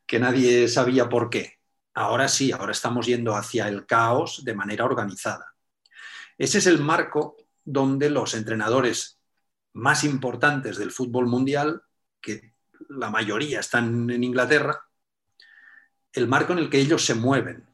que 0.05 0.19
nadie 0.19 0.67
sabía 0.67 1.09
por 1.09 1.29
qué. 1.29 1.59
Ahora 1.93 2.27
sí, 2.27 2.51
ahora 2.51 2.71
estamos 2.71 3.05
yendo 3.05 3.35
hacia 3.35 3.67
el 3.67 3.85
caos 3.85 4.43
de 4.43 4.55
manera 4.55 4.85
organizada. 4.85 5.53
Ese 6.37 6.57
es 6.57 6.65
el 6.65 6.79
marco 6.79 7.37
donde 7.63 8.09
los 8.09 8.33
entrenadores 8.33 9.19
más 9.73 10.03
importantes 10.03 10.77
del 10.77 10.91
fútbol 10.91 11.27
mundial, 11.27 11.83
que 12.19 12.53
la 12.89 13.09
mayoría 13.09 13.59
están 13.59 14.09
en 14.09 14.23
Inglaterra, 14.23 14.87
el 16.13 16.27
marco 16.27 16.53
en 16.53 16.59
el 16.59 16.69
que 16.69 16.79
ellos 16.79 17.05
se 17.05 17.15
mueven. 17.15 17.65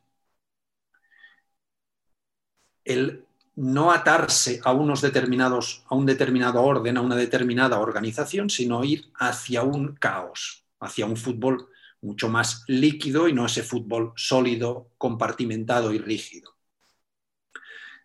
El 2.83 3.25
no 3.55 3.91
atarse 3.91 4.61
a 4.63 4.71
unos 4.71 5.01
determinados, 5.01 5.83
a 5.89 5.95
un 5.95 6.05
determinado 6.05 6.63
orden, 6.63 6.95
a 6.97 7.01
una 7.01 7.17
determinada 7.17 7.79
organización, 7.79 8.49
sino 8.49 8.83
ir 8.85 9.11
hacia 9.15 9.63
un 9.63 9.95
caos, 9.95 10.63
hacia 10.79 11.05
un 11.05 11.17
fútbol 11.17 11.67
mucho 12.01 12.29
más 12.29 12.63
líquido 12.67 13.27
y 13.27 13.33
no 13.33 13.45
ese 13.45 13.63
fútbol 13.63 14.13
sólido, 14.15 14.91
compartimentado 14.97 15.91
y 15.93 15.97
rígido. 15.97 16.55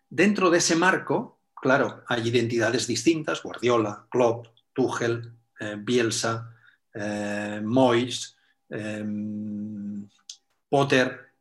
Dentro 0.09 0.49
de 0.49 0.57
ese 0.57 0.75
marco, 0.75 1.39
claro, 1.53 2.03
hay 2.07 2.27
identidades 2.27 2.85
distintas, 2.85 3.41
Guardiola, 3.41 4.05
Klopp, 4.09 4.47
Tuchel, 4.73 5.31
eh, 5.59 5.77
Bielsa, 5.79 6.53
eh, 6.93 7.61
Moyes, 7.63 8.35
eh, 8.69 9.05
Potter, 10.69 11.31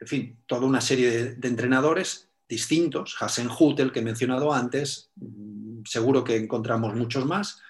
en 0.00 0.06
fin, 0.06 0.42
toda 0.46 0.66
una 0.66 0.80
serie 0.80 1.34
de 1.34 1.48
entrenadores 1.48 2.28
distintos, 2.48 3.16
Hasenhutel 3.20 3.92
que 3.92 4.00
he 4.00 4.02
mencionado 4.02 4.52
antes, 4.52 5.10
mm, 5.16 5.82
seguro 5.84 6.24
que 6.24 6.36
encontramos 6.36 6.94
muchos 6.94 7.26
más, 7.26 7.60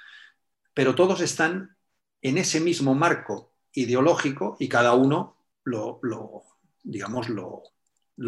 pero 0.72 0.94
todos 0.94 1.20
están 1.20 1.76
en 2.22 2.38
ese 2.38 2.61
mismo 2.61 2.94
marco 2.94 3.53
ideológico 3.72 4.57
y 4.61 4.68
cada 4.68 4.94
uno 4.94 5.36
lo, 5.64 6.01
digamos, 6.82 7.28
lo, 7.28 7.62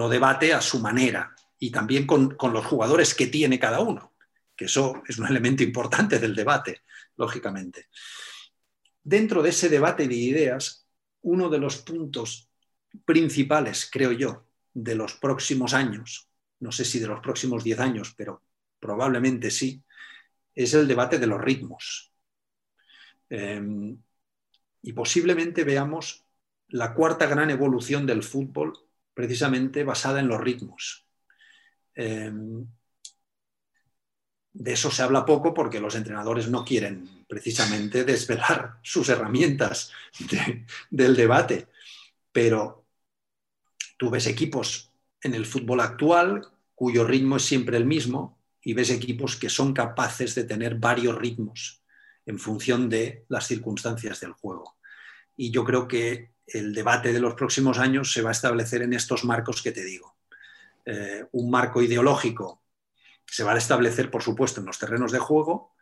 debate 0.09 0.53
a 0.53 0.61
su 0.61 0.81
manera 0.81 1.35
y 1.59 1.71
también 1.71 2.07
con, 2.07 2.37
con, 2.37 2.53
los 2.53 2.67
jugadores 2.67 3.15
que 3.15 3.29
tiene 3.29 3.59
cada 3.59 3.81
uno, 3.81 4.13
que 4.57 4.67
eso 4.67 5.03
es 5.07 5.19
un 5.19 5.27
elemento 5.27 5.63
importante 5.63 6.19
del 6.19 6.35
debate, 6.35 6.83
lógicamente. 7.17 7.89
Dentro 9.03 9.43
de 9.43 9.51
ese 9.51 9.69
debate 9.69 10.07
de 10.07 10.15
ideas, 10.15 10.87
uno 11.23 11.49
de 11.49 11.59
los 11.59 11.79
puntos 11.79 12.50
principales, 13.05 13.89
creo 13.91 14.13
yo, 14.13 14.45
de 14.73 14.95
los 14.95 15.15
próximos 15.15 15.75
años 15.75 16.31
no 16.61 16.73
sé 16.73 16.85
si 16.85 16.99
de 16.99 17.09
los 17.09 17.21
próximos 17.21 17.65
10 17.65 17.81
años, 17.81 18.15
pero 18.17 18.43
probablemente 18.79 19.51
sí, 19.51 19.83
es 20.55 20.75
el 20.75 20.87
debate 20.87 21.19
de 21.19 21.27
los 21.27 21.41
ritmos. 21.41 22.13
Em, 23.29 23.99
y 24.83 24.93
posiblemente 24.93 25.65
veamos 25.65 26.25
la 26.69 26.95
cuarta 26.95 27.27
gran 27.27 27.51
evolución 27.51 28.07
del 28.07 28.23
fútbol 28.23 28.79
precisamente 29.15 29.85
basada 29.85 30.21
en 30.21 30.29
los 30.29 30.41
ritmos. 30.41 31.07
Em, 31.95 32.67
de 34.53 34.73
eso 34.73 34.91
se 34.91 35.03
habla 35.03 35.25
poco 35.25 35.55
porque 35.55 35.81
los 35.81 35.95
entrenadores 35.95 36.49
no 36.49 36.65
quieren 36.65 37.25
precisamente 37.27 38.05
desvelar 38.05 38.79
sus 38.83 39.09
herramientas 39.09 39.93
del 40.91 41.17
debate, 41.17 41.69
pero 42.33 42.80
tú 44.01 44.09
ves 44.09 44.27
equipos 44.27 44.95
en 45.23 45.35
el 45.35 45.45
fútbol 45.45 45.81
actual, 45.81 46.49
cuyo 46.75 47.05
ritmo 47.05 47.37
es 47.37 47.45
siempre 47.45 47.77
el 47.77 47.85
mismo, 47.85 48.41
y 48.63 48.73
ves 48.73 48.89
equipos 48.89 49.37
que 49.37 49.51
son 49.51 49.75
capaces 49.75 50.35
de 50.35 50.45
tener 50.45 50.77
varios 50.77 51.17
ritmos 51.17 51.83
en 52.25 52.39
función 52.39 52.89
de 52.89 53.27
las 53.29 53.47
circunstancias 53.47 54.21
del 54.21 54.33
juego. 54.33 54.79
Y 55.37 55.51
yo 55.51 55.65
creo 55.65 55.87
que 55.87 56.33
el 56.47 56.73
debate 56.73 57.13
de 57.13 57.21
los 57.21 57.35
próximos 57.35 57.79
años 57.79 58.11
se 58.11 58.23
va 58.23 58.31
a 58.31 58.33
establecer 58.33 58.81
en 58.81 58.95
estos 58.95 59.23
marcos 59.27 59.61
que 59.61 59.73
te 59.73 59.85
digo. 59.85 60.17
Eh, 60.87 61.27
un 61.33 61.51
marco 61.51 61.83
ideológico 61.83 62.63
se 63.27 63.45
va 63.45 63.53
a 63.53 63.59
establecer, 63.59 64.11
por 64.11 64.23
supuesto, 64.23 64.61
en 64.61 64.67
los 64.67 64.79
terrenos 64.79 65.13
de 65.13 65.19
juego, 65.19 65.75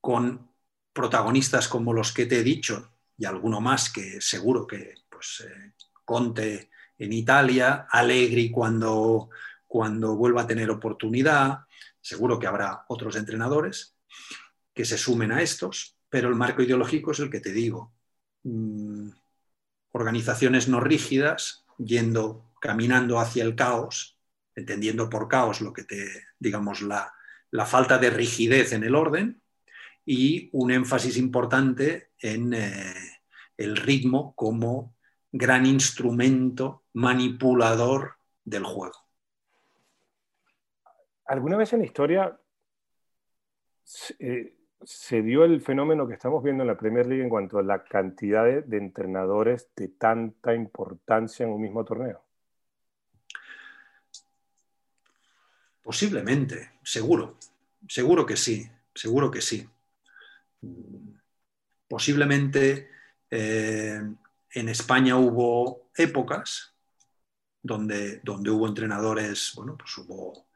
con 0.00 0.50
protagonistas 0.92 1.68
como 1.68 1.92
los 1.92 2.10
que 2.10 2.26
te 2.26 2.40
he 2.40 2.42
dicho 2.42 2.96
y 3.16 3.26
alguno 3.26 3.60
más 3.60 3.92
que 3.92 4.20
seguro 4.20 4.66
que 4.66 4.94
pues, 5.08 5.44
eh, 5.46 5.74
Conte 6.04 6.71
en 7.02 7.12
Italia, 7.12 7.88
Allegri 7.90 8.48
cuando, 8.48 9.30
cuando 9.66 10.14
vuelva 10.14 10.42
a 10.42 10.46
tener 10.46 10.70
oportunidad, 10.70 11.66
seguro 12.00 12.38
que 12.38 12.46
habrá 12.46 12.84
otros 12.86 13.16
entrenadores 13.16 13.96
que 14.72 14.84
se 14.84 14.96
sumen 14.96 15.32
a 15.32 15.42
estos, 15.42 15.98
pero 16.08 16.28
el 16.28 16.36
marco 16.36 16.62
ideológico 16.62 17.10
es 17.10 17.18
el 17.18 17.28
que 17.28 17.40
te 17.40 17.52
digo. 17.52 17.92
Mm, 18.44 19.08
organizaciones 19.90 20.68
no 20.68 20.78
rígidas, 20.78 21.64
yendo, 21.76 22.52
caminando 22.60 23.18
hacia 23.18 23.42
el 23.42 23.56
caos, 23.56 24.16
entendiendo 24.54 25.10
por 25.10 25.26
caos 25.26 25.60
lo 25.60 25.72
que 25.72 25.82
te, 25.82 26.28
digamos, 26.38 26.82
la, 26.82 27.12
falta 27.66 27.98
de 27.98 28.10
rigidez 28.10 28.72
en 28.72 28.84
el 28.84 28.94
orden 28.94 29.42
y 30.06 30.50
un 30.52 30.70
énfasis 30.70 31.16
importante 31.16 32.12
en 32.20 32.54
eh, 32.54 32.94
el 33.56 33.76
ritmo 33.76 34.34
como 34.36 34.94
gran 35.32 35.64
instrumento 35.64 36.84
manipulador 36.92 38.16
del 38.44 38.64
juego. 38.64 38.96
¿Alguna 41.24 41.56
vez 41.56 41.72
en 41.72 41.78
la 41.80 41.86
historia 41.86 42.38
eh, 44.18 44.54
se 44.82 45.22
dio 45.22 45.44
el 45.44 45.62
fenómeno 45.62 46.06
que 46.06 46.14
estamos 46.14 46.42
viendo 46.42 46.62
en 46.62 46.68
la 46.68 46.76
Premier 46.76 47.06
League 47.06 47.22
en 47.22 47.30
cuanto 47.30 47.58
a 47.58 47.62
la 47.62 47.82
cantidad 47.84 48.44
de, 48.44 48.76
entrenadores 48.76 49.70
de 49.74 49.88
tanta 49.88 50.54
importancia 50.54 51.44
en 51.44 51.52
un 51.52 51.62
mismo 51.62 51.84
torneo? 51.84 52.22
Posiblemente, 55.82 56.72
seguro, 56.82 57.38
seguro 57.88 58.26
que 58.26 58.36
sí, 58.36 58.68
seguro 58.94 59.30
que 59.30 59.40
sí. 59.40 59.68
Posiblemente 61.88 62.88
eh, 63.30 64.00
en 64.54 64.68
España 64.68 65.16
hubo 65.16 65.90
épocas 65.96 66.74
donde, 67.62 68.20
donde 68.24 68.50
hubo 68.50 68.66
entrenadores, 68.66 69.52
bueno, 69.54 69.76
pues 69.76 69.96
hubo 69.98 70.46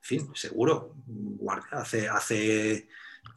en 0.00 0.06
fin, 0.20 0.30
seguro, 0.34 0.96
hace, 1.72 2.08
hace, 2.08 2.88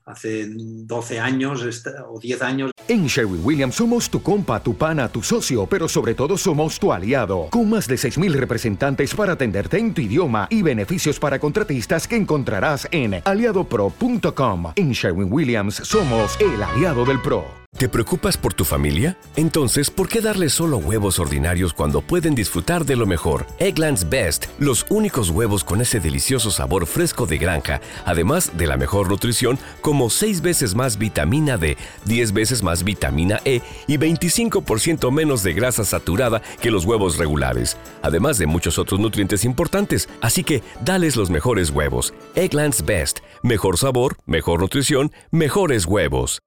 hace 0.06 0.48
12 0.50 1.20
años 1.20 1.64
o 2.10 2.20
10 2.20 2.42
años. 2.42 2.72
En 2.88 3.08
Sherwin 3.08 3.42
Williams 3.44 3.76
somos 3.76 4.10
tu 4.10 4.22
compa, 4.22 4.62
tu 4.62 4.76
pana, 4.76 5.08
tu 5.08 5.22
socio, 5.22 5.66
pero 5.66 5.88
sobre 5.88 6.16
todo 6.16 6.38
somos 6.38 6.80
tu 6.80 6.92
aliado, 6.92 7.48
con 7.50 7.70
más 7.70 7.88
de 7.88 7.96
6.000 7.96 8.34
representantes 8.34 9.14
para 9.16 9.34
atenderte 9.34 9.78
en 9.78 9.94
tu 9.94 10.02
idioma 10.02 10.48
y 10.50 10.62
beneficios 10.62 11.20
para 11.20 11.40
contratistas 11.40 12.08
que 12.08 12.16
encontrarás 12.16 12.88
en 12.92 13.22
aliadopro.com. 13.24 14.74
En 14.76 14.92
Sherwin 14.92 15.32
Williams 15.32 15.76
somos 15.76 16.38
el 16.40 16.62
aliado 16.62 17.06
del 17.06 17.22
PRO. 17.22 17.64
¿Te 17.78 17.90
preocupas 17.90 18.38
por 18.38 18.54
tu 18.54 18.66
familia? 18.66 19.18
Entonces, 19.36 19.90
¿por 19.90 20.08
qué 20.08 20.22
darles 20.22 20.54
solo 20.54 20.78
huevos 20.78 21.18
ordinarios 21.18 21.74
cuando 21.74 22.02
pueden 22.02 22.36
disfrutar 22.36 22.86
de 22.86 22.96
lo 22.96 23.08
mejor? 23.08 23.48
Eggland's 23.58 24.08
Best, 24.08 24.46
los 24.60 24.86
únicos 24.90 25.32
huevos 25.32 25.64
con 25.64 25.82
ese 25.82 26.00
delicioso 26.00 26.52
sabor 26.52 26.86
fresco 26.86 27.26
de 27.26 27.40
granja, 27.40 27.82
además 28.06 28.52
de 28.56 28.68
la 28.68 28.78
mejor 28.78 29.10
nutrición, 29.10 29.58
como 29.94 30.10
6 30.10 30.42
veces 30.42 30.74
más 30.74 30.98
vitamina 30.98 31.56
D, 31.56 31.78
10 32.06 32.34
veces 32.34 32.64
más 32.64 32.84
vitamina 32.84 33.40
E 33.46 33.62
y 33.86 34.00
25% 34.00 35.12
menos 35.12 35.44
de 35.44 35.54
grasa 35.54 35.86
saturada 35.86 36.42
que 36.62 36.72
los 36.72 36.86
huevos 36.86 37.20
regulares, 37.20 37.78
además 38.02 38.40
de 38.40 38.48
muchos 38.48 38.80
otros 38.80 39.00
nutrientes 39.00 39.46
importantes. 39.46 40.10
Así 40.20 40.44
que, 40.44 40.64
dales 40.84 41.16
los 41.16 41.30
mejores 41.30 41.70
huevos. 41.70 42.16
Eggland's 42.34 42.84
Best, 42.84 43.20
mejor 43.44 43.78
sabor, 43.78 44.18
mejor 44.26 44.62
nutrición, 44.62 45.12
mejores 45.30 45.86
huevos 45.86 46.42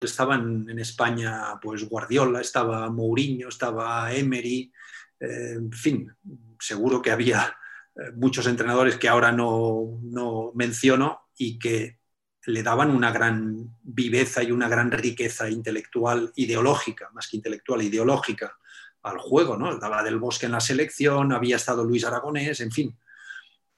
estaban 0.00 0.68
en 0.68 0.78
España 0.78 1.58
pues 1.60 1.88
Guardiola, 1.88 2.40
estaba 2.40 2.88
Mourinho, 2.88 3.48
estaba 3.48 4.12
Emery, 4.12 4.72
eh, 5.20 5.52
en 5.56 5.72
fin, 5.72 6.12
seguro 6.60 7.02
que 7.02 7.10
había 7.10 7.56
eh, 7.96 8.12
muchos 8.16 8.46
entrenadores 8.46 8.96
que 8.96 9.08
ahora 9.08 9.32
no, 9.32 9.98
no, 10.02 10.52
menciono 10.54 11.22
y 11.36 11.58
que 11.58 11.97
le 12.46 12.62
daban 12.62 12.90
una 12.90 13.10
gran 13.12 13.76
viveza 13.82 14.42
y 14.42 14.52
una 14.52 14.68
gran 14.68 14.90
riqueza 14.90 15.50
intelectual, 15.50 16.32
ideológica, 16.36 17.10
más 17.12 17.28
que 17.28 17.36
intelectual, 17.36 17.82
ideológica 17.82 18.56
al 19.02 19.18
juego, 19.18 19.56
¿no? 19.56 19.76
Daba 19.78 20.02
del 20.02 20.18
Bosque 20.18 20.46
en 20.46 20.52
la 20.52 20.60
selección, 20.60 21.32
había 21.32 21.56
estado 21.56 21.84
Luis 21.84 22.04
Aragonés, 22.04 22.60
en 22.60 22.72
fin, 22.72 22.96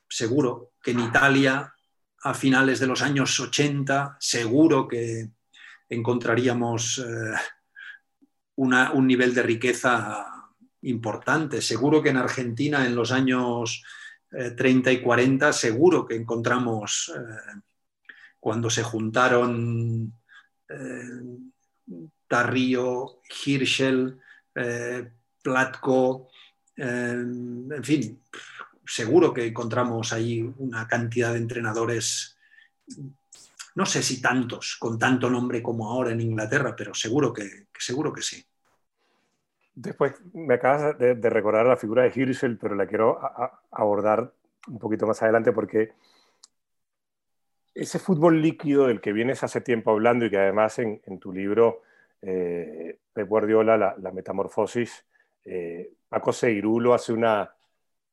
seguro 0.09 0.73
que 0.83 0.93
en 0.93 1.01
Italia 1.01 1.75
a 2.23 2.35
finales 2.35 2.81
de 2.81 2.87
los 2.87 3.03
años 3.03 3.39
80, 3.39 4.17
seguro 4.21 4.87
que 4.87 5.31
encontraríamos 5.89 6.99
eh, 6.99 7.35
un 8.57 9.07
nivel 9.07 9.35
de 9.35 9.43
riqueza 9.43 10.27
importante. 10.83 11.63
Seguro 11.63 12.03
que 12.03 12.11
en 12.11 12.19
Argentina 12.19 12.85
en 12.87 12.95
los 12.95 13.11
años 13.11 13.83
30 14.31 14.91
eh, 14.91 14.93
y 14.95 15.01
40, 15.01 15.53
seguro 15.53 16.07
que 16.07 16.17
encontramos 16.17 17.13
eh, 17.17 17.61
cuando 18.41 18.71
se 18.71 18.83
juntaron 18.83 20.13
Tarrío, 22.27 23.21
Hirschel, 23.45 24.19
Platko, 25.43 26.29
en 26.77 27.85
fin, 27.85 28.21
seguro 28.87 29.33
que 29.33 29.47
encontramos 29.47 30.13
ahí 30.13 30.53
una 30.59 30.89
cantidad 30.89 31.33
de 31.33 31.39
entrenadores 31.39 32.37
no 33.75 33.87
sé 33.87 34.03
si 34.03 34.21
tantos, 34.21 34.77
con 34.79 34.99
tanto 34.99 35.31
nombre 35.31 35.63
como 35.63 35.89
ahora 35.89 36.11
en 36.11 36.21
Inglaterra, 36.21 36.75
pero 36.77 36.95
seguro 36.95 37.33
que, 37.33 37.67
seguro 37.79 38.13
que 38.13 38.23
sí. 38.23 38.45
Después 39.75 40.15
me 40.35 40.55
acabas 40.55 40.99
de, 40.99 41.15
recordar 41.31 41.67
la 41.67 41.77
figura 41.77 42.03
de 42.03 42.13
Hirschel, 42.15 42.59
pero 42.59 42.75
la 42.75 42.87
quiero 42.87 43.19
abordar 43.71 44.33
un 44.67 44.79
poquito 44.79 45.07
más 45.07 45.23
adelante 45.23 45.53
porque 45.53 45.93
ese 47.75 47.99
fútbol 47.99 48.41
líquido 48.43 48.87
del 48.87 49.01
que 49.01 49.13
vienes 49.13 49.43
hace 49.43 49.61
tiempo 49.61 49.91
hablando 49.91 50.25
y 50.25 50.31
que 50.31 50.39
además 50.39 50.79
en, 50.79 51.01
tu 51.21 51.33
libro 51.33 51.83
eh, 52.23 52.99
Pep 53.13 53.29
Guardiola, 53.29 53.77
la, 53.77 54.13
metamorfosis, 54.13 55.05
eh, 55.45 55.93
Paco 56.09 56.33
Seirulo 56.33 56.95
hace 56.95 57.13
una, 57.13 57.51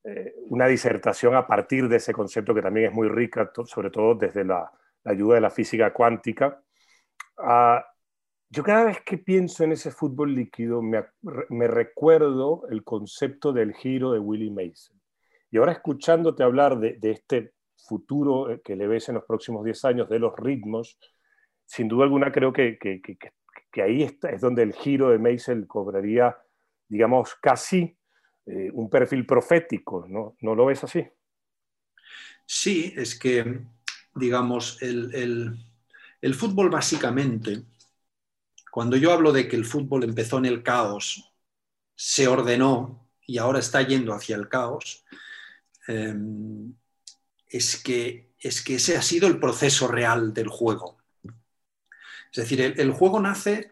eh, 0.04 0.36
una 0.50 0.68
disertación 0.68 1.36
a 1.36 1.46
partir 1.46 1.90
de 1.90 1.98
ese 1.98 2.14
concepto 2.14 2.54
que 2.56 2.62
también 2.62 2.88
es 2.88 2.94
muy 2.94 3.10
rica, 3.10 3.52
sobre 3.66 3.90
todo 3.90 4.16
desde 4.16 4.46
la, 4.46 4.72
ayuda 5.04 5.36
de 5.36 5.42
la 5.42 5.50
física 5.50 5.92
cuántica. 5.94 6.62
Ah, 7.38 7.86
yo 8.50 8.64
cada 8.64 8.86
vez 8.86 9.02
que 9.02 9.18
pienso 9.18 9.64
en 9.64 9.74
ese 9.74 9.92
fútbol 9.92 10.34
líquido 10.34 10.82
me, 10.82 11.04
recuerdo 11.68 12.64
el 12.70 12.84
concepto 12.84 13.52
del 13.52 13.74
giro 13.74 14.12
de 14.12 14.20
Willie 14.20 14.52
Mason. 14.52 14.98
Y 15.52 15.58
ahora 15.58 15.74
escuchándote 15.74 16.44
hablar 16.44 16.78
de, 16.80 16.98
este 17.02 17.54
futuro 17.78 18.52
eh, 18.52 18.62
que 18.64 18.76
le 18.76 18.88
ves 18.88 19.10
en 19.10 19.16
los 19.16 19.26
próximos 19.26 19.64
10 19.64 19.86
años, 19.86 20.10
de 20.10 20.20
los 20.20 20.36
ritmos, 20.36 20.98
sin 21.66 21.88
duda 21.88 22.04
alguna 22.04 22.32
creo 22.32 22.52
que, 22.54 22.78
que, 22.80 23.82
ahí 23.82 24.04
está, 24.04 24.30
es 24.30 24.42
donde 24.42 24.64
el 24.64 24.74
giro 24.74 25.10
de 25.10 25.20
Mason 25.20 25.66
cobraría, 25.66 26.36
digamos, 26.88 27.36
casi 27.36 27.96
eh, 28.46 28.72
un 28.74 28.90
perfil 28.90 29.26
profético, 29.26 30.06
¿no? 30.08 30.36
¿No 30.42 30.56
lo 30.56 30.66
ves 30.66 30.84
así? 30.84 31.06
Sí, 32.46 32.94
es 32.98 33.20
que 33.20 33.62
digamos, 34.18 34.82
el, 34.82 35.58
fútbol 36.34 36.70
básicamente, 36.70 37.64
cuando 38.72 38.98
yo 38.98 39.12
hablo 39.12 39.32
de 39.32 39.48
que 39.48 39.56
el 39.56 39.66
fútbol 39.66 40.04
empezó 40.04 40.38
en 40.38 40.46
el 40.46 40.64
caos, 40.64 41.32
se 41.96 42.28
ordenó 42.28 43.08
y 43.26 43.38
ahora 43.38 43.60
está 43.60 43.82
yendo 43.82 44.14
hacia 44.14 44.36
el 44.36 44.50
caos, 44.50 45.06
em, 45.88 46.74
es, 47.50 47.82
que, 47.82 48.34
es 48.40 48.62
que 48.62 48.76
ese 48.76 48.98
ha 48.98 49.02
sido 49.02 49.28
el 49.28 49.40
proceso 49.40 49.88
real 49.88 50.34
del 50.34 50.48
juego. 50.48 50.98
Es 52.32 52.44
decir, 52.44 52.62
el, 52.62 52.92
juego 52.92 53.20
nace 53.20 53.72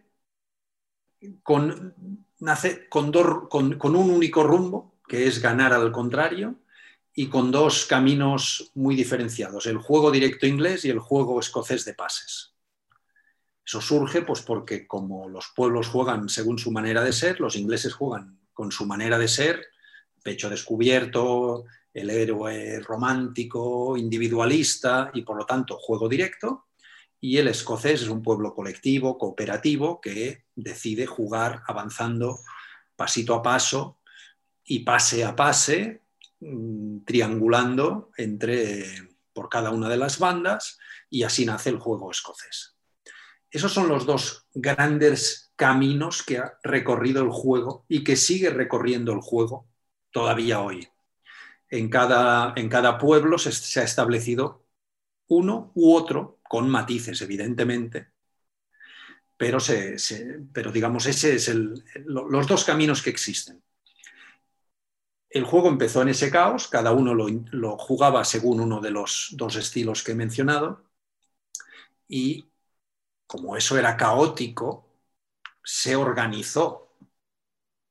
con, 1.43 1.95
con 2.39 3.95
un 3.95 4.09
único 4.09 4.43
rumbo, 4.43 4.95
que 5.07 5.27
es 5.27 5.41
ganar 5.41 5.73
al 5.73 5.91
contrario, 5.91 6.55
y 7.17 7.27
con 7.27 7.49
dos 7.49 7.85
caminos 7.85 8.71
muy 8.75 8.95
diferenciados, 8.95 9.65
el 9.67 9.77
juego 9.77 10.11
directo 10.11 10.45
inglés 10.45 10.83
y 10.83 10.89
el 10.89 10.99
juego 10.99 11.39
escocés 11.39 11.85
de 11.85 11.93
pases. 11.93 12.53
Eso 13.65 13.81
surge 13.81 14.21
pues 14.21 14.41
porque 14.41 14.85
como 14.85 15.29
los 15.29 15.47
pueblos 15.55 15.87
juegan 15.87 16.27
según 16.27 16.59
su 16.59 16.71
manera 16.71 17.03
de 17.03 17.13
ser, 17.13 17.39
los 17.39 17.55
ingleses 17.55 17.93
juegan 17.93 18.39
con 18.53 18.71
su 18.71 18.85
manera 18.85 19.17
de 19.17 19.29
ser, 19.29 19.65
pecho 20.23 20.49
descubierto, 20.49 21.65
el 21.95 22.11
héroe 22.11 22.79
romántico, 22.81 23.97
individualista 23.97 25.09
y 25.15 25.23
por 25.23 25.37
lo 25.37 25.45
tanto 25.47 25.77
juego 25.77 26.07
directo, 26.07 26.67
y 27.19 27.37
el 27.37 27.47
escocés 27.47 28.03
es 28.03 28.09
un 28.09 28.21
pueblo 28.21 28.53
colectivo, 28.53 29.17
cooperativo, 29.17 29.99
que 29.99 30.43
decide 30.53 31.07
jugar 31.07 31.63
avanzando 31.65 32.37
pasito 32.95 33.33
a 33.33 33.41
paso 33.41 33.99
y 34.63 34.79
pase 34.79 35.25
a 35.25 35.35
pase 35.35 36.05
Mm, 36.47 37.05
triangulando 37.05 38.11
entre, 38.17 38.83
por 39.33 39.47
cada 39.49 39.71
una 39.71 39.87
de 39.87 39.97
las 39.97 40.19
bandas 40.19 40.77
y 41.09 41.23
así 41.23 41.45
nace 41.45 41.69
el 41.69 41.79
juego 41.79 42.11
escocés. 42.11 42.75
esos 43.49 43.71
son 43.71 43.87
los 43.87 44.05
dos 44.05 44.45
grandes 44.53 45.53
caminos 45.55 46.23
que 46.23 46.39
ha 46.39 46.59
recorrido 46.61 47.23
el 47.23 47.29
juego 47.29 47.85
y 47.87 48.03
que 48.03 48.17
sigue 48.17 48.49
recorriendo 48.49 49.13
el 49.13 49.21
juego 49.21 49.67
todavía 50.11 50.59
hoy. 50.59 50.87
En 51.77 51.89
cada, 51.89 52.53
en 52.55 52.69
cada 52.69 52.97
pueblo 52.97 53.37
se, 53.37 53.79
ha 53.79 53.83
establecido 53.83 54.65
uno 55.27 55.71
u 55.75 55.93
otro, 55.93 56.39
con 56.43 56.69
matices, 56.69 57.21
evidentemente, 57.21 58.11
pero, 59.37 59.59
se, 59.59 59.97
pero 60.53 60.71
digamos, 60.71 61.05
ese 61.05 61.35
es 61.35 61.49
el, 61.49 61.83
los 62.05 62.47
dos 62.47 62.63
caminos 62.63 63.01
que 63.01 63.09
existen. 63.09 63.61
El 65.29 65.43
juego 65.43 65.67
empezó 65.67 66.01
en 66.01 66.09
ese 66.09 66.31
caos, 66.31 66.69
cada 66.69 66.93
uno 66.93 67.13
lo, 67.13 67.77
jugaba 67.77 68.23
según 68.23 68.61
uno 68.61 68.79
de 68.79 68.91
los 68.91 69.29
dos 69.33 69.57
estilos 69.57 70.01
que 70.01 70.13
he 70.13 70.15
mencionado, 70.15 70.85
y 72.07 72.45
como 73.27 73.57
eso 73.57 73.77
era 73.77 73.97
caótico, 73.97 74.87
se 75.63 75.95
organizó. 75.95 76.84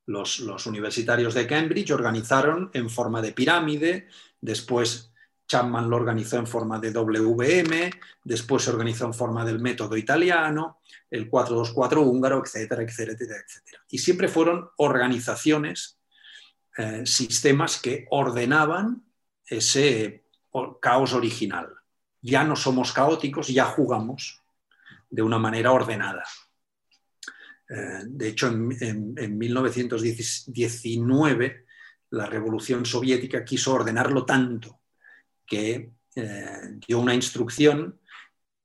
Los, 0.07 0.65
universitarios 0.67 1.33
de 1.33 1.47
Cambridge 1.47 1.91
organizaron 1.91 2.69
en 2.73 2.89
forma 2.89 3.21
de 3.21 3.31
pirámide, 3.31 4.07
después 4.39 5.11
Chapman 5.47 5.89
lo 5.89 5.95
organizó 5.95 6.37
en 6.37 6.47
forma 6.47 6.79
de 6.79 6.91
WM, 6.91 7.91
después 8.23 8.63
se 8.63 8.71
organizó 8.71 9.05
en 9.05 9.13
forma 9.13 9.45
del 9.45 9.59
método 9.59 9.97
italiano, 9.97 10.79
el 11.09 11.29
424 11.29 12.01
húngaro, 12.01 12.41
etcétera, 12.43 12.83
etcétera, 12.83 13.13
etcétera. 13.13 13.83
Y 13.89 13.97
siempre 13.99 14.27
fueron 14.27 14.69
organizaciones, 14.77 15.99
eh, 16.77 17.03
sistemas 17.05 17.79
que 17.79 18.05
ordenaban 18.09 19.03
ese 19.45 20.25
caos 20.81 21.13
original. 21.13 21.69
Ya 22.21 22.43
no 22.43 22.55
somos 22.55 22.91
caóticos, 22.91 23.47
ya 23.47 23.65
jugamos 23.65 24.41
de 25.09 25.21
una 25.21 25.37
manera 25.37 25.71
ordenada. 25.71 26.23
Eh, 27.69 28.03
de 28.05 28.27
hecho, 28.27 28.47
en, 28.47 28.75
en, 28.79 29.15
en 29.17 29.37
1919 29.37 31.65
la 32.11 32.27
Revolución 32.27 32.85
Soviética 32.85 33.43
quiso 33.43 33.73
ordenarlo 33.73 34.25
tanto 34.25 34.79
que 35.45 35.91
eh, 36.15 36.79
dio 36.87 36.99
una 36.99 37.13
instrucción 37.13 37.99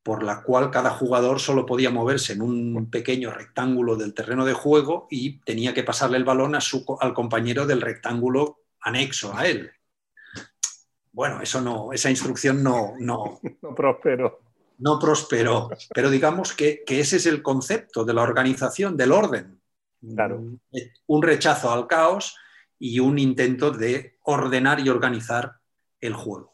por 0.03 0.23
la 0.23 0.43
cual 0.43 0.71
cada 0.71 0.91
jugador 0.91 1.41
solo 1.41 1.67
podía 1.67 1.91
moverse 1.91 2.33
en 2.33 2.43
un 2.43 2.91
pequeño 2.91 3.31
rectángulo 3.31 3.97
del 3.97 4.15
terreno 4.15 4.47
de 4.47 4.55
juego 4.55 5.07
y 5.11 5.41
tenía 5.41 5.75
que 5.75 5.83
pasarle 5.83 6.17
el 6.17 6.25
balón 6.25 6.55
a 6.55 6.61
su, 6.61 6.85
al 7.01 7.13
compañero 7.13 7.67
del 7.67 7.83
rectángulo 7.83 8.61
anexo 8.81 9.37
a 9.37 9.47
él. 9.47 9.71
Bueno, 11.13 11.43
eso 11.43 11.61
no, 11.61 11.93
esa 11.93 12.09
instrucción 12.09 12.63
no, 12.63 12.95
no, 12.99 13.41
no 13.63 13.75
prosperó. 13.75 14.41
No 14.81 14.99
prosperó, 14.99 15.71
pero 15.95 16.11
digamos 16.11 16.53
que, 16.53 16.83
que, 16.85 17.01
ese 17.01 17.17
es 17.17 17.27
el 17.27 17.43
concepto 17.43 18.05
de 18.05 18.15
la 18.15 18.23
organización, 18.23 18.97
del 18.97 19.13
orden. 19.13 19.61
Claro. 20.15 20.43
Un 21.07 21.23
rechazo 21.23 21.71
al 21.71 21.87
caos 21.87 22.37
y 22.79 22.99
un 22.99 23.19
intento 23.19 23.71
de 23.71 24.19
ordenar 24.23 24.81
y 24.81 24.89
organizar 24.89 25.61
el 26.01 26.15
juego 26.15 26.51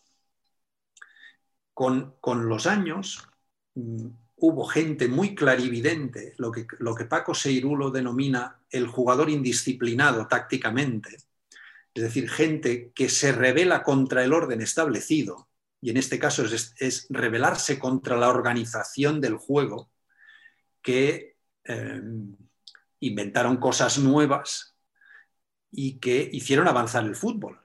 con, 1.76 2.14
con 2.22 2.48
los 2.48 2.66
años 2.66 3.28
mm, 3.74 4.06
hubo 4.36 4.64
gente 4.64 5.08
muy 5.08 5.34
clarividente, 5.34 6.32
lo 6.38 6.50
que, 6.50 6.66
lo 6.78 6.94
que 6.94 7.04
Paco 7.04 7.34
Seirulo 7.34 7.90
denomina 7.90 8.62
el 8.70 8.86
jugador 8.86 9.28
indisciplinado 9.28 10.26
tácticamente, 10.26 11.18
es 11.92 12.02
decir, 12.02 12.30
gente 12.30 12.92
que 12.94 13.10
se 13.10 13.30
revela 13.30 13.82
contra 13.82 14.24
el 14.24 14.32
orden 14.32 14.62
establecido, 14.62 15.48
y 15.86 15.90
en 15.90 15.98
este 15.98 16.18
caso 16.18 16.44
es, 16.44 17.06
rebelarse 17.10 17.78
contra 17.78 18.16
la 18.16 18.28
organización 18.28 19.20
del 19.20 19.36
juego, 19.36 19.88
que 20.82 21.36
eh, 21.62 22.02
inventaron 22.98 23.58
cosas 23.58 23.96
nuevas 24.00 24.74
y 25.70 26.00
que 26.00 26.28
hicieron 26.32 26.66
avanzar 26.66 27.04
el 27.04 27.14
fútbol. 27.14 27.60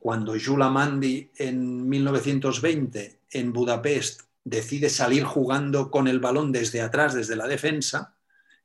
Cuando 0.00 0.32
Jules 0.32 0.68
Mandi 0.68 1.30
en 1.36 1.88
1920 1.88 3.20
en 3.30 3.52
Budapest 3.52 4.22
decide 4.42 4.90
salir 4.90 5.22
jugando 5.22 5.88
con 5.88 6.08
el 6.08 6.18
balón 6.18 6.50
desde 6.50 6.80
atrás, 6.82 7.14
desde 7.14 7.36
la 7.36 7.46
defensa, 7.46 8.16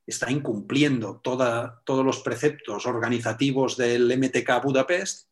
está 0.08 0.28
incumpliendo 0.28 1.20
toda, 1.22 1.80
todos 1.84 2.04
los 2.04 2.18
preceptos 2.18 2.84
organizativos 2.84 3.76
del 3.76 4.10
MTK 4.18 4.60
Budapest, 4.60 5.28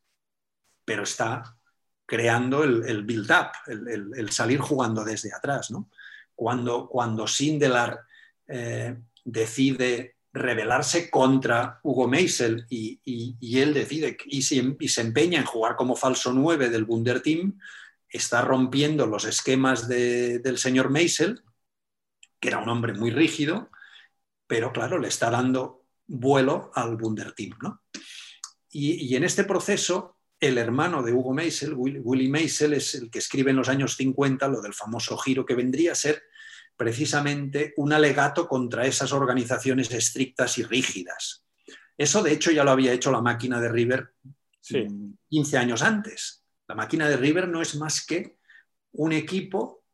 pero 0.85 1.03
está 1.03 1.57
creando 2.11 2.65
el, 2.65 2.83
el 2.89 3.05
build-up, 3.05 3.53
el, 3.69 4.13
el, 4.17 4.31
salir 4.33 4.59
jugando 4.59 5.05
desde 5.05 5.33
atrás. 5.33 5.71
¿no? 5.71 5.89
Cuando, 6.35 6.89
cuando 6.89 7.29
Sindelar 7.29 8.01
eh, 8.49 8.97
decide 9.25 10.17
rebelarse 10.33 11.09
contra 11.09 11.79
Hugo 11.85 12.09
Meisel 12.09 12.67
y, 12.69 13.01
y, 13.05 13.61
él 13.61 13.73
decide 13.73 14.17
y 14.27 14.43
se, 14.43 14.77
y 14.81 14.89
se, 14.89 15.01
empeña 15.03 15.39
en 15.39 15.45
jugar 15.45 15.77
como 15.77 15.95
falso 15.95 16.33
9 16.33 16.69
del 16.69 17.23
Team 17.23 17.61
está 18.09 18.43
rompiendo 18.43 19.07
los 19.07 19.25
esquemas 19.25 19.87
de, 19.87 20.41
del 20.41 20.59
señor 20.59 20.91
Meisel, 20.91 21.45
que 22.41 22.49
era 22.49 22.59
un 22.59 22.69
hombre 22.69 22.93
muy 22.93 23.13
rígido, 23.13 23.71
pero 24.49 24.73
claro, 24.73 24.99
le 24.99 25.07
está 25.07 25.31
dando 25.31 25.85
vuelo 26.09 26.73
al 26.75 26.99
Team 27.37 27.57
¿no? 27.63 27.83
Y, 28.69 28.95
y, 29.07 29.15
en 29.15 29.23
este 29.23 29.45
proceso, 29.45 30.20
el 30.41 30.57
hermano 30.57 31.03
de 31.03 31.13
Hugo 31.13 31.35
Meisel, 31.35 31.75
Willy, 31.77 32.29
Meisel, 32.29 32.73
es 32.73 32.95
el 32.95 33.11
que 33.11 33.19
escribe 33.19 33.51
en 33.51 33.59
los 33.59 33.69
años 33.69 33.97
50 33.97 34.49
lo 34.49 34.63
del 34.63 34.73
famoso 34.73 35.19
giro 35.19 35.45
que 35.45 35.55
vendría 35.55 35.93
a 35.93 35.95
ser 35.95 36.23
precisamente 36.77 37.75
un 37.77 37.93
alegato 37.93 38.49
contra 38.49 38.87
esas 38.87 39.13
organizaciones 39.13 39.91
estrictas 39.91 40.57
y 40.57 40.63
rígidas. 40.63 41.45
Eso, 41.97 42.23
de 42.23 42.33
hecho, 42.33 42.51
ya 42.51 42.65
lo 42.65 42.71
había 42.71 42.95
hecho 42.95 43.13
la 43.13 43.21
máquina 43.21 43.61
de 43.61 43.69
River 43.69 44.15
sí. 44.61 44.87
15 45.29 45.59
años 45.59 45.83
antes. 45.83 46.43
La 46.67 46.75
máquina 46.75 47.07
de 47.07 47.19
River 47.19 47.49
no 47.49 47.61
es 47.61 47.75
más 47.77 48.07
que 48.07 48.39
un 48.93 49.13
equipo 49.13 49.85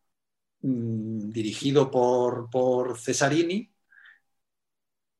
mmm, 0.60 1.28
dirigido 1.30 1.90
por, 1.90 2.48
por, 2.50 2.96
Cesarini, 2.98 3.72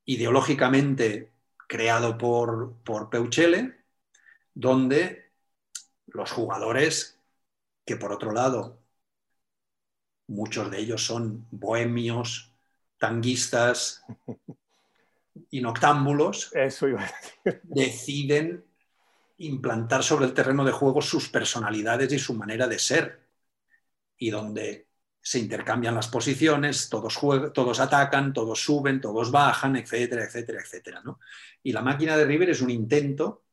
ideológicamente 0.04 1.32
creado 1.66 2.16
por, 2.16 2.76
por 2.84 3.10
Peuchele, 3.10 3.85
donde 4.56 5.32
los 6.06 6.32
jugadores, 6.32 7.20
que 7.84 7.96
por 7.96 8.10
otro 8.10 8.32
lado 8.32 8.80
muchos 10.28 10.70
de 10.70 10.78
ellos 10.78 11.04
son 11.04 11.46
bohemios, 11.50 12.52
tanguistas 12.98 14.02
y 15.50 15.60
noctámbulos, 15.60 16.50
Eso 16.54 16.88
iba 16.88 17.02
a 17.02 17.04
decir. 17.04 17.60
deciden 17.64 18.64
implantar 19.38 20.02
sobre 20.02 20.24
el 20.24 20.32
terreno 20.32 20.64
de 20.64 20.72
juego 20.72 21.02
sus 21.02 21.28
personalidades 21.28 22.10
y 22.14 22.18
su 22.18 22.32
manera 22.32 22.66
de 22.66 22.78
ser, 22.78 23.20
y 24.16 24.30
donde 24.30 24.86
se 25.20 25.38
intercambian 25.38 25.94
las 25.94 26.08
posiciones, 26.08 26.88
todos, 26.88 27.18
todos 27.52 27.78
atacan, 27.78 28.32
todos 28.32 28.58
suben, 28.58 29.02
todos 29.02 29.30
bajan, 29.30 29.76
etcétera, 29.76 30.24
etcétera, 30.24 30.62
etcétera. 30.62 31.02
¿no? 31.04 31.20
Y 31.62 31.72
la 31.72 31.82
máquina 31.82 32.16
de 32.16 32.24
River 32.24 32.50
es 32.50 32.62
un 32.62 32.70
intento 32.70 33.45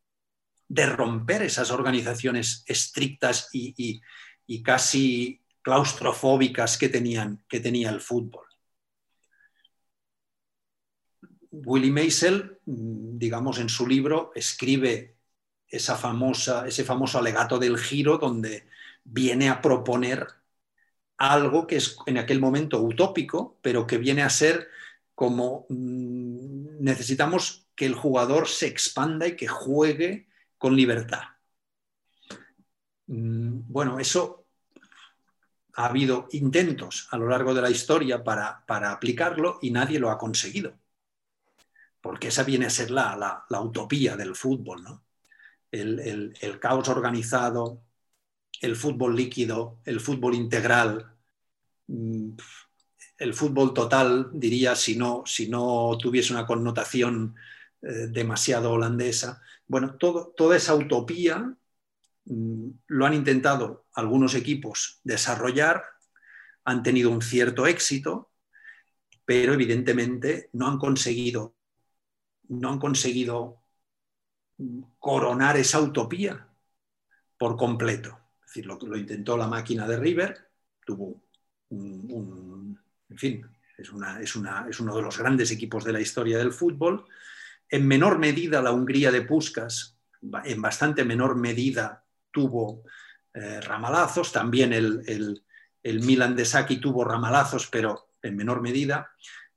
de 0.73 0.87
romper 0.87 1.43
esas 1.43 1.69
organizaciones 1.69 2.63
estrictas 2.65 3.49
y, 3.53 4.01
y, 4.47 4.63
casi 4.63 5.39
claustrofóbicas 5.61 6.79
que, 6.79 6.89
tenían, 6.89 7.43
que 7.47 7.59
tenía 7.59 7.91
el 7.91 8.01
fútbol. 8.01 8.47
Willy 11.51 11.91
Meisel, 11.91 12.57
digamos, 12.65 13.59
en 13.59 13.69
su 13.69 13.85
libro 13.85 14.31
escribe 14.33 15.15
esa 15.67 15.95
famosa, 15.95 16.67
ese 16.67 16.83
famoso 16.83 17.19
alegato 17.19 17.59
del 17.59 17.77
giro 17.77 18.17
donde 18.17 18.67
viene 19.03 19.49
a 19.49 19.61
proponer 19.61 20.27
algo 21.17 21.67
que 21.67 21.75
es 21.75 21.97
en 22.07 22.17
aquel 22.17 22.39
momento 22.39 22.81
utópico, 22.81 23.59
pero 23.61 23.85
que 23.85 23.99
viene 23.99 24.23
a 24.23 24.29
ser 24.31 24.69
como 25.13 25.67
mmm, 25.69 26.79
necesitamos 26.79 27.67
que 27.75 27.85
el 27.85 27.93
jugador 27.93 28.47
se 28.47 28.65
expanda 28.65 29.27
y 29.27 29.35
que 29.35 29.47
juegue 29.47 30.32
con 30.63 30.77
libertad. 30.77 31.23
Mm, 33.07 33.63
bueno, 33.67 33.99
eso 33.99 34.45
ha 35.73 35.87
habido 35.87 36.29
intentos 36.31 37.09
a 37.11 37.17
lo 37.17 37.27
largo 37.27 37.53
de 37.53 37.61
la 37.61 37.69
historia 37.69 38.23
para, 38.23 38.65
para 38.65 38.93
aplicarlo 38.93 39.59
y 39.61 39.71
nadie 39.71 39.99
lo 39.99 40.09
ha 40.09 40.17
conseguido. 40.17 40.79
Porque 41.99 42.29
esa 42.29 42.43
viene 42.43 42.65
a 42.67 42.69
ser 42.69 42.91
la, 42.91 43.43
la, 43.49 43.61
utopía 43.61 44.15
del 44.15 44.37
fútbol, 44.37 44.83
¿no? 44.83 45.03
El, 45.69 45.99
el, 45.99 46.33
el, 46.39 46.59
caos 46.61 46.87
organizado, 46.87 47.81
el 48.61 48.77
fútbol 48.77 49.17
líquido, 49.17 49.79
el 49.83 49.99
fútbol 49.99 50.33
integral, 50.33 51.13
mm, 51.87 52.37
el 53.17 53.33
fútbol 53.33 53.73
total, 53.73 54.29
diría, 54.33 54.77
si 54.77 54.95
no, 54.95 55.23
si 55.25 55.49
no 55.49 55.97
tuviese 56.01 56.31
una 56.31 56.45
connotación 56.45 57.35
eh, 57.81 58.07
demasiado 58.09 58.71
holandesa. 58.71 59.41
Bueno, 59.67 59.95
todo, 59.97 60.33
toda 60.35 60.57
esa 60.57 60.75
utopía 60.75 61.57
Mm, 62.25 62.69
lo 62.87 63.05
han 63.05 63.13
intentado 63.13 63.87
algunos 63.95 64.35
equipos 64.35 65.01
desarrollar, 65.03 65.83
han 66.65 66.81
tenido 66.83 67.09
un 67.09 67.21
cierto 67.21 67.67
éxito, 67.67 68.31
pero 69.25 69.53
evidentemente 69.53 70.49
no 70.53 70.67
han 70.67 70.77
conseguido, 70.77 71.55
no 72.49 72.69
han 72.69 72.79
conseguido 72.79 73.61
coronar 74.99 75.57
esa 75.57 75.81
utopía 75.81 76.47
por 77.37 77.57
completo. 77.57 78.17
Es 78.41 78.47
decir, 78.47 78.65
lo, 78.65 78.77
lo 78.77 78.97
intentó 78.97 79.35
la 79.35 79.47
máquina 79.47 79.87
de 79.87 79.97
River, 79.97 80.49
tuvo 80.85 81.21
un 81.69 82.79
en 83.09 83.17
fin, 83.17 83.45
es, 83.77 83.91
una, 83.91 84.19
es, 84.21 84.35
una, 84.35 84.67
es, 84.69 84.79
uno 84.79 84.95
de 84.95 85.01
los 85.01 85.17
grandes 85.17 85.51
equipos 85.51 85.83
de 85.83 85.93
la 85.93 86.01
historia 86.01 86.37
del 86.37 86.51
fútbol. 86.51 87.05
En 87.73 87.87
menor 87.87 88.19
medida 88.19 88.61
la 88.61 88.71
Hungría 88.71 89.09
de 89.09 89.23
Puskas, 89.23 89.97
en 90.43 90.61
bastante 90.61 91.03
menor 91.03 91.35
medida 91.35 92.05
tuvo 92.29 92.83
eh, 93.33 93.61
ramalazos, 93.61 94.31
también 94.31 94.73
el, 94.73 95.01
el, 95.07 95.43
el, 95.81 96.01
Milan 96.01 96.35
de 96.35 96.45
Saki 96.45 96.77
tuvo 96.77 97.03
ramalazos, 97.03 97.65
pero 97.71 98.11
en 98.21 98.35
menor 98.35 98.61
medida. 98.61 99.09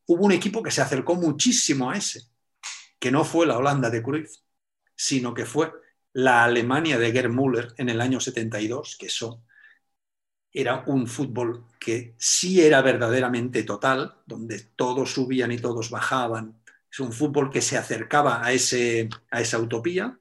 Hubo 0.06 0.24
un 0.24 0.32
equipo 0.32 0.62
que 0.62 0.70
se 0.70 0.80
acercó 0.80 1.14
muchísimo 1.14 1.90
a 1.90 1.98
ese, 1.98 2.22
que 2.98 3.10
no 3.10 3.22
fue 3.22 3.44
la 3.44 3.58
Holanda 3.58 3.90
de 3.90 4.02
Cruyff, 4.02 4.30
sino 4.94 5.34
que 5.34 5.44
fue 5.44 5.70
la 6.14 6.42
Alemania 6.44 6.96
de 6.96 7.12
Gerd 7.12 7.28
Müller 7.28 7.74
en 7.76 7.90
el 7.90 8.00
año 8.00 8.18
72, 8.18 8.96
que 8.98 9.08
eso 9.08 9.42
era 10.50 10.84
un 10.86 11.06
fútbol 11.06 11.66
que 11.78 12.14
sí 12.16 12.62
era 12.62 12.80
verdaderamente 12.80 13.62
total, 13.62 14.22
donde 14.24 14.70
todos 14.74 15.12
subían 15.12 15.52
y 15.52 15.58
todos 15.58 15.90
bajaban. 15.90 16.62
Es 16.96 17.00
un 17.00 17.12
fútbol 17.12 17.50
que 17.50 17.60
se 17.60 17.76
acercaba 17.76 18.42
a, 18.42 18.52
ese, 18.54 19.10
a 19.30 19.42
esa 19.42 19.58
utopía. 19.58 20.18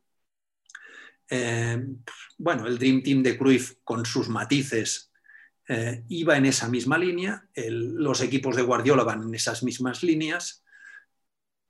Eh, 1.29 1.81
bueno, 2.37 2.67
el 2.67 2.77
Dream 2.77 3.01
Team 3.01 3.23
de 3.23 3.37
Cruyff 3.37 3.75
con 3.85 4.05
sus 4.05 4.27
matices 4.27 5.09
eh, 5.69 6.03
iba 6.09 6.35
en 6.35 6.47
esa 6.47 6.67
misma 6.67 6.97
línea, 6.97 7.47
los 7.55 8.19
equipos 8.19 8.57
de 8.57 8.63
Guardiola 8.63 9.05
van 9.05 9.23
en 9.23 9.33
esas 9.33 9.63
mismas 9.63 10.03
líneas, 10.03 10.65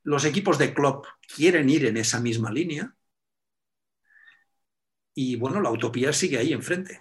los 0.01 0.25
equipos 0.25 0.57
de 0.57 0.73
Klopp 0.73 1.05
quieren 1.35 1.69
ir 1.69 1.85
en 1.85 1.97
esa 1.97 2.19
misma 2.19 2.51
línea 2.51 2.95
y 5.13 5.35
bueno, 5.35 5.61
la 5.61 5.69
utopía 5.69 6.13
sigue 6.13 6.39
ahí 6.39 6.51
enfrente. 6.51 6.99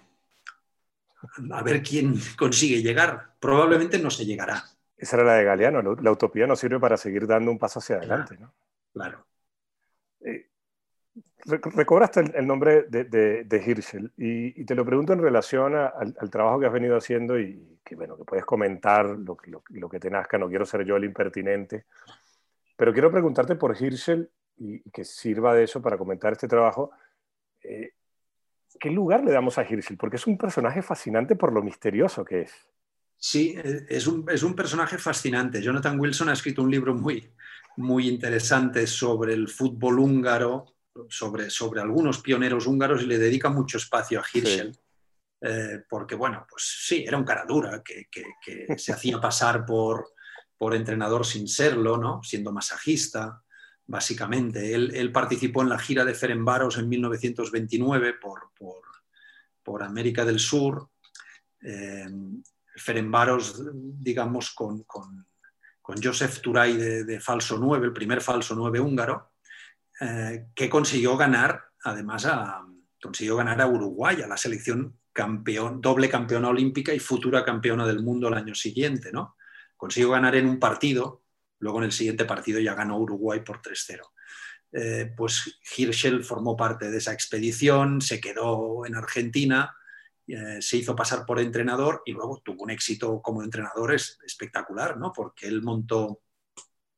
A 1.51 1.63
ver 1.63 1.81
quién 1.81 2.21
consigue 2.37 2.83
llegar. 2.83 3.35
Probablemente 3.39 3.97
no 3.97 4.11
se 4.11 4.27
llegará. 4.27 4.74
Esa 4.97 5.17
era 5.17 5.25
la 5.25 5.33
de 5.35 5.43
Galeano, 5.43 5.81
¿no? 5.81 5.95
la 5.95 6.11
utopía 6.11 6.47
nos 6.47 6.59
sirve 6.59 6.79
para 6.79 6.97
seguir 6.97 7.27
dando 7.27 7.51
un 7.51 7.59
paso 7.59 7.79
hacia 7.79 7.97
adelante. 7.97 8.37
¿no? 8.37 8.53
Claro. 8.93 9.25
Eh, 10.21 10.49
recobraste 11.45 12.21
el, 12.21 12.35
el 12.35 12.47
nombre 12.47 12.83
de, 12.83 13.03
de, 13.03 13.43
de 13.43 13.57
Hirschel 13.57 14.11
y, 14.17 14.61
y, 14.61 14.65
te 14.65 14.73
lo 14.73 14.85
pregunto 14.85 15.13
en 15.13 15.21
relación 15.21 15.75
a, 15.75 15.87
al, 15.87 16.15
al, 16.19 16.29
trabajo 16.29 16.59
que 16.59 16.65
has 16.65 16.73
venido 16.73 16.97
haciendo 16.97 17.39
y 17.39 17.79
que, 17.83 17.95
bueno, 17.95 18.17
que 18.17 18.23
puedes 18.23 18.45
comentar 18.45 19.05
lo, 19.05 19.37
lo, 19.45 19.63
lo, 19.69 19.89
que 19.89 19.99
te 19.99 20.09
nazca, 20.09 20.37
no 20.37 20.49
quiero 20.49 20.65
ser 20.65 20.83
yo 20.85 20.95
el 20.95 21.03
impertinente, 21.03 21.85
pero 22.75 22.93
quiero 22.93 23.11
preguntarte 23.11 23.55
por 23.55 23.79
Hirschel 23.79 24.29
y, 24.57 24.75
y 24.87 24.91
que 24.91 25.03
sirva 25.03 25.53
de 25.53 25.63
eso 25.63 25.81
para 25.81 25.97
comentar 25.97 26.33
este 26.33 26.47
trabajo. 26.47 26.91
Eh, 27.61 27.91
¿Qué 28.79 28.89
lugar 28.89 29.23
le 29.23 29.31
damos 29.31 29.57
a 29.57 29.63
Hirschel? 29.63 29.97
Porque 29.97 30.17
es 30.17 30.27
un 30.27 30.37
personaje 30.37 30.81
fascinante 30.81 31.35
por 31.35 31.53
lo 31.53 31.61
misterioso 31.61 32.25
que 32.25 32.41
es. 32.41 32.67
Sí, 33.17 33.55
es 33.89 34.07
un, 34.07 34.25
es 34.29 34.43
un 34.43 34.55
personaje 34.55 34.97
fascinante. 34.97 35.61
Jonathan 35.61 35.99
Wilson 35.99 36.29
ha 36.29 36.33
escrito 36.33 36.61
un 36.61 36.71
libro 36.71 36.93
muy, 36.93 37.33
muy 37.77 38.07
interesante 38.07 38.85
sobre 38.87 39.33
el 39.33 39.47
fútbol 39.47 39.99
húngaro, 39.99 40.75
sobre, 41.09 41.49
sobre 41.49 41.81
algunos 41.81 42.19
pioneros 42.19 42.67
húngaros 42.67 43.01
y 43.01 43.07
le 43.07 43.17
dedica 43.17 43.49
mucho 43.49 43.77
espacio 43.77 44.19
a 44.19 44.25
Hirschel. 44.31 44.73
Sí. 44.73 44.79
Eh, 45.41 45.83
porque, 45.89 46.15
bueno, 46.15 46.45
pues 46.49 46.63
sí, 46.87 47.03
era 47.05 47.17
un 47.17 47.25
cara 47.25 47.45
dura 47.47 47.83
que, 47.83 48.07
que, 48.09 48.23
que 48.43 48.77
se 48.77 48.93
hacía 48.93 49.19
pasar 49.19 49.65
por, 49.65 50.13
por 50.57 50.73
entrenador 50.73 51.25
sin 51.25 51.47
serlo, 51.47 51.97
¿no? 51.97 52.23
siendo 52.23 52.51
masajista, 52.51 53.43
básicamente. 53.85 54.73
Él, 54.73 54.91
él, 54.95 55.11
participó 55.11 55.61
en 55.61 55.69
la 55.69 55.79
gira 55.79 56.05
de 56.05 56.13
Ferenbaros 56.13 56.77
en 56.77 56.89
1929 56.89 58.13
por, 58.13 58.51
por, 58.57 58.81
por 59.61 59.83
América 59.83 60.25
del 60.25 60.39
Sur. 60.39 60.89
Eh, 61.61 62.07
Ferenbaros, 62.75 63.61
digamos, 63.73 64.51
con, 64.51 64.83
con, 64.83 65.27
con 65.81 66.01
Joseph 66.01 66.41
Turay 66.41 66.75
de, 66.75 67.03
de, 67.03 67.19
falso 67.19 67.57
9, 67.57 67.87
el 67.87 67.93
primer 67.93 68.21
falso 68.21 68.55
9 68.55 68.79
húngaro, 68.79 69.31
eh, 70.01 70.47
que 70.53 70.69
consiguió 70.69 71.15
ganar, 71.15 71.63
además, 71.83 72.25
a, 72.25 72.65
consiguió 73.01 73.37
ganar 73.37 73.61
a 73.61 73.67
Uruguay, 73.67 74.21
a 74.21 74.27
la 74.27 74.37
selección 74.37 74.99
campeón, 75.13 75.79
doble 75.79 76.09
campeona 76.09 76.49
olímpica 76.49 76.93
y 76.93 76.99
futura 76.99 77.45
campeona 77.45 77.87
del 77.87 78.03
mundo 78.03 78.27
el 78.27 78.33
año 78.33 78.53
siguiente. 78.53 79.11
¿no? 79.13 79.37
Consiguió 79.77 80.11
ganar 80.11 80.35
en 80.35 80.47
un 80.47 80.59
partido, 80.59 81.23
luego 81.59 81.77
en 81.79 81.85
el 81.85 81.91
siguiente 81.93 82.25
partido 82.25 82.59
ya 82.59 82.75
ganó 82.75 82.97
Uruguay 82.97 83.39
por 83.39 83.61
3-0. 83.61 84.01
Eh, 84.73 85.13
pues 85.15 85.59
Hirschel 85.77 86.23
formó 86.25 86.57
parte 86.57 86.91
de 86.91 86.97
esa 86.97 87.13
expedición, 87.13 88.01
se 88.01 88.19
quedó 88.19 88.85
en 88.85 88.95
Argentina, 88.95 89.73
eh, 90.27 90.61
se 90.61 90.77
hizo 90.77 90.95
pasar 90.95 91.25
por 91.25 91.39
entrenador 91.39 92.01
y 92.05 92.11
luego 92.11 92.41
tuvo 92.43 92.63
un 92.63 92.71
éxito 92.71 93.21
como 93.21 93.43
entrenador 93.43 93.93
es, 93.93 94.17
espectacular, 94.25 94.97
¿no? 94.97 95.13
porque 95.13 95.47
él 95.47 95.61
montó 95.61 96.21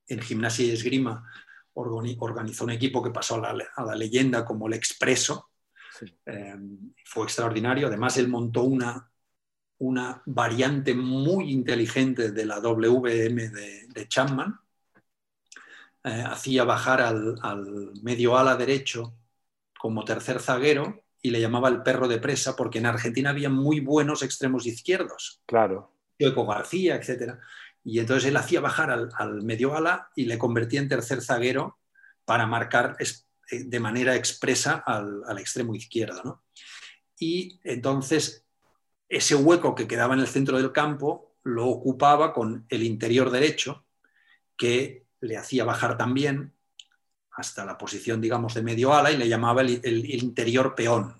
en 0.07 0.21
gimnasia 0.21 0.65
y 0.65 0.71
esgrima, 0.71 1.29
organizó 1.73 2.63
un 2.63 2.71
equipo 2.71 3.03
que 3.03 3.11
pasó 3.11 3.35
a 3.35 3.53
la, 3.53 3.65
a 3.75 3.83
la 3.83 3.95
leyenda 3.95 4.45
como 4.45 4.67
el 4.67 4.73
Expreso, 4.73 5.49
sí. 5.99 6.05
eh, 6.25 6.55
fue 7.03 7.25
extraordinario, 7.25 7.87
además 7.87 8.17
él 8.17 8.29
montó 8.29 8.63
una, 8.63 9.11
una 9.79 10.21
variante 10.25 10.95
muy 10.95 11.51
inteligente 11.51 12.31
de 12.31 12.45
la 12.45 12.61
WM 12.61 13.49
de, 13.49 13.87
de 13.87 14.07
Chapman, 14.07 14.57
eh, 16.05 16.23
hacía 16.25 16.63
bajar 16.63 17.01
al, 17.01 17.35
al 17.41 17.91
medio 18.01 18.37
ala 18.37 18.55
derecho 18.55 19.13
como 19.77 20.05
tercer 20.05 20.39
zaguero 20.39 21.03
y 21.27 21.29
le 21.29 21.41
llamaba 21.41 21.67
el 21.67 21.83
perro 21.83 22.07
de 22.07 22.19
presa 22.19 22.55
porque 22.55 22.79
en 22.79 22.85
Argentina 22.85 23.31
había 23.31 23.49
muy 23.49 23.81
buenos 23.81 24.23
extremos 24.23 24.65
izquierdos. 24.65 25.41
Claro. 25.45 25.91
Eco 26.17 26.45
García, 26.45 26.95
etc. 26.95 27.33
Y 27.83 27.99
entonces 27.99 28.29
él 28.29 28.37
hacía 28.37 28.61
bajar 28.61 28.91
al, 28.91 29.09
al, 29.17 29.41
medio 29.43 29.75
ala 29.75 30.09
y 30.15 30.23
le 30.23 30.37
convertía 30.37 30.79
en 30.79 30.87
tercer 30.87 31.21
zaguero 31.21 31.79
para 32.23 32.47
marcar 32.47 32.95
eh, 32.99 33.63
de 33.65 33.79
manera 33.81 34.15
expresa 34.15 34.81
al, 34.85 35.21
al 35.27 35.37
extremo 35.37 35.75
izquierdo. 35.75 36.21
¿no? 36.23 36.43
Y 37.19 37.59
entonces 37.65 38.45
ese 39.09 39.35
hueco 39.35 39.75
que 39.75 39.87
quedaba 39.87 40.13
en 40.13 40.21
el 40.21 40.27
centro 40.27 40.57
del 40.57 40.71
campo 40.71 41.35
lo 41.43 41.67
ocupaba 41.67 42.33
con 42.33 42.65
el 42.69 42.83
interior 42.83 43.31
derecho, 43.31 43.85
que 44.55 45.05
le 45.19 45.35
hacía 45.35 45.65
bajar 45.65 45.97
también 45.97 46.53
hasta 47.31 47.65
la 47.65 47.77
posición, 47.77 48.21
digamos, 48.21 48.53
de 48.53 48.63
medio 48.63 48.93
ala 48.93 49.11
y 49.11 49.17
le 49.17 49.27
llamaba 49.27 49.61
el, 49.61 49.81
el, 49.83 50.05
el 50.05 50.23
interior 50.23 50.73
peón. 50.73 51.16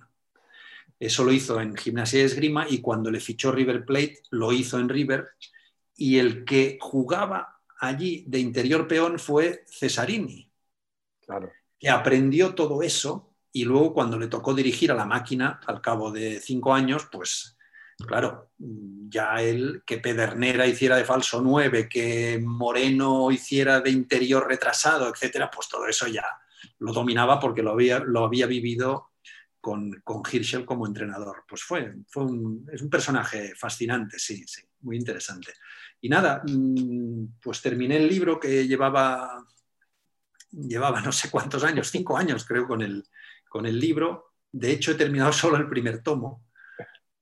Eso 1.00 1.24
lo 1.24 1.32
hizo 1.32 1.62
en 1.62 1.76
Gimnasia 1.76 2.20
de 2.20 2.26
Esgrima 2.26 2.66
y 2.70 2.82
cuando 2.82 3.12
le 3.12 3.20
fichó 3.20 3.52
River 3.52 3.86
Plate 3.86 4.22
lo 4.32 4.52
hizo 4.52 4.80
en 4.80 4.90
River 4.90 5.28
y 5.96 6.18
el 6.20 6.44
que 6.46 6.78
jugaba 6.82 7.60
allí 7.80 8.24
de 8.28 8.40
interior 8.40 8.88
peón 8.88 9.20
fue 9.20 9.66
Cesarini, 9.68 10.52
claro. 11.26 11.52
que 11.80 11.90
aprendió 11.90 12.56
todo 12.56 12.82
eso 12.82 13.36
y 13.52 13.66
luego 13.66 13.94
cuando 13.94 14.18
le 14.18 14.28
tocó 14.28 14.54
dirigir 14.54 14.92
a 14.92 14.96
la 14.96 15.06
máquina 15.06 15.60
al 15.66 15.82
cabo 15.82 16.12
de 16.12 16.40
cinco 16.40 16.74
años, 16.74 17.08
pues 17.12 17.58
claro, 18.06 18.52
ya 18.58 19.42
él, 19.42 19.84
que 19.86 19.98
Pedernera 19.98 20.68
hiciera 20.68 20.98
de 20.98 21.06
falso 21.06 21.42
9, 21.42 21.90
que 21.90 22.40
Moreno 22.44 23.32
hiciera 23.32 23.82
de 23.82 23.90
interior 23.90 24.48
retrasado, 24.48 25.10
etcétera, 25.10 25.50
pues 25.50 25.68
todo 25.68 25.88
eso 25.88 26.08
ya 26.08 26.26
lo 26.80 26.94
dominaba 26.94 27.40
porque 27.40 27.64
lo 27.64 27.72
había, 27.72 28.00
lo 28.00 28.26
había 28.26 28.46
vivido 28.46 29.08
con, 29.60 29.92
con 30.04 30.22
Hirschel 30.30 30.66
como 30.66 30.88
entrenador. 30.88 31.44
Pues 31.48 31.64
fue, 31.64 31.94
un, 32.16 32.68
es 32.72 32.82
un 32.82 32.90
personaje 32.90 33.54
fascinante, 33.56 34.20
sí, 34.20 34.44
sí, 34.48 34.62
muy 34.82 34.98
interesante. 34.98 35.54
Y 36.02 36.10
nada, 36.10 36.44
mm, 36.46 37.40
pues 37.42 37.62
terminé 37.62 37.98
el 37.98 38.08
libro 38.08 38.40
que 38.40 38.68
llevaba, 38.68 39.46
llevaba 40.52 41.02
no 41.02 41.12
sé 41.12 41.30
cuántos 41.30 41.64
años, 41.64 41.90
cinco 41.90 42.18
años 42.18 42.46
creo 42.46 42.68
con 42.68 42.82
el, 42.82 43.04
con 43.50 43.66
el 43.66 43.80
libro. 43.80 44.34
De 44.52 44.72
hecho, 44.72 44.92
he 44.92 44.96
terminado 44.96 45.34
solo 45.34 45.58
el 45.58 45.70
primer 45.70 46.02
tomo 46.02 46.48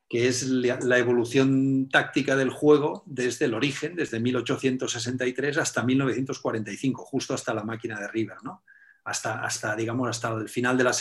que 0.07 0.28
es 0.28 0.44
la 0.44 0.98
evolución 0.98 1.90
táctica 1.90 2.36
del 2.36 2.52
juego 2.52 3.03
desde 3.07 3.45
el 3.45 3.56
origen, 3.56 3.95
desde 3.95 4.20
1863 4.20 5.57
hasta 5.57 5.84
1945, 5.84 7.03
justo 7.03 7.34
hasta 7.34 7.53
la 7.53 7.64
máquina 7.64 7.99
de 7.99 8.07
River, 8.07 8.38
¿no? 8.44 8.64
Hasta, 9.06 9.44
hasta, 9.44 9.76
digamos, 9.76 10.10
hasta 10.10 10.34
el 10.34 10.49
final 10.49 10.77
de 10.77 10.84
la, 10.84 10.94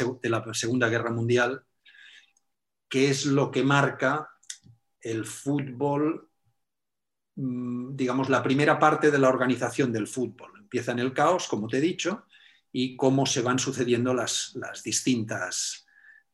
Segunda 0.55 0.89
Guerra 0.89 1.11
Mundial, 1.11 1.65
que 2.89 3.11
es 3.11 3.27
lo 3.27 3.51
que 3.51 3.65
marca 3.65 4.31
el 5.01 5.25
fútbol, 5.25 6.31
mm, 7.37 7.97
digamos, 7.97 8.29
la 8.29 8.43
primera 8.43 8.79
parte 8.79 9.11
de 9.11 9.19
la 9.19 9.29
organización 9.29 9.93
del 9.93 10.07
fútbol. 10.07 10.53
Empieza 10.59 10.93
en 10.93 11.01
el 11.01 11.13
caos, 11.13 11.49
como 11.49 11.67
te 11.67 11.79
he 11.79 11.81
dicho, 11.81 12.27
y 12.71 12.97
cómo 12.97 13.27
se 13.27 13.43
van 13.43 13.59
sucediendo 13.59 14.15
las, 14.15 14.53
las 14.55 14.83
distintas 14.83 15.85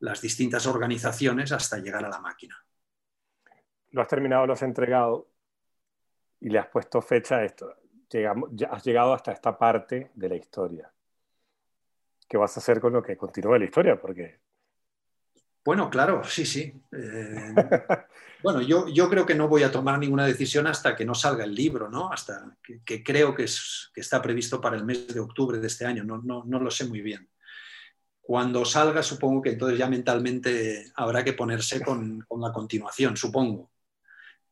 las 0.00 0.20
distintas 0.20 0.66
organizaciones 0.66 1.52
hasta 1.52 1.78
llegar 1.78 2.04
a 2.04 2.08
la 2.08 2.20
máquina. 2.20 2.56
Lo 3.90 4.02
has 4.02 4.08
terminado, 4.08 4.46
lo 4.46 4.54
has 4.54 4.62
entregado 4.62 5.30
y 6.40 6.48
le 6.48 6.58
has 6.58 6.68
puesto 6.68 7.00
fecha 7.02 7.36
a 7.36 7.44
esto. 7.44 7.76
llegamos, 8.10 8.50
ya 8.52 8.68
has 8.68 8.82
llegado 8.82 9.12
hasta 9.12 9.32
esta 9.32 9.56
parte 9.56 10.10
de 10.14 10.28
la 10.28 10.36
historia. 10.36 10.92
¿Qué 12.30 12.36
vas 12.36 12.56
a 12.56 12.60
hacer 12.60 12.78
con 12.80 12.92
lo 12.92 13.02
que 13.02 13.16
continúa 13.16 13.58
la 13.58 13.64
historia? 13.64 14.00
Porque... 14.00 14.38
Bueno, 15.64 15.90
claro, 15.90 16.22
sí, 16.22 16.46
sí. 16.46 16.72
Eh, 16.92 17.54
bueno, 18.44 18.62
yo, 18.62 18.86
yo 18.86 19.10
creo 19.10 19.26
que 19.26 19.34
no 19.34 19.48
voy 19.48 19.64
a 19.64 19.72
tomar 19.72 19.98
ninguna 19.98 20.24
decisión 20.24 20.68
hasta 20.68 20.94
que 20.94 21.04
no 21.04 21.12
salga 21.12 21.42
el 21.42 21.52
libro, 21.52 21.90
¿no? 21.90 22.12
Hasta 22.12 22.56
que, 22.84 23.02
creo 23.02 23.34
que, 23.34 23.42
es, 23.42 23.90
que, 23.92 24.00
está 24.00 24.22
previsto 24.22 24.60
para 24.60 24.76
el 24.76 24.84
mes 24.84 25.12
de 25.12 25.18
octubre 25.18 25.58
de 25.58 25.66
este 25.66 25.84
año. 25.84 26.04
No, 26.04 26.18
no, 26.22 26.44
no 26.46 26.60
lo 26.60 26.70
sé 26.70 26.84
muy 26.84 27.00
bien. 27.00 27.28
Cuando 28.20 28.64
salga, 28.64 29.02
supongo 29.02 29.42
que 29.42 29.50
entonces 29.50 29.76
ya 29.76 29.88
mentalmente 29.88 30.92
habrá 30.94 31.24
que 31.24 31.32
ponerse 31.32 31.82
con, 31.82 32.20
con 32.28 32.40
la 32.40 32.52
continuación, 32.52 33.16
supongo. 33.16 33.72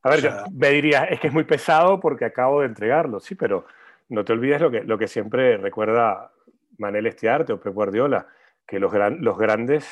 A 0.03 0.11
ver, 0.11 0.23
yo 0.23 0.31
me 0.53 0.71
diría, 0.71 1.05
es 1.05 1.21
que 1.21 1.29
es 1.29 1.33
muy 1.33 1.45
pesado 1.45 2.01
porque 2.01 2.25
acabo 2.25 2.61
de 2.61 2.67
entregarlo, 2.67 3.21
sí, 3.21 3.37
pero 3.37 3.67
no 4.09 4.25
te 4.25 4.33
olvides 4.33 4.61
lo 4.61 4.69
que, 4.69 4.83
lo 4.83 4.99
que 4.99 5.07
siempre 5.07 5.59
recuerda 5.59 6.33
Manel 6.79 7.07
Estiarte 7.07 7.53
o 7.53 7.61
Pep 7.61 7.75
Guardiola, 7.75 8.27
que 8.67 8.79
los, 8.79 8.93
grandes 8.93 9.87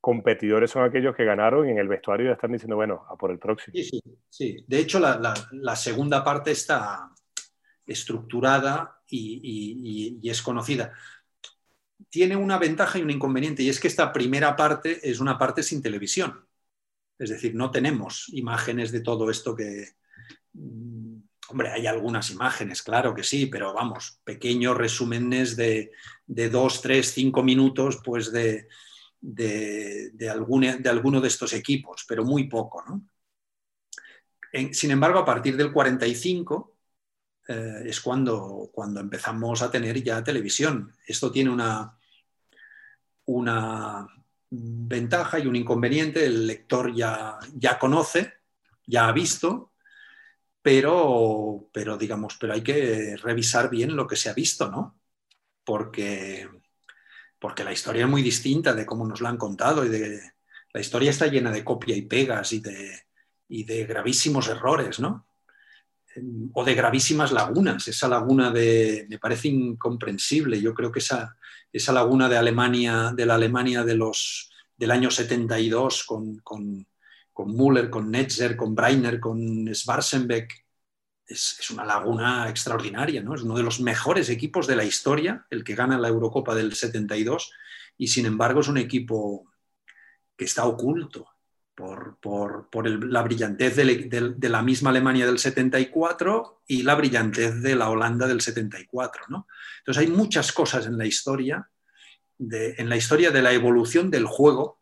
competidores 0.00 0.70
son 0.70 0.84
aquellos 0.84 1.14
que 1.16 1.24
ganaron 1.24 1.66
y 1.66 1.72
en 1.72 1.78
el 1.78 1.88
vestuario 1.88 2.26
ya 2.26 2.32
están 2.32 2.52
diciendo, 2.52 2.76
bueno, 2.76 3.04
a 3.08 3.16
por 3.16 3.30
el 3.30 3.38
próximo. 3.38 3.72
Sí, 3.74 3.84
sí, 3.84 4.02
sí. 4.28 4.64
De 4.66 4.78
hecho, 4.78 4.98
la, 4.98 5.34
la, 5.52 5.76
segunda 5.76 6.22
parte 6.22 6.50
está 6.50 7.10
estructurada 7.86 9.00
y, 9.08 10.20
y, 10.22 10.30
es 10.30 10.42
conocida. 10.42 10.92
Tiene 12.08 12.36
una 12.36 12.58
ventaja 12.58 12.98
y 12.98 13.02
un 13.02 13.10
inconveniente, 13.10 13.62
y 13.62 13.68
es 13.68 13.80
que 13.80 13.88
esta 13.88 14.12
primera 14.12 14.56
parte 14.56 15.08
es 15.08 15.20
una 15.20 15.38
parte 15.38 15.62
sin 15.62 15.82
televisión. 15.82 16.46
Es 17.18 17.30
decir, 17.30 17.54
no 17.54 17.70
tenemos 17.70 18.28
imágenes 18.30 18.92
de 18.92 19.00
todo 19.00 19.30
esto 19.30 19.54
que... 19.54 19.88
Hombre, 21.48 21.70
hay 21.70 21.86
algunas 21.86 22.30
imágenes, 22.30 22.82
claro 22.82 23.14
que 23.14 23.22
sí, 23.22 23.46
pero 23.46 23.74
vamos, 23.74 24.20
pequeños 24.24 24.76
resúmenes 24.76 25.56
de, 25.56 25.90
dos, 26.26 26.80
tres, 26.80 27.12
cinco 27.12 27.42
minutos, 27.42 28.00
pues 28.02 28.32
de, 28.32 28.68
de, 29.20 30.10
de, 30.10 30.28
alguno 30.30 31.20
de 31.20 31.28
estos 31.28 31.52
equipos, 31.52 32.04
pero 32.08 32.24
muy 32.24 32.48
poco. 32.48 32.82
¿no? 32.86 33.02
sin 34.72 34.90
embargo, 34.90 35.18
a 35.18 35.24
partir 35.24 35.56
del 35.56 35.72
45 35.72 36.76
eh, 37.48 37.82
es 37.86 38.00
cuando, 38.00 38.70
cuando 38.72 39.00
empezamos 39.00 39.60
a 39.62 39.70
tener 39.70 40.02
ya 40.02 40.22
televisión. 40.22 40.94
Esto 41.06 41.30
tiene 41.30 41.50
una, 41.50 41.98
una 43.26 44.06
ventaja 44.50 45.38
y 45.38 45.46
un 45.46 45.56
inconveniente. 45.56 46.24
El 46.24 46.46
lector 46.46 46.94
ya, 46.94 47.38
ya 47.54 47.78
conoce, 47.78 48.34
ya 48.86 49.08
ha 49.08 49.12
visto, 49.12 49.72
pero, 50.64 51.68
pero 51.74 51.98
digamos, 51.98 52.38
pero 52.40 52.54
hay 52.54 52.62
que 52.62 53.18
revisar 53.18 53.68
bien 53.68 53.94
lo 53.94 54.06
que 54.06 54.16
se 54.16 54.30
ha 54.30 54.32
visto, 54.32 54.70
¿no? 54.70 54.98
Porque, 55.62 56.48
porque 57.38 57.64
la 57.64 57.72
historia 57.74 58.04
es 58.04 58.10
muy 58.10 58.22
distinta 58.22 58.72
de 58.72 58.86
cómo 58.86 59.06
nos 59.06 59.20
la 59.20 59.28
han 59.28 59.36
contado 59.36 59.84
y 59.84 59.90
de, 59.90 60.22
la 60.72 60.80
historia 60.80 61.10
está 61.10 61.26
llena 61.26 61.52
de 61.52 61.62
copia 61.62 61.94
y 61.94 62.00
pegas 62.00 62.54
y 62.54 62.60
de, 62.60 62.98
y 63.46 63.64
de 63.64 63.84
gravísimos 63.84 64.48
errores, 64.48 65.00
¿no? 65.00 65.26
O 66.54 66.64
de 66.64 66.74
gravísimas 66.74 67.30
lagunas. 67.30 67.86
Esa 67.86 68.08
laguna 68.08 68.50
de, 68.50 69.06
me 69.10 69.18
parece 69.18 69.48
incomprensible. 69.48 70.62
Yo 70.62 70.72
creo 70.72 70.90
que 70.90 71.00
esa, 71.00 71.36
esa 71.70 71.92
laguna 71.92 72.26
de 72.26 72.38
Alemania, 72.38 73.12
de 73.14 73.26
la 73.26 73.34
Alemania 73.34 73.84
de 73.84 73.96
los, 73.96 74.50
del 74.78 74.92
año 74.92 75.10
72 75.10 76.04
con, 76.04 76.38
con, 76.38 76.86
con 77.34 77.54
Müller, 77.54 77.90
con 77.90 78.10
Netzer, 78.10 78.56
con 78.56 78.74
Breiner, 78.74 79.20
con 79.20 79.68
Schwarzenbeck, 79.74 80.64
es, 81.26 81.70
una 81.70 81.84
laguna 81.84 82.48
extraordinaria, 82.48 83.22
¿no? 83.22 83.34
Es 83.34 83.42
uno 83.42 83.56
de 83.56 83.62
los 83.62 83.80
mejores 83.80 84.30
equipos 84.30 84.66
de 84.66 84.76
la 84.76 84.84
historia, 84.84 85.46
el 85.50 85.64
que 85.64 85.74
gana 85.74 85.98
la 85.98 86.08
Eurocopa 86.08 86.54
del 86.54 86.74
72, 86.74 87.52
y 87.98 88.08
sin 88.08 88.24
embargo 88.24 88.60
es 88.60 88.68
un 88.68 88.78
equipo 88.78 89.46
que 90.36 90.46
está 90.46 90.64
oculto 90.64 91.28
por, 91.74 92.18
por, 92.20 92.70
por 92.70 92.88
la 92.88 93.22
brillantez 93.22 93.76
de, 93.76 93.84
de, 93.84 94.34
de, 94.36 94.48
la 94.48 94.62
misma 94.62 94.90
Alemania 94.90 95.26
del 95.26 95.38
74 95.38 96.62
y 96.68 96.84
la 96.84 96.94
brillantez 96.94 97.60
de 97.60 97.74
la 97.74 97.90
Holanda 97.90 98.26
del 98.26 98.40
74, 98.40 99.24
¿no? 99.28 99.46
Entonces 99.80 100.02
hay 100.02 100.08
muchas 100.08 100.52
cosas 100.52 100.86
en 100.86 100.96
la 100.96 101.04
historia 101.04 101.68
en 102.38 102.88
la 102.88 102.96
historia 102.96 103.30
de 103.30 103.42
la 103.42 103.52
evolución 103.52 104.10
del 104.10 104.26
juego, 104.26 104.80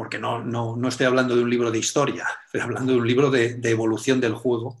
porque 0.00 0.18
no, 0.18 0.42
no, 0.42 0.88
estoy 0.88 1.04
hablando 1.04 1.36
de 1.36 1.42
un 1.42 1.50
libro 1.50 1.70
de 1.70 1.78
historia, 1.78 2.26
estoy 2.46 2.62
hablando 2.62 2.92
de 2.92 2.98
un 3.00 3.06
libro 3.06 3.30
de, 3.30 3.60
evolución 3.64 4.18
del 4.18 4.32
juego, 4.32 4.80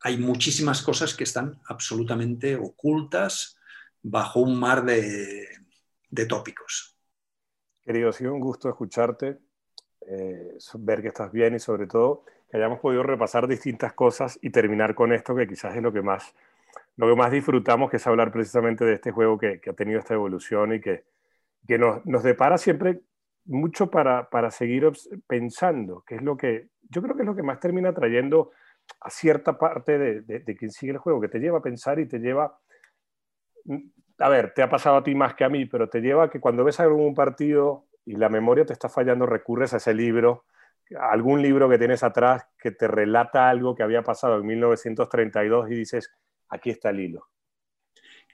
hay 0.00 0.16
muchísimas 0.18 0.82
cosas 0.82 1.14
que 1.14 1.22
están 1.22 1.60
absolutamente 1.68 2.56
ocultas 2.56 3.56
bajo 4.02 4.40
un 4.40 4.58
mar 4.58 4.84
de, 4.84 5.46
tópicos. 6.28 6.98
Querido, 7.84 8.08
ha 8.08 8.12
sido 8.12 8.34
un 8.34 8.40
gusto 8.40 8.68
escucharte, 8.68 9.38
eh, 10.08 10.58
ver 10.80 11.00
que 11.00 11.08
estás 11.08 11.30
bien 11.30 11.54
y 11.54 11.60
sobre 11.60 11.86
todo 11.86 12.24
que 12.50 12.56
hayamos 12.56 12.80
podido 12.80 13.04
repasar 13.04 13.46
distintas 13.46 13.92
cosas 13.92 14.40
y 14.42 14.50
terminar 14.50 14.96
con 14.96 15.12
esto 15.12 15.36
que 15.36 15.46
quizás 15.46 15.76
es 15.76 15.82
lo 15.84 15.92
que 15.92 16.02
más 16.02 16.34
lo 16.96 17.08
que 17.08 17.14
más 17.14 17.30
disfrutamos, 17.30 17.92
que 17.92 17.98
es 17.98 18.06
hablar 18.08 18.32
precisamente 18.32 18.84
de 18.84 18.94
este 18.94 19.12
juego 19.12 19.38
que, 19.38 19.60
ha 19.64 19.72
tenido 19.72 20.00
esta 20.00 20.14
evolución 20.14 20.74
y 20.74 20.80
que, 20.80 21.04
que 21.68 21.78
nos, 21.78 22.04
nos, 22.04 22.24
depara 22.24 22.58
siempre 22.58 23.00
mucho 23.46 23.90
para, 23.90 24.28
para, 24.28 24.50
seguir 24.50 24.90
pensando, 25.26 26.02
que 26.06 26.16
es 26.16 26.22
lo 26.22 26.36
que 26.36 26.68
yo 26.82 27.02
creo 27.02 27.14
que 27.14 27.22
es 27.22 27.26
lo 27.26 27.36
que 27.36 27.42
más 27.42 27.60
termina 27.60 27.92
trayendo 27.92 28.52
a 29.00 29.10
cierta 29.10 29.58
parte 29.58 29.98
de, 29.98 30.20
de, 30.22 30.56
quien 30.56 30.70
sigue 30.70 30.92
el 30.92 30.98
juego, 30.98 31.20
que 31.20 31.28
te 31.28 31.38
lleva 31.38 31.58
a 31.58 31.62
pensar 31.62 31.98
y 31.98 32.06
te 32.06 32.18
lleva, 32.18 32.58
a 34.18 34.28
ver, 34.28 34.52
te 34.54 34.62
ha 34.62 34.68
pasado 34.68 34.96
a 34.96 35.02
ti 35.02 35.14
más 35.14 35.34
que 35.34 35.44
a 35.44 35.48
mí, 35.48 35.66
pero 35.66 35.88
te 35.88 36.00
lleva 36.00 36.24
a 36.24 36.30
que 36.30 36.40
cuando 36.40 36.64
ves 36.64 36.80
algún 36.80 37.14
partido 37.14 37.86
y 38.04 38.16
la 38.16 38.28
memoria 38.28 38.66
te 38.66 38.72
está 38.72 38.88
fallando, 38.88 39.26
recurres 39.26 39.72
a 39.74 39.78
ese 39.78 39.94
libro, 39.94 40.44
algún 40.98 41.42
libro 41.42 41.68
que 41.68 41.78
tienes 41.78 42.02
atrás 42.02 42.46
que 42.58 42.70
te 42.70 42.88
relata 42.88 43.48
algo 43.48 43.74
que 43.74 43.82
había 43.82 44.02
pasado 44.02 44.38
en 44.38 44.46
1932 44.46 45.70
y 45.70 45.74
dices, 45.74 46.10
aquí 46.48 46.70
está 46.70 46.90
el 46.90 47.00
hilo. 47.00 47.28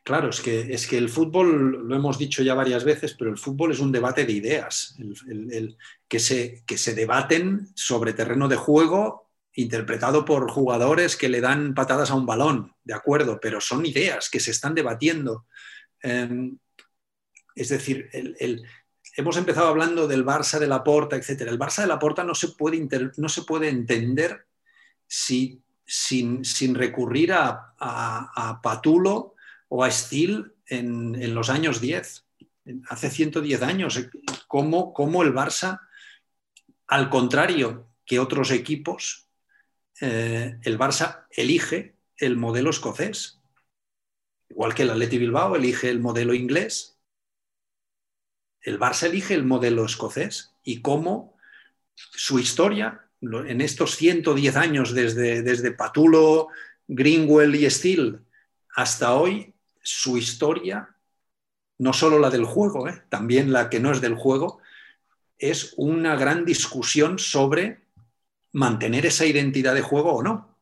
Claro, 0.03 0.31
es 0.31 0.41
que, 0.41 0.73
es 0.73 0.87
que 0.87 0.97
el 0.97 1.09
fútbol, 1.09 1.87
lo 1.87 1.95
hemos 1.95 2.19
dicho 2.19 2.43
ya 2.43 2.55
varias 2.55 2.85
veces, 2.85 3.15
pero 3.19 3.31
el 3.31 3.39
fútbol 3.39 3.73
es 3.73 3.81
un 3.81 3.93
debate 3.93 4.25
de 4.25 4.33
ideas, 4.33 4.97
el, 5.29 5.77
que, 6.09 6.19
se, 6.19 6.65
que 6.67 6.79
se 6.79 6.95
debaten 6.95 7.69
sobre 7.75 8.15
terreno 8.15 8.49
de 8.49 8.57
juego 8.57 9.31
interpretado 9.53 10.25
por 10.25 10.51
jugadores 10.51 11.17
que 11.17 11.29
le 11.29 11.41
dan 11.41 11.75
patadas 11.75 12.11
a 12.11 12.15
un 12.15 12.25
balón, 12.25 12.75
de 12.83 12.95
acuerdo, 12.95 13.39
pero 13.41 13.61
son 13.61 13.85
ideas 13.85 14.31
que 14.31 14.41
se 14.41 14.53
están 14.53 14.75
debatiendo. 14.75 15.47
Em, 16.03 16.57
es 17.55 17.69
decir, 17.69 18.09
hemos 19.17 19.37
empezado 19.37 19.69
hablando 19.69 20.09
del 20.09 20.25
Barça 20.25 20.59
de 20.59 20.69
la 20.69 20.83
Porta, 20.83 21.17
etc. 21.17 21.43
El 21.43 21.59
Barça 21.59 21.83
de 21.83 21.89
la 21.89 21.99
Porta 21.99 22.25
no 22.25 22.35
se 22.35 22.49
puede, 22.49 22.89
no 23.17 23.29
se 23.29 23.43
puede 23.43 23.69
entender 23.69 24.47
si 25.07 25.63
sin, 25.91 26.75
recurrir 26.75 27.33
a, 27.33 28.61
Patulo 28.63 29.35
o 29.71 29.85
a 29.85 29.91
Steele 29.91 30.45
en, 30.67 31.35
los 31.35 31.49
años 31.49 31.81
10, 31.81 32.27
hace 32.89 33.11
110 33.11 33.63
años, 33.63 34.01
cómo, 34.49 35.23
el 35.23 35.33
Barça, 35.33 35.81
al 36.89 37.09
contrario 37.09 37.89
que 38.05 38.19
otros 38.19 38.51
equipos, 38.51 39.29
eh, 40.01 40.59
el 40.63 40.77
Barça 40.77 41.27
elige 41.31 41.95
el 42.17 42.37
modelo 42.37 42.71
escocés, 42.71 43.41
igual 44.49 44.75
que 44.75 44.83
el 44.83 44.91
Atleti 44.91 45.19
Bilbao 45.19 45.55
elige 45.55 45.89
el 45.89 46.01
modelo 46.01 46.35
inglés, 46.35 46.99
el 48.63 48.79
Barça 48.79 49.07
elige 49.07 49.35
el 49.35 49.45
modelo 49.45 49.85
escocés 49.85 50.53
y 50.65 50.83
cómo 50.83 51.37
su 51.95 52.41
historia 52.41 53.09
en 53.23 53.61
estos 53.61 53.95
110 53.95 54.57
años, 54.57 54.95
desde, 54.95 55.43
desde 55.43 55.71
Patulo, 55.71 56.49
Greenwell 56.89 57.55
y 57.55 57.71
Steele 57.71 58.19
hasta 58.75 59.15
hoy, 59.15 59.55
su 59.83 60.17
historia, 60.17 60.97
no 61.79 61.93
solo 61.93 62.19
la 62.19 62.31
del 62.31 62.45
juego, 62.45 62.89
¿eh? 62.89 63.03
también 63.09 63.53
la 63.53 63.71
que 63.71 63.81
no 63.81 63.93
es 63.93 64.01
del 64.01 64.15
juego, 64.15 64.61
es 65.39 65.75
una 65.77 66.17
gran 66.17 66.45
discusión 66.45 67.19
sobre 67.19 67.81
mantener 68.53 69.07
esa 69.07 69.25
identidad 69.25 69.75
de 69.75 69.83
juego 69.83 70.13
o 70.13 70.23
no. 70.23 70.57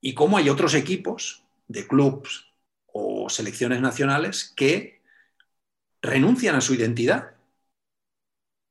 Y 0.00 0.14
cómo 0.14 0.36
hay 0.36 0.48
otros 0.48 0.74
equipos 0.74 1.44
de 1.68 1.86
clubs 1.86 2.52
o 2.86 3.28
selecciones 3.28 3.80
nacionales 3.80 4.52
que 4.56 5.02
renuncian 6.02 6.56
a 6.56 6.60
su 6.60 6.74
identidad 6.74 7.34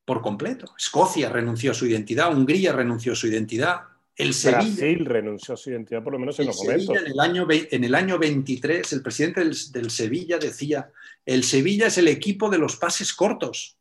por 0.05 0.21
completo. 0.21 0.73
Escocia 0.77 1.29
renunció 1.29 1.71
a 1.71 1.73
su 1.73 1.85
identidad, 1.85 2.31
Hungría 2.31 2.73
renunció 2.73 3.13
a 3.13 3.15
su 3.15 3.27
identidad, 3.27 3.92
el 4.15 4.33
Sevilla. 4.33 4.61
Brasil 4.61 5.05
renunció 5.05 5.53
a 5.55 5.57
su 5.57 5.71
identidad, 5.71 6.03
por 6.03 6.13
lo 6.13 6.19
menos 6.19 6.39
en 6.39 6.47
los 6.47 6.57
momentos. 6.57 6.95
En 6.97 7.07
el, 7.07 7.19
año, 7.19 7.47
en 7.49 7.83
el 7.83 7.95
año 7.95 8.19
23, 8.19 8.93
el 8.93 9.01
presidente 9.01 9.41
del, 9.43 9.91
Sevilla 9.91 10.37
decía: 10.37 10.91
el 11.25 11.43
Sevilla 11.43 11.87
es 11.87 11.97
el 11.97 12.07
equipo 12.07 12.49
de 12.49 12.57
los 12.57 12.75
pases 12.75 13.13
cortos. 13.13 13.77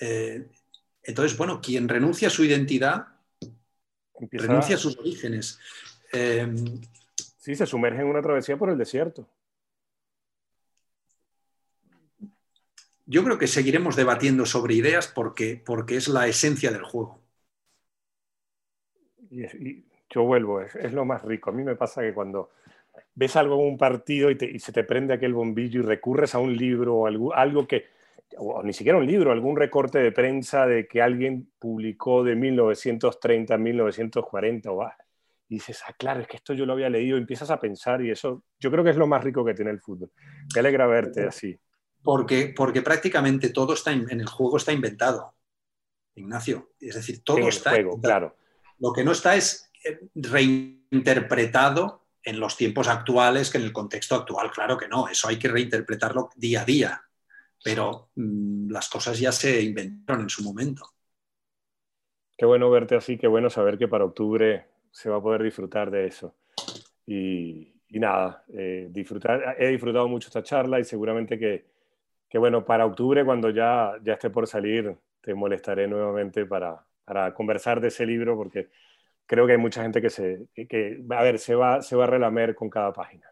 Eh, 0.00 0.46
entonces, 1.02 1.36
bueno, 1.36 1.60
quien 1.60 1.88
renuncia 1.88 2.28
a 2.28 2.30
su 2.30 2.44
identidad 2.44 3.08
renuncia 4.32 4.76
a 4.76 4.78
sus 4.78 4.98
orígenes. 4.98 5.58
Eh, 6.12 6.52
sí, 7.38 7.54
se 7.54 7.66
sumerge 7.66 8.00
en 8.00 8.08
una 8.08 8.22
travesía 8.22 8.56
por 8.56 8.70
el 8.70 8.78
desierto. 8.78 9.28
Yo 13.06 13.24
creo 13.24 13.38
que 13.38 13.46
seguiremos 13.46 13.96
debatiendo 13.96 14.44
sobre 14.44 14.74
ideas 14.74 15.08
porque, 15.08 15.62
porque 15.64 15.96
es 15.96 16.08
la 16.08 16.26
esencia 16.26 16.70
del 16.70 16.82
juego. 16.82 17.20
Y, 19.30 19.84
yo 20.10 20.22
vuelvo, 20.22 20.62
es, 20.62 20.92
lo 20.92 21.04
más 21.04 21.22
rico. 21.22 21.50
A 21.50 21.52
mí 21.52 21.62
me 21.62 21.76
pasa 21.76 22.00
que 22.00 22.14
cuando 22.14 22.50
ves 23.14 23.36
algo 23.36 23.60
en 23.60 23.72
un 23.72 23.76
partido 23.76 24.30
y, 24.30 24.58
se 24.58 24.72
te 24.72 24.84
prende 24.84 25.14
aquel 25.14 25.34
bombillo 25.34 25.80
y 25.80 25.84
recurres 25.84 26.34
a 26.34 26.38
un 26.38 26.56
libro 26.56 26.96
o 26.96 27.06
algo, 27.06 27.34
algo 27.34 27.66
que, 27.66 27.84
o 28.38 28.62
ni 28.62 28.72
siquiera 28.72 28.98
un 28.98 29.06
libro, 29.06 29.30
algún 29.30 29.56
recorte 29.56 29.98
de 29.98 30.12
prensa 30.12 30.66
de 30.66 30.86
que 30.86 31.02
alguien 31.02 31.50
publicó 31.58 32.24
de 32.24 32.36
1930 32.36 33.54
a 33.54 33.58
1940 33.58 34.72
o 34.72 34.88
y 35.50 35.54
dices, 35.54 35.82
ah, 35.86 35.94
claro, 35.96 36.20
es 36.20 36.28
que 36.28 36.36
esto 36.36 36.52
yo 36.52 36.66
lo 36.66 36.74
había 36.74 36.90
leído, 36.90 37.16
y 37.16 37.20
empiezas 37.20 37.50
a 37.50 37.58
pensar 37.58 38.02
y 38.02 38.10
eso 38.10 38.44
yo 38.60 38.70
creo 38.70 38.84
que 38.84 38.90
es 38.90 38.96
lo 38.96 39.06
más 39.06 39.24
rico 39.24 39.44
que 39.44 39.54
tiene 39.54 39.70
el 39.70 39.80
fútbol. 39.80 40.10
Me 40.54 40.60
alegra 40.60 40.86
verte 40.86 41.26
así. 41.26 41.58
Porque, 42.02 42.52
porque 42.54 42.82
prácticamente 42.82 43.48
todo 43.48 43.72
está 43.72 43.92
en, 43.92 44.08
el 44.10 44.26
juego 44.26 44.58
está 44.58 44.72
inventado, 44.72 45.34
Ignacio. 46.14 46.72
Es 46.78 46.96
decir, 46.96 47.22
todo 47.24 47.48
está 47.48 47.70
juego, 47.70 47.98
claro. 48.00 48.36
Lo 48.78 48.92
que 48.92 49.04
no 49.04 49.12
está 49.12 49.36
es 49.36 49.70
eh, 49.84 50.00
reinterpretado 50.14 52.06
en 52.22 52.40
los 52.40 52.56
tiempos 52.56 52.88
actuales 52.88 53.50
que 53.50 53.58
en 53.58 53.64
el 53.64 53.72
contexto 53.72 54.14
actual. 54.14 54.50
Claro 54.50 54.76
que 54.76 54.88
no, 54.88 55.08
eso 55.08 55.28
hay 55.28 55.38
que 55.38 55.48
reinterpretarlo 55.48 56.30
día 56.36 56.62
a 56.62 56.64
día, 56.64 57.02
pero 57.62 58.10
mm, 58.16 58.70
las 58.70 58.88
cosas 58.88 59.18
ya 59.18 59.32
se 59.32 59.62
inventaron 59.62 60.22
en 60.22 60.28
su 60.28 60.42
momento. 60.42 60.84
Qué 62.36 62.46
bueno 62.46 62.70
verte 62.70 62.94
así, 62.96 63.18
qué 63.18 63.26
bueno 63.26 63.50
saber 63.50 63.78
que 63.78 63.88
para 63.88 64.04
octubre 64.04 64.66
se 64.90 65.10
va 65.10 65.16
a 65.16 65.22
poder 65.22 65.42
disfrutar 65.42 65.90
de 65.90 66.06
eso. 66.06 66.34
Y, 67.06 67.72
nada, 67.90 68.44
eh, 68.52 68.88
disfrutar, 68.90 69.56
he 69.58 69.68
disfrutado 69.68 70.06
mucho 70.06 70.28
esta 70.28 70.42
charla 70.42 70.78
y 70.78 70.84
seguramente 70.84 71.38
que, 71.38 71.64
que, 72.28 72.38
bueno, 72.38 72.64
para 72.64 72.86
octubre, 72.86 73.24
cuando 73.24 73.50
ya, 73.50 73.94
ya 74.02 74.12
esté 74.12 74.30
por 74.30 74.46
salir, 74.46 74.94
te 75.20 75.34
molestaré 75.34 75.88
nuevamente 75.88 76.46
para, 76.46 76.84
para 77.08 77.32
conversar 77.32 77.80
de 77.80 77.88
ese 77.88 78.04
libro, 78.04 78.36
porque 78.36 78.68
creo 79.26 79.46
que 79.46 79.52
hay 79.52 79.58
mucha 79.58 79.82
gente 79.82 80.02
que 80.02 80.10
se, 80.10 80.46
que, 80.54 81.02
a 81.10 81.22
ver, 81.22 81.38
se 81.38 81.54
va, 81.54 81.80
se 81.80 81.96
va 81.96 82.04
a 82.04 82.08
relamer 82.08 82.54
con 82.54 82.68
cada 82.68 82.92
página. 82.92 83.26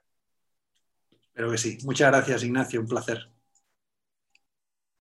Pero 1.35 1.51
que 1.51 1.59
sí. 1.59 1.79
Muchas 1.85 2.11
gracias, 2.11 2.43
Ignacio. 2.43 2.81
Un 2.81 2.89
placer. 2.89 3.36